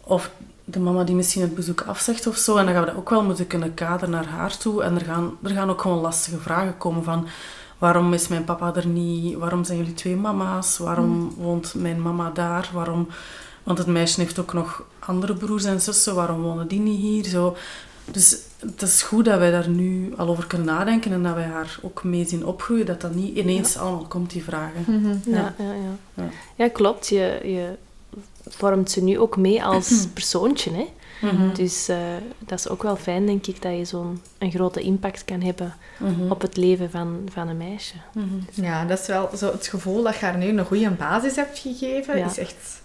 Of 0.00 0.30
de 0.64 0.80
mama 0.80 1.04
die 1.04 1.14
misschien 1.14 1.42
het 1.42 1.54
bezoek 1.54 1.80
afzegt 1.80 2.26
of 2.26 2.36
zo. 2.36 2.56
En 2.56 2.64
dan 2.64 2.74
gaan 2.74 2.84
we 2.84 2.90
dat 2.90 2.98
ook 2.98 3.10
wel 3.10 3.24
moeten 3.24 3.46
kunnen 3.46 3.74
kaderen 3.74 4.10
naar 4.10 4.26
haar 4.26 4.56
toe. 4.56 4.82
En 4.82 4.94
er 4.94 5.04
gaan, 5.04 5.36
er 5.42 5.50
gaan 5.50 5.70
ook 5.70 5.80
gewoon 5.80 6.00
lastige 6.00 6.38
vragen 6.38 6.78
komen 6.78 7.04
van... 7.04 7.26
Waarom 7.78 8.12
is 8.12 8.28
mijn 8.28 8.44
papa 8.44 8.74
er 8.74 8.86
niet? 8.86 9.36
Waarom 9.36 9.64
zijn 9.64 9.78
jullie 9.78 9.94
twee 9.94 10.16
mama's? 10.16 10.78
Waarom 10.78 11.34
woont 11.36 11.74
mijn 11.74 12.02
mama 12.02 12.30
daar? 12.30 12.70
Waarom... 12.72 13.08
Want 13.62 13.78
het 13.78 13.86
meisje 13.86 14.20
heeft 14.20 14.38
ook 14.38 14.52
nog 14.52 14.82
andere 14.98 15.34
broers 15.34 15.64
en 15.64 15.80
zussen. 15.80 16.14
Waarom 16.14 16.42
wonen 16.42 16.68
die 16.68 16.80
niet 16.80 17.00
hier? 17.00 17.24
Zo. 17.24 17.56
Dus 18.04 18.38
het 18.66 18.82
is 18.82 19.02
goed 19.02 19.24
dat 19.24 19.38
wij 19.38 19.50
daar 19.50 19.68
nu 19.68 20.14
al 20.16 20.28
over 20.28 20.46
kunnen 20.46 20.66
nadenken 20.66 21.12
en 21.12 21.22
dat 21.22 21.34
wij 21.34 21.44
haar 21.44 21.78
ook 21.82 22.04
mee 22.04 22.26
zien 22.26 22.46
opgroeien. 22.46 22.86
Dat 22.86 23.00
dat 23.00 23.14
niet 23.14 23.36
ineens 23.36 23.76
allemaal 23.76 24.06
komt, 24.08 24.30
die 24.30 24.44
vragen. 24.44 25.20
Ja, 25.26 25.54
ja, 25.58 25.72
ja. 25.72 25.96
Ja. 26.14 26.28
ja 26.54 26.68
klopt. 26.68 27.08
Je, 27.08 27.40
je 27.42 27.68
vormt 28.48 28.90
ze 28.90 29.02
nu 29.02 29.18
ook 29.18 29.36
mee 29.36 29.64
als 29.64 30.06
persoontje. 30.14 30.70
Hè? 30.72 30.86
Mhm. 31.30 31.54
Dus 31.54 31.88
eh, 31.88 31.96
dat 32.38 32.58
is 32.58 32.68
ook 32.68 32.82
wel 32.82 32.96
fijn, 32.96 33.26
denk 33.26 33.46
ik, 33.46 33.62
dat 33.62 33.76
je 33.76 33.84
zo'n 33.84 34.20
een 34.38 34.50
grote 34.50 34.80
impact 34.80 35.24
kan 35.24 35.40
hebben 35.42 35.74
Mhm. 35.98 36.30
op 36.30 36.40
het 36.40 36.56
leven 36.56 36.90
van, 36.90 37.28
van 37.32 37.48
een 37.48 37.56
meisje. 37.56 37.94
Mhm. 38.14 38.64
Ja, 38.64 38.84
dat 38.84 39.00
is 39.00 39.06
wel 39.06 39.30
zo 39.36 39.52
het 39.52 39.66
gevoel 39.66 40.02
dat 40.02 40.14
je 40.18 40.24
haar 40.24 40.36
nu 40.36 40.46
een 40.58 40.64
goede 40.66 40.90
basis 40.90 41.36
hebt 41.36 41.58
gegeven. 41.58 42.18
Ja. 42.18 42.26
Is 42.26 42.38
echt... 42.38 42.82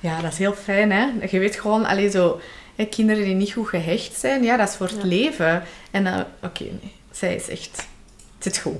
Ja, 0.00 0.20
dat 0.20 0.32
is 0.32 0.38
heel 0.38 0.52
fijn, 0.52 0.92
hè. 0.92 1.06
Je 1.30 1.38
weet 1.38 1.56
gewoon, 1.56 1.84
alleen 1.84 2.10
zo... 2.10 2.40
Hè, 2.78 2.84
kinderen 2.84 3.24
die 3.24 3.34
niet 3.34 3.52
goed 3.52 3.68
gehecht 3.68 4.18
zijn, 4.20 4.42
ja, 4.42 4.56
dat 4.56 4.68
is 4.68 4.74
voor 4.76 4.86
het 4.86 4.96
Ja. 4.96 5.06
leven. 5.06 5.62
En 5.90 6.04
dan, 6.04 6.24
oké, 6.42 6.62
nee. 6.64 6.92
Zij 7.10 7.34
is 7.34 7.48
echt... 7.48 7.76
Het 8.38 8.54
zit 8.54 8.58
goed. 8.58 8.76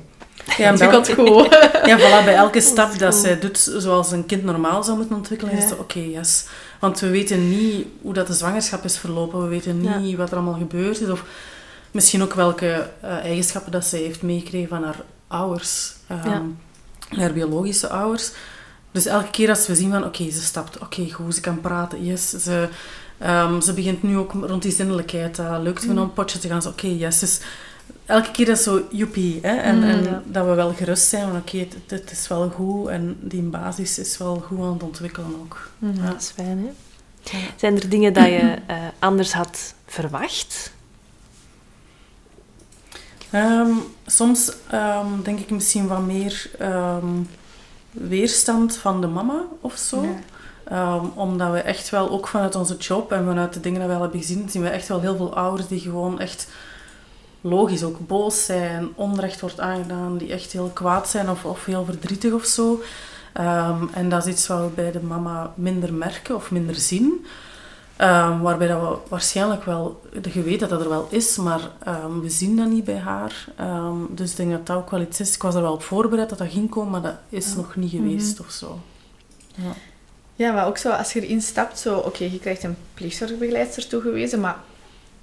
Ja, 0.57 0.71
ontwikkelt 0.71 1.13
goed. 1.13 1.49
Ja, 1.91 1.99
voilà, 1.99 2.25
bij 2.25 2.35
elke 2.35 2.61
stap 2.71 2.99
dat 2.99 3.15
zij 3.15 3.39
doet 3.39 3.59
zoals 3.77 4.13
een 4.13 4.27
kind 4.27 4.45
normaal 4.45 4.85
zou 4.85 4.97
moeten 4.97 5.17
ontwikkelen, 5.17 5.53
is 5.55 5.65
het 5.65 5.79
oké, 5.79 5.99
yes. 5.99 6.45
Want 6.81 7.01
we 7.01 7.09
weten 7.11 7.49
niet 7.51 7.87
hoe 8.03 8.13
dat 8.13 8.27
de 8.27 8.33
zwangerschap 8.33 8.85
is 8.85 8.99
verlopen. 8.99 9.43
We 9.43 9.49
weten 9.49 10.01
niet 10.03 10.17
wat 10.17 10.31
er 10.31 10.37
allemaal 10.37 10.59
gebeurd 10.59 11.01
is. 11.01 11.09
Of 11.09 11.25
misschien 11.91 12.23
ook 12.23 12.35
welke 12.35 12.91
eh, 13.01 13.11
eigenschappen 13.19 13.73
dat 13.73 13.85
zij 13.85 14.01
heeft 14.01 14.23
meegekregen 14.23 14.69
van 14.69 14.85
haar 14.85 15.01
ouders. 15.29 15.93
ehm, 16.07 16.29
Ja. 16.29 16.43
Haar 17.09 17.33
biologische 17.33 17.89
ouders. 17.89 18.31
Dus 18.93 19.07
elke 19.07 19.31
keer 19.31 19.49
als 19.49 19.67
we 19.67 19.75
zien 19.75 19.91
van, 19.91 20.05
oké, 20.05 20.31
ze 20.31 20.41
stapt, 20.43 20.79
oké, 20.79 21.11
goed, 21.13 21.35
ze 21.35 21.41
kan 21.41 21.61
praten, 21.61 22.05
yes. 22.05 22.29
Ze, 22.31 22.69
ehm, 23.19 23.61
ze 23.61 23.73
begint 23.73 24.03
nu 24.03 24.17
ook 24.17 24.33
rond 24.33 24.63
die 24.63 24.73
zinnelijkheid. 24.73 25.37
Dat 25.37 25.63
lukt 25.63 25.85
Mm. 25.85 25.91
om 25.91 25.99
een 25.99 26.13
potje 26.13 26.39
te 26.39 26.49
gaan. 26.49 26.63
Zo, 26.63 26.69
Oké, 26.69 26.87
yes. 26.87 27.19
Dus 27.19 27.41
elke 28.07 28.31
keer 28.31 28.49
is 28.49 28.63
zo 28.63 28.83
joepie. 28.91 29.39
Hè? 29.43 29.57
En, 29.57 29.77
Mm, 29.77 29.83
en 29.83 30.03
ja. 30.05 30.23
dat 30.27 30.47
we 30.47 30.55
wel 30.55 30.73
gerust 30.75 31.09
zijn 31.09 31.37
oké, 31.37 31.59
het, 31.59 31.75
het 31.87 32.11
is 32.11 32.29
wel 32.29 32.49
goed. 32.51 32.89
En 32.89 33.17
die 33.21 33.43
basis 33.43 33.99
is 33.99 34.19
wel 34.19 34.43
goed 34.47 34.59
aan 34.61 34.73
het 34.73 34.83
ontwikkelen 34.83 35.35
ook. 35.41 35.71
Ja. 35.79 36.07
Dat 36.11 36.21
is 36.21 36.31
fijn, 36.31 36.59
hè? 36.59 36.71
Zijn 37.57 37.77
er 37.77 37.89
dingen 37.89 38.13
dat 38.13 38.25
je 38.25 38.57
eh, 38.67 38.77
anders 38.99 39.33
had 39.33 39.75
verwacht? 39.87 40.73
Ehm, 43.31 43.71
soms 44.07 44.53
ehm, 44.71 45.07
denk 45.23 45.39
ik 45.39 45.51
misschien 45.51 45.87
wat 45.87 46.01
meer 46.07 46.51
weerstand 47.91 48.77
van 48.77 49.01
de 49.01 49.07
mama 49.07 49.45
of 49.61 49.77
zo. 49.77 50.03
Ja. 50.03 50.09
Ehm, 50.69 51.05
omdat 51.15 51.53
we 51.53 51.59
echt 51.59 51.91
wel, 51.91 52.11
ook 52.11 52.29
vanuit 52.29 52.55
onze 52.55 52.77
job 52.77 53.13
en 53.13 53.25
vanuit 53.25 53.53
de 53.53 53.61
dingen 53.61 53.81
die 53.81 53.89
we 53.89 53.95
al 53.95 54.01
hebben 54.01 54.21
gezien, 54.21 54.51
zien 54.51 54.63
we 54.63 54.69
echt 54.69 54.89
wel 54.89 55.01
heel 55.01 55.17
veel 55.17 55.35
ouders 55.35 55.69
die 55.69 55.81
gewoon 55.81 56.21
echt 56.21 56.49
logisch 57.41 57.83
ook 57.83 58.07
boos 58.07 58.45
zijn, 58.45 58.89
onrecht 58.95 59.41
wordt 59.41 59.61
aangedaan, 59.61 60.19
die 60.19 60.33
echt 60.33 60.53
heel 60.53 60.71
kwaad 60.75 61.09
zijn 61.09 61.31
of, 61.31 61.45
of 61.45 61.65
heel 61.65 61.85
verdrietig 61.85 62.33
of 62.33 62.45
zo. 62.45 62.83
Ehm, 63.33 63.85
en 63.93 64.09
dat 64.09 64.27
is 64.27 64.33
iets 64.33 64.47
wat 64.47 64.61
we 64.61 64.71
bij 64.75 64.93
de 64.93 65.01
mama 65.01 65.53
minder 65.55 65.95
merken 65.95 66.35
of 66.35 66.51
minder 66.51 66.75
zien. 66.75 67.27
Ehm, 67.97 68.41
waarbij 68.41 68.69
dat 68.69 68.81
we 68.81 68.97
waarschijnlijk 69.09 69.65
wel, 69.65 70.01
je 70.33 70.43
weet 70.43 70.61
dat 70.61 70.69
dat 70.69 70.81
er 70.81 70.89
wel 70.89 71.07
is, 71.11 71.37
maar 71.37 71.61
we 72.21 72.29
zien 72.29 72.57
dat 72.57 72.69
niet 72.69 72.85
bij 72.85 72.99
haar. 72.99 73.47
Dus 74.11 74.31
ik 74.31 74.37
denk 74.37 74.51
dat 74.51 74.67
dat 74.67 74.77
ook 74.77 74.91
wel 74.91 75.01
iets 75.01 75.21
is. 75.21 75.35
Ik 75.35 75.43
was 75.43 75.55
er 75.55 75.63
wel 75.63 75.73
op 75.73 75.83
voorbereid 75.83 76.29
dat 76.29 76.39
dat 76.39 76.51
ging 76.51 76.71
komen, 76.71 76.91
maar 76.91 77.03
dat 77.03 77.17
is 77.29 77.55
nog 77.55 77.77
niet 77.77 77.91
geweest 77.91 78.41
of 78.41 78.51
zo. 78.51 78.79
Ja. 79.55 79.73
Ja, 80.39 80.53
maar 80.53 80.67
ook 80.67 80.79
zo, 80.79 80.91
als 80.91 81.13
je 81.13 81.21
erin 81.27 81.41
stapt, 81.41 81.79
zo, 81.79 81.97
oké, 81.99 82.25
je 82.25 82.39
krijgt 82.39 82.63
een 82.63 82.77
pleegzorgbegeleidster 82.95 83.87
toegewezen, 83.87 84.41
maar 84.41 84.57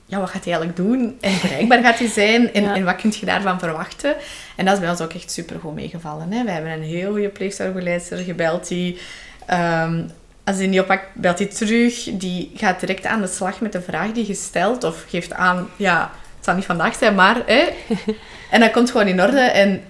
ja, 0.06 0.20
wat 0.20 0.30
gaat 0.30 0.44
hij 0.46 0.54
eigenlijk 0.54 0.90
doen? 0.90 1.18
En 1.22 1.38
bereikbaar 1.42 1.84
gaat 1.84 2.00
hij 2.00 2.08
zijn? 2.08 2.54
En, 2.54 2.64
Ja. 2.64 2.76
en 2.76 2.84
wat 2.86 2.96
kun 2.96 3.14
je 3.20 3.26
daarvan 3.26 3.60
verwachten? 3.60 4.16
En 4.56 4.66
dat 4.66 4.74
is 4.74 4.80
bij 4.80 4.90
ons 4.90 5.02
ook 5.02 5.14
echt 5.14 5.32
super 5.32 5.60
goed 5.60 5.74
meegevallen. 5.76 6.32
Hè? 6.32 6.44
We 6.44 6.52
hebben 6.52 6.72
een 6.72 6.84
heel 6.84 7.12
goede 7.12 7.30
pleegzorgbegeleidster 7.30 8.18
gebeld 8.18 8.68
die... 8.68 9.00
ehm, 9.46 10.02
als 10.44 10.58
hij 10.58 10.68
niet 10.68 10.80
oppakt, 10.80 11.06
belt 11.14 11.38
hij 11.40 11.48
terug. 11.48 12.10
Die 12.14 12.52
gaat 12.56 12.80
direct 12.80 13.06
aan 13.06 13.22
de 13.22 13.28
slag 13.28 13.60
met 13.62 13.72
de 13.72 13.82
vraag 13.82 14.12
die 14.12 14.28
je 14.28 14.34
stelt. 14.34 14.84
Of 14.84 15.06
geeft 15.10 15.34
aan, 15.34 15.70
ja, 15.76 16.12
het 16.36 16.46
zal 16.46 16.56
niet 16.56 16.66
vandaag 16.66 16.96
zijn, 16.96 17.16
maar... 17.16 17.42
Hè? 17.46 17.64
en 18.52 18.60
dat 18.60 18.72
komt 18.72 18.92
gewoon 18.92 19.08
in 19.08 19.22
orde. 19.22 19.40
En 19.40 19.82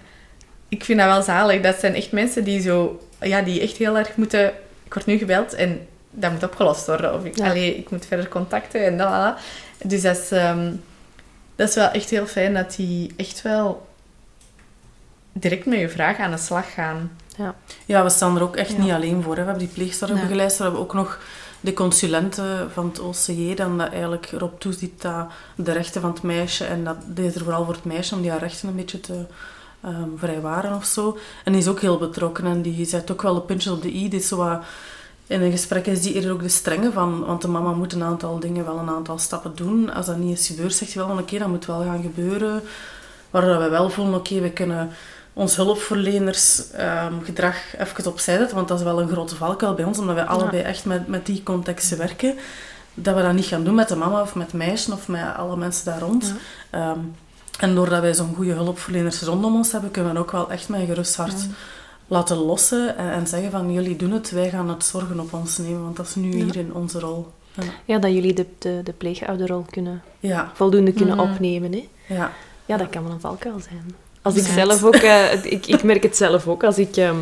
ik 0.69 0.83
vind 0.83 0.99
dat 0.99 1.07
wel 1.07 1.21
zalig. 1.21 1.61
Dat 1.61 1.79
zijn 1.79 1.95
echt 1.95 2.11
mensen 2.11 2.43
die 2.43 2.61
zo... 2.61 2.99
Ja, 3.21 3.41
die 3.41 3.61
echt 3.61 3.77
heel 3.77 3.97
erg 3.97 4.15
moeten... 4.15 4.53
Ik 4.85 4.93
word 4.93 5.05
nu 5.05 5.17
gebeld 5.17 5.53
en 5.53 5.87
dat 6.11 6.31
moet 6.31 6.43
opgelost 6.43 6.85
worden. 6.85 7.13
Of 7.13 7.23
ik, 7.25 7.37
Ja. 7.37 7.49
allee, 7.49 7.77
ik 7.77 7.89
moet 7.89 8.05
verder 8.05 8.27
contacten 8.27 8.85
en 8.85 8.97
dat. 8.97 9.37
Dus 9.83 10.01
dat 10.01 10.17
is, 10.17 10.31
ehm, 10.31 10.71
dat 11.55 11.69
is 11.69 11.75
wel 11.75 11.89
echt 11.89 12.09
heel 12.09 12.25
fijn 12.27 12.53
dat 12.53 12.75
die 12.75 13.13
echt 13.17 13.41
wel 13.41 13.87
direct 15.33 15.65
met 15.65 15.79
je 15.79 15.89
vraag 15.89 16.17
aan 16.17 16.31
de 16.31 16.37
slag 16.37 16.73
gaan. 16.73 17.11
Ja, 17.85 18.03
we 18.03 18.09
staan 18.09 18.35
er 18.35 18.41
ook 18.41 18.55
echt 18.55 18.71
Ja. 18.71 18.77
niet 18.77 18.91
alleen 18.91 19.21
voor. 19.23 19.35
Hè. 19.35 19.41
We 19.41 19.49
hebben 19.49 19.65
die 19.67 19.73
pleegzorgbegeleidster, 19.73 20.57
we 20.57 20.63
hebben 20.71 20.81
ook 20.81 20.93
nog 20.93 21.19
de 21.59 21.73
consulenten 21.73 22.71
van 22.71 22.85
het 22.85 22.99
OCJ, 22.99 23.53
dan 23.55 23.77
dat 23.77 23.89
eigenlijk 23.91 24.31
erop 24.31 24.59
toeziet 24.59 25.01
dat 25.01 25.27
de 25.55 25.71
rechten 25.71 26.01
van 26.01 26.09
het 26.09 26.21
meisje, 26.21 26.65
en 26.65 26.83
dat 26.83 26.97
deze 27.05 27.37
er 27.37 27.43
vooral 27.43 27.65
voor 27.65 27.73
het 27.73 27.85
meisje, 27.85 28.15
om 28.15 28.21
die 28.21 28.31
haar 28.31 28.39
rechten 28.39 28.67
een 28.69 28.75
beetje 28.75 28.99
te 28.99 29.25
ehm, 29.85 30.09
vrijwaren 30.15 30.75
of 30.75 30.85
zo. 30.85 31.17
En 31.43 31.51
die 31.51 31.61
is 31.61 31.67
ook 31.67 31.81
heel 31.81 31.97
betrokken 31.97 32.45
en 32.45 32.61
die 32.61 32.85
zet 32.85 33.11
ook 33.11 33.21
wel 33.21 33.33
de 33.33 33.41
puntjes 33.41 33.73
op 33.73 33.81
de 33.81 33.93
i. 33.93 34.13
Is 34.13 34.27
zo 34.27 34.37
wat, 34.37 34.59
in 35.27 35.41
een 35.41 35.51
gesprek 35.51 35.85
is 35.85 36.01
die 36.01 36.13
eerder 36.13 36.31
ook 36.31 36.41
de 36.41 36.49
strenge 36.49 36.91
van, 36.91 37.25
want 37.25 37.41
de 37.41 37.47
mama 37.47 37.71
moet 37.71 37.93
een 37.93 38.03
aantal 38.03 38.39
dingen, 38.39 38.65
wel 38.65 38.77
een 38.77 38.89
aantal 38.89 39.17
stappen 39.17 39.51
doen. 39.55 39.93
Als 39.93 40.05
dat 40.05 40.17
niet 40.17 40.39
is 40.39 40.47
gebeurd, 40.47 40.73
zegt 40.73 40.93
hij 40.93 41.05
wel, 41.05 41.17
oké, 41.17 41.37
dat 41.37 41.47
moet 41.47 41.65
wel 41.65 41.83
gaan 41.83 42.01
gebeuren. 42.01 42.61
Waardoor 43.29 43.59
we 43.59 43.69
wel 43.69 43.89
voelen, 43.89 44.13
oké, 44.13 44.39
we 44.39 44.51
kunnen 44.51 44.89
ons 45.33 45.55
hulpverlenersgedrag 45.55 47.55
even 47.77 48.05
opzij 48.05 48.37
zetten, 48.37 48.55
want 48.55 48.67
dat 48.67 48.77
is 48.77 48.83
wel 48.83 49.01
een 49.01 49.09
grote 49.09 49.35
valkuil 49.35 49.73
bij 49.73 49.85
ons, 49.85 49.97
omdat 49.97 50.15
wij 50.15 50.25
allebei 50.25 50.61
echt 50.61 50.85
met, 50.85 51.07
met 51.07 51.25
die 51.25 51.43
contexten 51.43 51.97
werken. 51.97 52.35
Dat 52.93 53.15
we 53.15 53.21
dat 53.21 53.33
niet 53.33 53.45
gaan 53.45 53.63
doen 53.63 53.75
met 53.75 53.87
de 53.87 53.95
mama 53.95 54.21
of 54.21 54.35
met 54.35 54.45
het 54.45 54.55
meisje 54.55 54.91
of 54.91 55.07
met 55.07 55.35
alle 55.37 55.57
mensen 55.57 55.85
daar 55.85 55.99
rond. 55.99 56.33
Ehm, 56.69 56.99
en 57.59 57.75
doordat 57.75 58.01
wij 58.01 58.13
zo'n 58.13 58.35
goede 58.35 58.51
hulpverleners 58.53 59.21
rondom 59.21 59.55
ons 59.55 59.71
hebben, 59.71 59.91
kunnen 59.91 60.13
we 60.13 60.19
ook 60.19 60.31
wel 60.31 60.51
echt 60.51 60.69
met 60.69 60.79
een 60.79 60.85
gerust 60.85 61.15
hart 61.15 61.45
laten 62.07 62.37
lossen 62.37 62.97
en, 62.97 63.11
en 63.11 63.27
zeggen 63.27 63.51
van 63.51 63.73
jullie 63.73 63.95
doen 63.95 64.11
het, 64.11 64.31
wij 64.31 64.49
gaan 64.49 64.69
het 64.69 64.83
zorgen 64.85 65.19
op 65.19 65.33
ons 65.33 65.57
nemen, 65.57 65.83
want 65.83 65.95
dat 65.95 66.05
is 66.07 66.15
nu 66.15 66.37
Ja. 66.37 66.43
hier 66.43 66.55
in 66.55 66.73
onze 66.73 66.99
rol. 66.99 67.27
Ja, 67.53 67.63
Ja, 67.85 67.97
dat 67.99 68.11
jullie 68.11 68.33
de, 68.33 68.45
de, 68.59 68.81
de 68.83 68.93
pleegouderrol 68.93 69.65
kunnen, 69.69 70.01
ja. 70.19 70.51
voldoende 70.53 70.91
kunnen 70.93 71.15
Mhm. 71.17 71.31
opnemen. 71.31 71.71
Hè? 71.71 71.87
ja. 72.07 72.31
Ja, 72.65 72.77
dat 72.77 72.89
kan 72.89 73.03
wel 73.03 73.11
een 73.11 73.19
valkuil 73.19 73.59
zijn. 73.59 73.95
Als 74.21 74.35
ik 74.35 74.43
zelf 74.45 74.83
ook... 74.83 74.95
eh, 74.95 75.29
het- 75.29 75.45
ik, 75.51 75.65
ik 75.67 75.83
merk 75.83 76.03
het 76.03 76.17
zelf 76.17 76.47
ook 76.47 76.63
als 76.63 76.77
ik 76.77 76.95
ehm, 76.97 77.15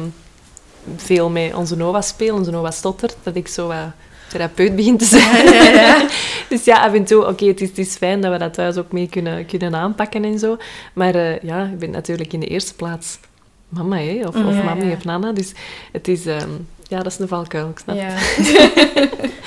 veel 0.96 1.30
met 1.30 1.54
onze 1.54 1.76
Nova 1.76 2.02
speel, 2.02 2.36
onze 2.36 2.52
Nova 2.52 2.72
stottert, 2.72 3.16
dat 3.24 3.36
ik 3.36 3.48
zo 3.48 3.68
wat 3.68 3.78
therapeut 4.34 4.76
begin 4.76 4.98
te 4.98 5.06
zijn. 5.06 5.46
dus 6.50 6.64
ja, 6.64 6.86
af 6.86 6.94
en 6.94 7.04
toe, 7.04 7.28
oké, 7.28 7.46
het, 7.46 7.62
is, 7.62 7.70
het 7.70 7.78
is 7.78 7.96
fijn 7.96 8.22
dat 8.22 8.32
we 8.32 8.38
dat 8.38 8.54
thuis 8.54 8.78
ook 8.78 8.92
mee 8.92 9.08
kunnen, 9.10 9.46
kunnen 9.46 9.76
aanpakken 9.76 10.24
en 10.24 10.40
zo. 10.40 10.58
Maar 10.94 11.16
eh, 11.16 11.40
ja, 11.42 11.64
ik 11.64 11.80
ben 11.80 11.90
natuurlijk 11.90 12.34
in 12.34 12.40
de 12.40 12.48
eerste 12.48 12.76
plaats 12.76 13.20
mama, 13.70 13.98
hè, 13.98 14.28
of, 14.28 14.36
of 14.36 14.64
mami 14.64 14.92
of 14.92 15.04
nana. 15.04 15.32
Dus 15.32 15.52
het 15.92 16.08
is... 16.08 16.26
ehm, 16.26 16.50
ja, 16.88 16.98
dat 16.98 17.12
is 17.12 17.20
een 17.20 17.28
valkuil, 17.28 17.70
ik 17.70 17.80
snap 17.80 17.96
Ja. 17.96 18.08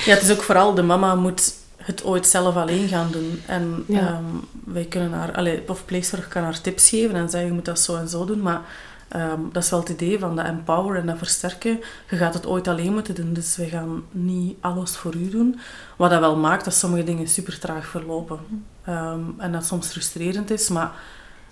Ja, 0.04 0.14
het 0.14 0.22
is 0.22 0.30
ook 0.30 0.42
vooral 0.42 0.74
de 0.74 0.82
mama 0.82 1.14
moet 1.14 1.54
het 1.76 2.04
ooit 2.04 2.26
zelf 2.26 2.56
alleen 2.56 2.88
gaan 2.88 3.08
doen. 3.10 3.42
En 3.46 3.84
ehm, 3.90 4.24
wij 4.64 4.84
kunnen 4.84 5.12
haar, 5.12 5.32
allee, 5.32 5.62
of 5.66 5.84
pleegzorg 5.84 6.28
kan 6.28 6.42
haar 6.42 6.60
tips 6.60 6.88
geven 6.88 7.14
en 7.14 7.30
zeggen 7.30 7.48
je 7.48 7.54
moet 7.54 7.64
dat 7.64 7.80
zo 7.80 7.96
en 7.96 8.08
zo 8.08 8.24
doen. 8.24 8.42
Maar 8.42 8.60
ehm, 9.08 9.40
dat 9.52 9.62
is 9.62 9.70
wel 9.70 9.80
het 9.80 9.88
idee 9.88 10.18
van 10.18 10.36
dat 10.36 10.44
empower 10.44 10.96
en 10.96 11.06
dat 11.06 11.18
versterken. 11.18 11.80
Je 12.10 12.16
gaat 12.16 12.34
het 12.34 12.46
ooit 12.46 12.68
alleen 12.68 12.92
moeten 12.92 13.14
doen, 13.14 13.32
dus 13.32 13.56
wij 13.56 13.68
gaan 13.68 14.04
niet 14.10 14.56
alles 14.60 14.96
voor 14.96 15.14
u 15.14 15.28
doen. 15.28 15.58
Wat 15.96 16.10
dat 16.10 16.20
wel 16.20 16.36
maakt 16.36 16.64
dat 16.64 16.74
sommige 16.74 17.04
dingen 17.04 17.28
super 17.28 17.58
traag 17.58 17.86
verlopen. 17.86 18.38
Ehm, 18.84 19.20
en 19.38 19.52
dat 19.52 19.64
soms 19.64 19.86
frustrerend 19.86 20.50
is, 20.50 20.68
maar 20.68 20.92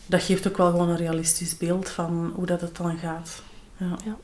dat 0.07 0.23
geeft 0.23 0.49
ook 0.49 0.57
wel 0.57 0.71
gewoon 0.71 0.88
een 0.88 0.97
realistisch 0.97 1.57
beeld 1.57 1.88
van 1.88 2.33
hoe 2.35 2.47
dat 2.47 2.61
het 2.61 2.77
dan 2.77 2.99
gaat. 2.99 3.43
Ja. 3.77 4.17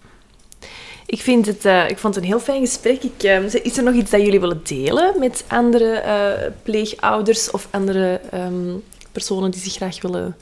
Ik, 1.06 1.20
vind 1.20 1.46
het, 1.46 1.64
eh, 1.64 1.88
ik 1.88 1.98
vond 1.98 2.14
het 2.14 2.24
een 2.24 2.30
heel 2.30 2.40
fijn 2.40 2.60
gesprek. 2.60 3.02
Ik, 3.02 3.22
eh, 3.22 3.54
is 3.54 3.76
er 3.76 3.82
nog 3.82 3.94
iets 3.94 4.10
dat 4.10 4.20
jullie 4.20 4.40
willen 4.40 4.60
delen 4.62 5.18
met 5.18 5.44
andere 5.46 5.92
eh, 5.92 6.50
pleegouders 6.62 7.50
of 7.50 7.68
andere 7.70 8.20
ehm, 8.30 8.76
personen 9.12 9.50
die 9.50 9.60
zich 9.60 9.72
graag 9.72 10.02
willen... 10.02 10.36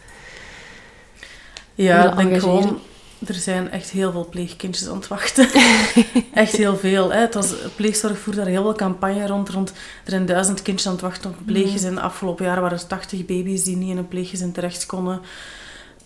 Ja, 1.84 2.10
ik 2.10 2.16
denk 2.16 2.30
engageren. 2.30 2.62
gewoon... 2.62 2.80
Er 3.26 3.34
zijn 3.34 3.70
echt 3.70 3.90
heel 3.90 4.12
veel 4.12 4.28
pleegkindjes 4.28 4.88
aan 4.88 4.96
het 4.96 5.08
wachten. 5.08 5.48
echt 6.34 6.52
heel 6.52 6.76
veel. 6.76 7.12
Hè. 7.12 7.20
Het 7.20 7.34
was, 7.34 7.54
pleegzorg 7.76 8.18
voert 8.18 8.36
daar 8.36 8.46
heel 8.46 8.62
veel 8.62 8.74
campagne 8.74 9.26
rond. 9.26 9.48
rond. 9.48 9.70
Er 10.04 10.10
zijn 10.10 10.26
duizend 10.26 10.62
kindjes 10.62 10.86
aan 10.86 10.92
het 10.92 11.02
wachten 11.02 11.30
op 11.30 11.38
een 11.38 11.44
pleeggezin. 11.44 11.98
Afgelopen 11.98 12.44
jaar 12.44 12.60
waren 12.60 12.78
er 12.78 12.86
80 12.86 13.24
baby's 13.26 13.64
die 13.64 13.76
niet 13.76 13.90
in 13.90 13.96
een 13.96 14.08
pleeggezin 14.08 14.52
terecht 14.52 14.86
konden. 14.86 15.20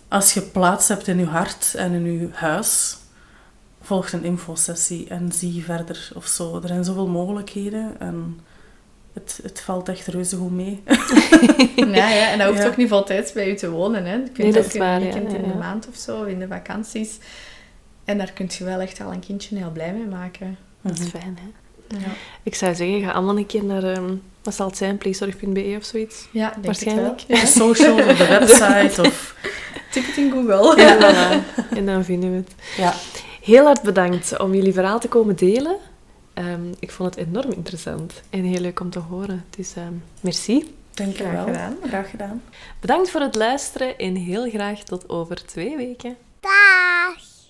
Als 0.07 0.33
je 0.33 0.41
plaats 0.41 0.87
hebt 0.87 1.07
in 1.07 1.17
je 1.17 1.25
hart 1.25 1.73
en 1.75 1.93
in 1.93 2.19
je 2.19 2.29
huis, 2.31 2.97
volgt 3.81 4.13
een 4.13 4.23
infosessie 4.23 5.07
en 5.09 5.31
zie 5.31 5.63
verder 5.63 6.09
of 6.15 6.25
zo. 6.25 6.59
Er 6.61 6.67
zijn 6.67 6.83
zoveel 6.83 7.07
mogelijkheden 7.07 7.99
en 7.99 8.39
het, 9.13 9.39
het 9.43 9.61
valt 9.61 9.89
echt 9.89 10.07
reuze 10.07 10.35
goed 10.35 10.51
mee. 10.51 10.83
Ja, 11.75 12.09
ja, 12.09 12.29
en 12.31 12.37
dat 12.37 12.47
hoeft 12.47 12.61
Ja. 12.61 12.67
ook 12.67 12.77
niet 12.77 12.89
voltijds 12.89 13.31
bij 13.31 13.49
u 13.51 13.55
te 13.55 13.69
wonen. 13.69 14.05
Hè. 14.05 14.13
Je 14.13 14.19
kunt 14.23 14.37
Nee, 14.37 14.51
dat 14.51 14.65
ook 14.65 14.71
is 14.73 14.77
waar, 14.77 14.95
een 14.95 15.03
ja, 15.07 15.11
weekend 15.13 15.31
ja, 15.31 15.37
in 15.37 15.43
de 15.43 15.49
ja. 15.49 15.55
maand 15.55 15.87
of 15.87 15.95
zo, 15.95 16.23
in 16.23 16.39
de 16.39 16.47
vakanties. 16.47 17.17
En 18.05 18.17
daar 18.17 18.31
kun 18.31 18.49
je 18.57 18.63
wel 18.63 18.79
echt 18.79 19.01
al 19.01 19.11
een 19.11 19.19
kindje 19.19 19.57
heel 19.57 19.71
blij 19.71 19.93
mee 19.93 20.05
maken. 20.05 20.57
Dat 20.81 20.93
is 20.93 20.99
Mhm. 20.99 21.17
fijn, 21.17 21.37
hè? 21.41 21.47
Ja, 21.97 22.11
Ik 22.43 22.55
zou 22.55 22.75
zeggen, 22.75 23.01
ga 23.01 23.11
allemaal 23.11 23.37
een 23.37 23.45
keer 23.45 23.63
naar, 23.63 23.83
ehm, 23.83 24.13
wat 24.43 24.53
zal 24.55 24.67
het 24.67 24.77
zijn, 24.77 24.97
playzorg.be 24.97 25.75
of 25.77 25.83
zoiets. 25.85 26.27
ja 26.31 26.49
denk 26.51 26.65
Waarschijnlijk. 26.65 27.19
Het 27.19 27.27
wel. 27.27 27.39
De 27.39 27.45
social 27.47 27.93
of 27.93 28.17
de 28.17 28.27
website. 28.27 29.01
Of... 29.01 29.35
Tik 29.91 30.05
het 30.05 30.17
in 30.17 30.31
Google. 30.31 30.83
En, 30.83 30.97
voilà. 31.03 31.69
en 31.77 31.85
dan 31.85 32.03
vinden 32.03 32.29
we 32.31 32.35
het. 32.35 32.51
Ja. 32.77 32.93
Heel 33.41 33.65
hard 33.65 33.81
bedankt 33.81 34.39
om 34.39 34.53
jullie 34.53 34.73
verhaal 34.73 34.99
te 34.99 35.07
komen 35.07 35.35
delen. 35.35 35.75
Ehm, 36.33 36.73
ik 36.79 36.91
vond 36.91 37.15
het 37.15 37.27
enorm 37.27 37.51
interessant 37.51 38.21
en 38.29 38.43
heel 38.43 38.59
leuk 38.61 38.79
om 38.79 38.89
te 38.89 38.99
horen. 38.99 39.45
Dus 39.49 39.75
ehm, 39.75 39.93
merci. 40.21 40.75
Dank 40.93 41.15
je 41.17 41.23
Graag 41.23 41.33
wel. 41.33 41.45
gedaan. 41.45 41.77
Graag 41.87 42.09
gedaan. 42.09 42.41
Bedankt 42.79 43.09
voor 43.09 43.21
het 43.21 43.35
luisteren 43.35 43.97
en 43.97 44.15
heel 44.15 44.49
graag 44.49 44.83
tot 44.83 45.09
over 45.09 45.45
twee 45.45 45.77
weken. 45.77 46.17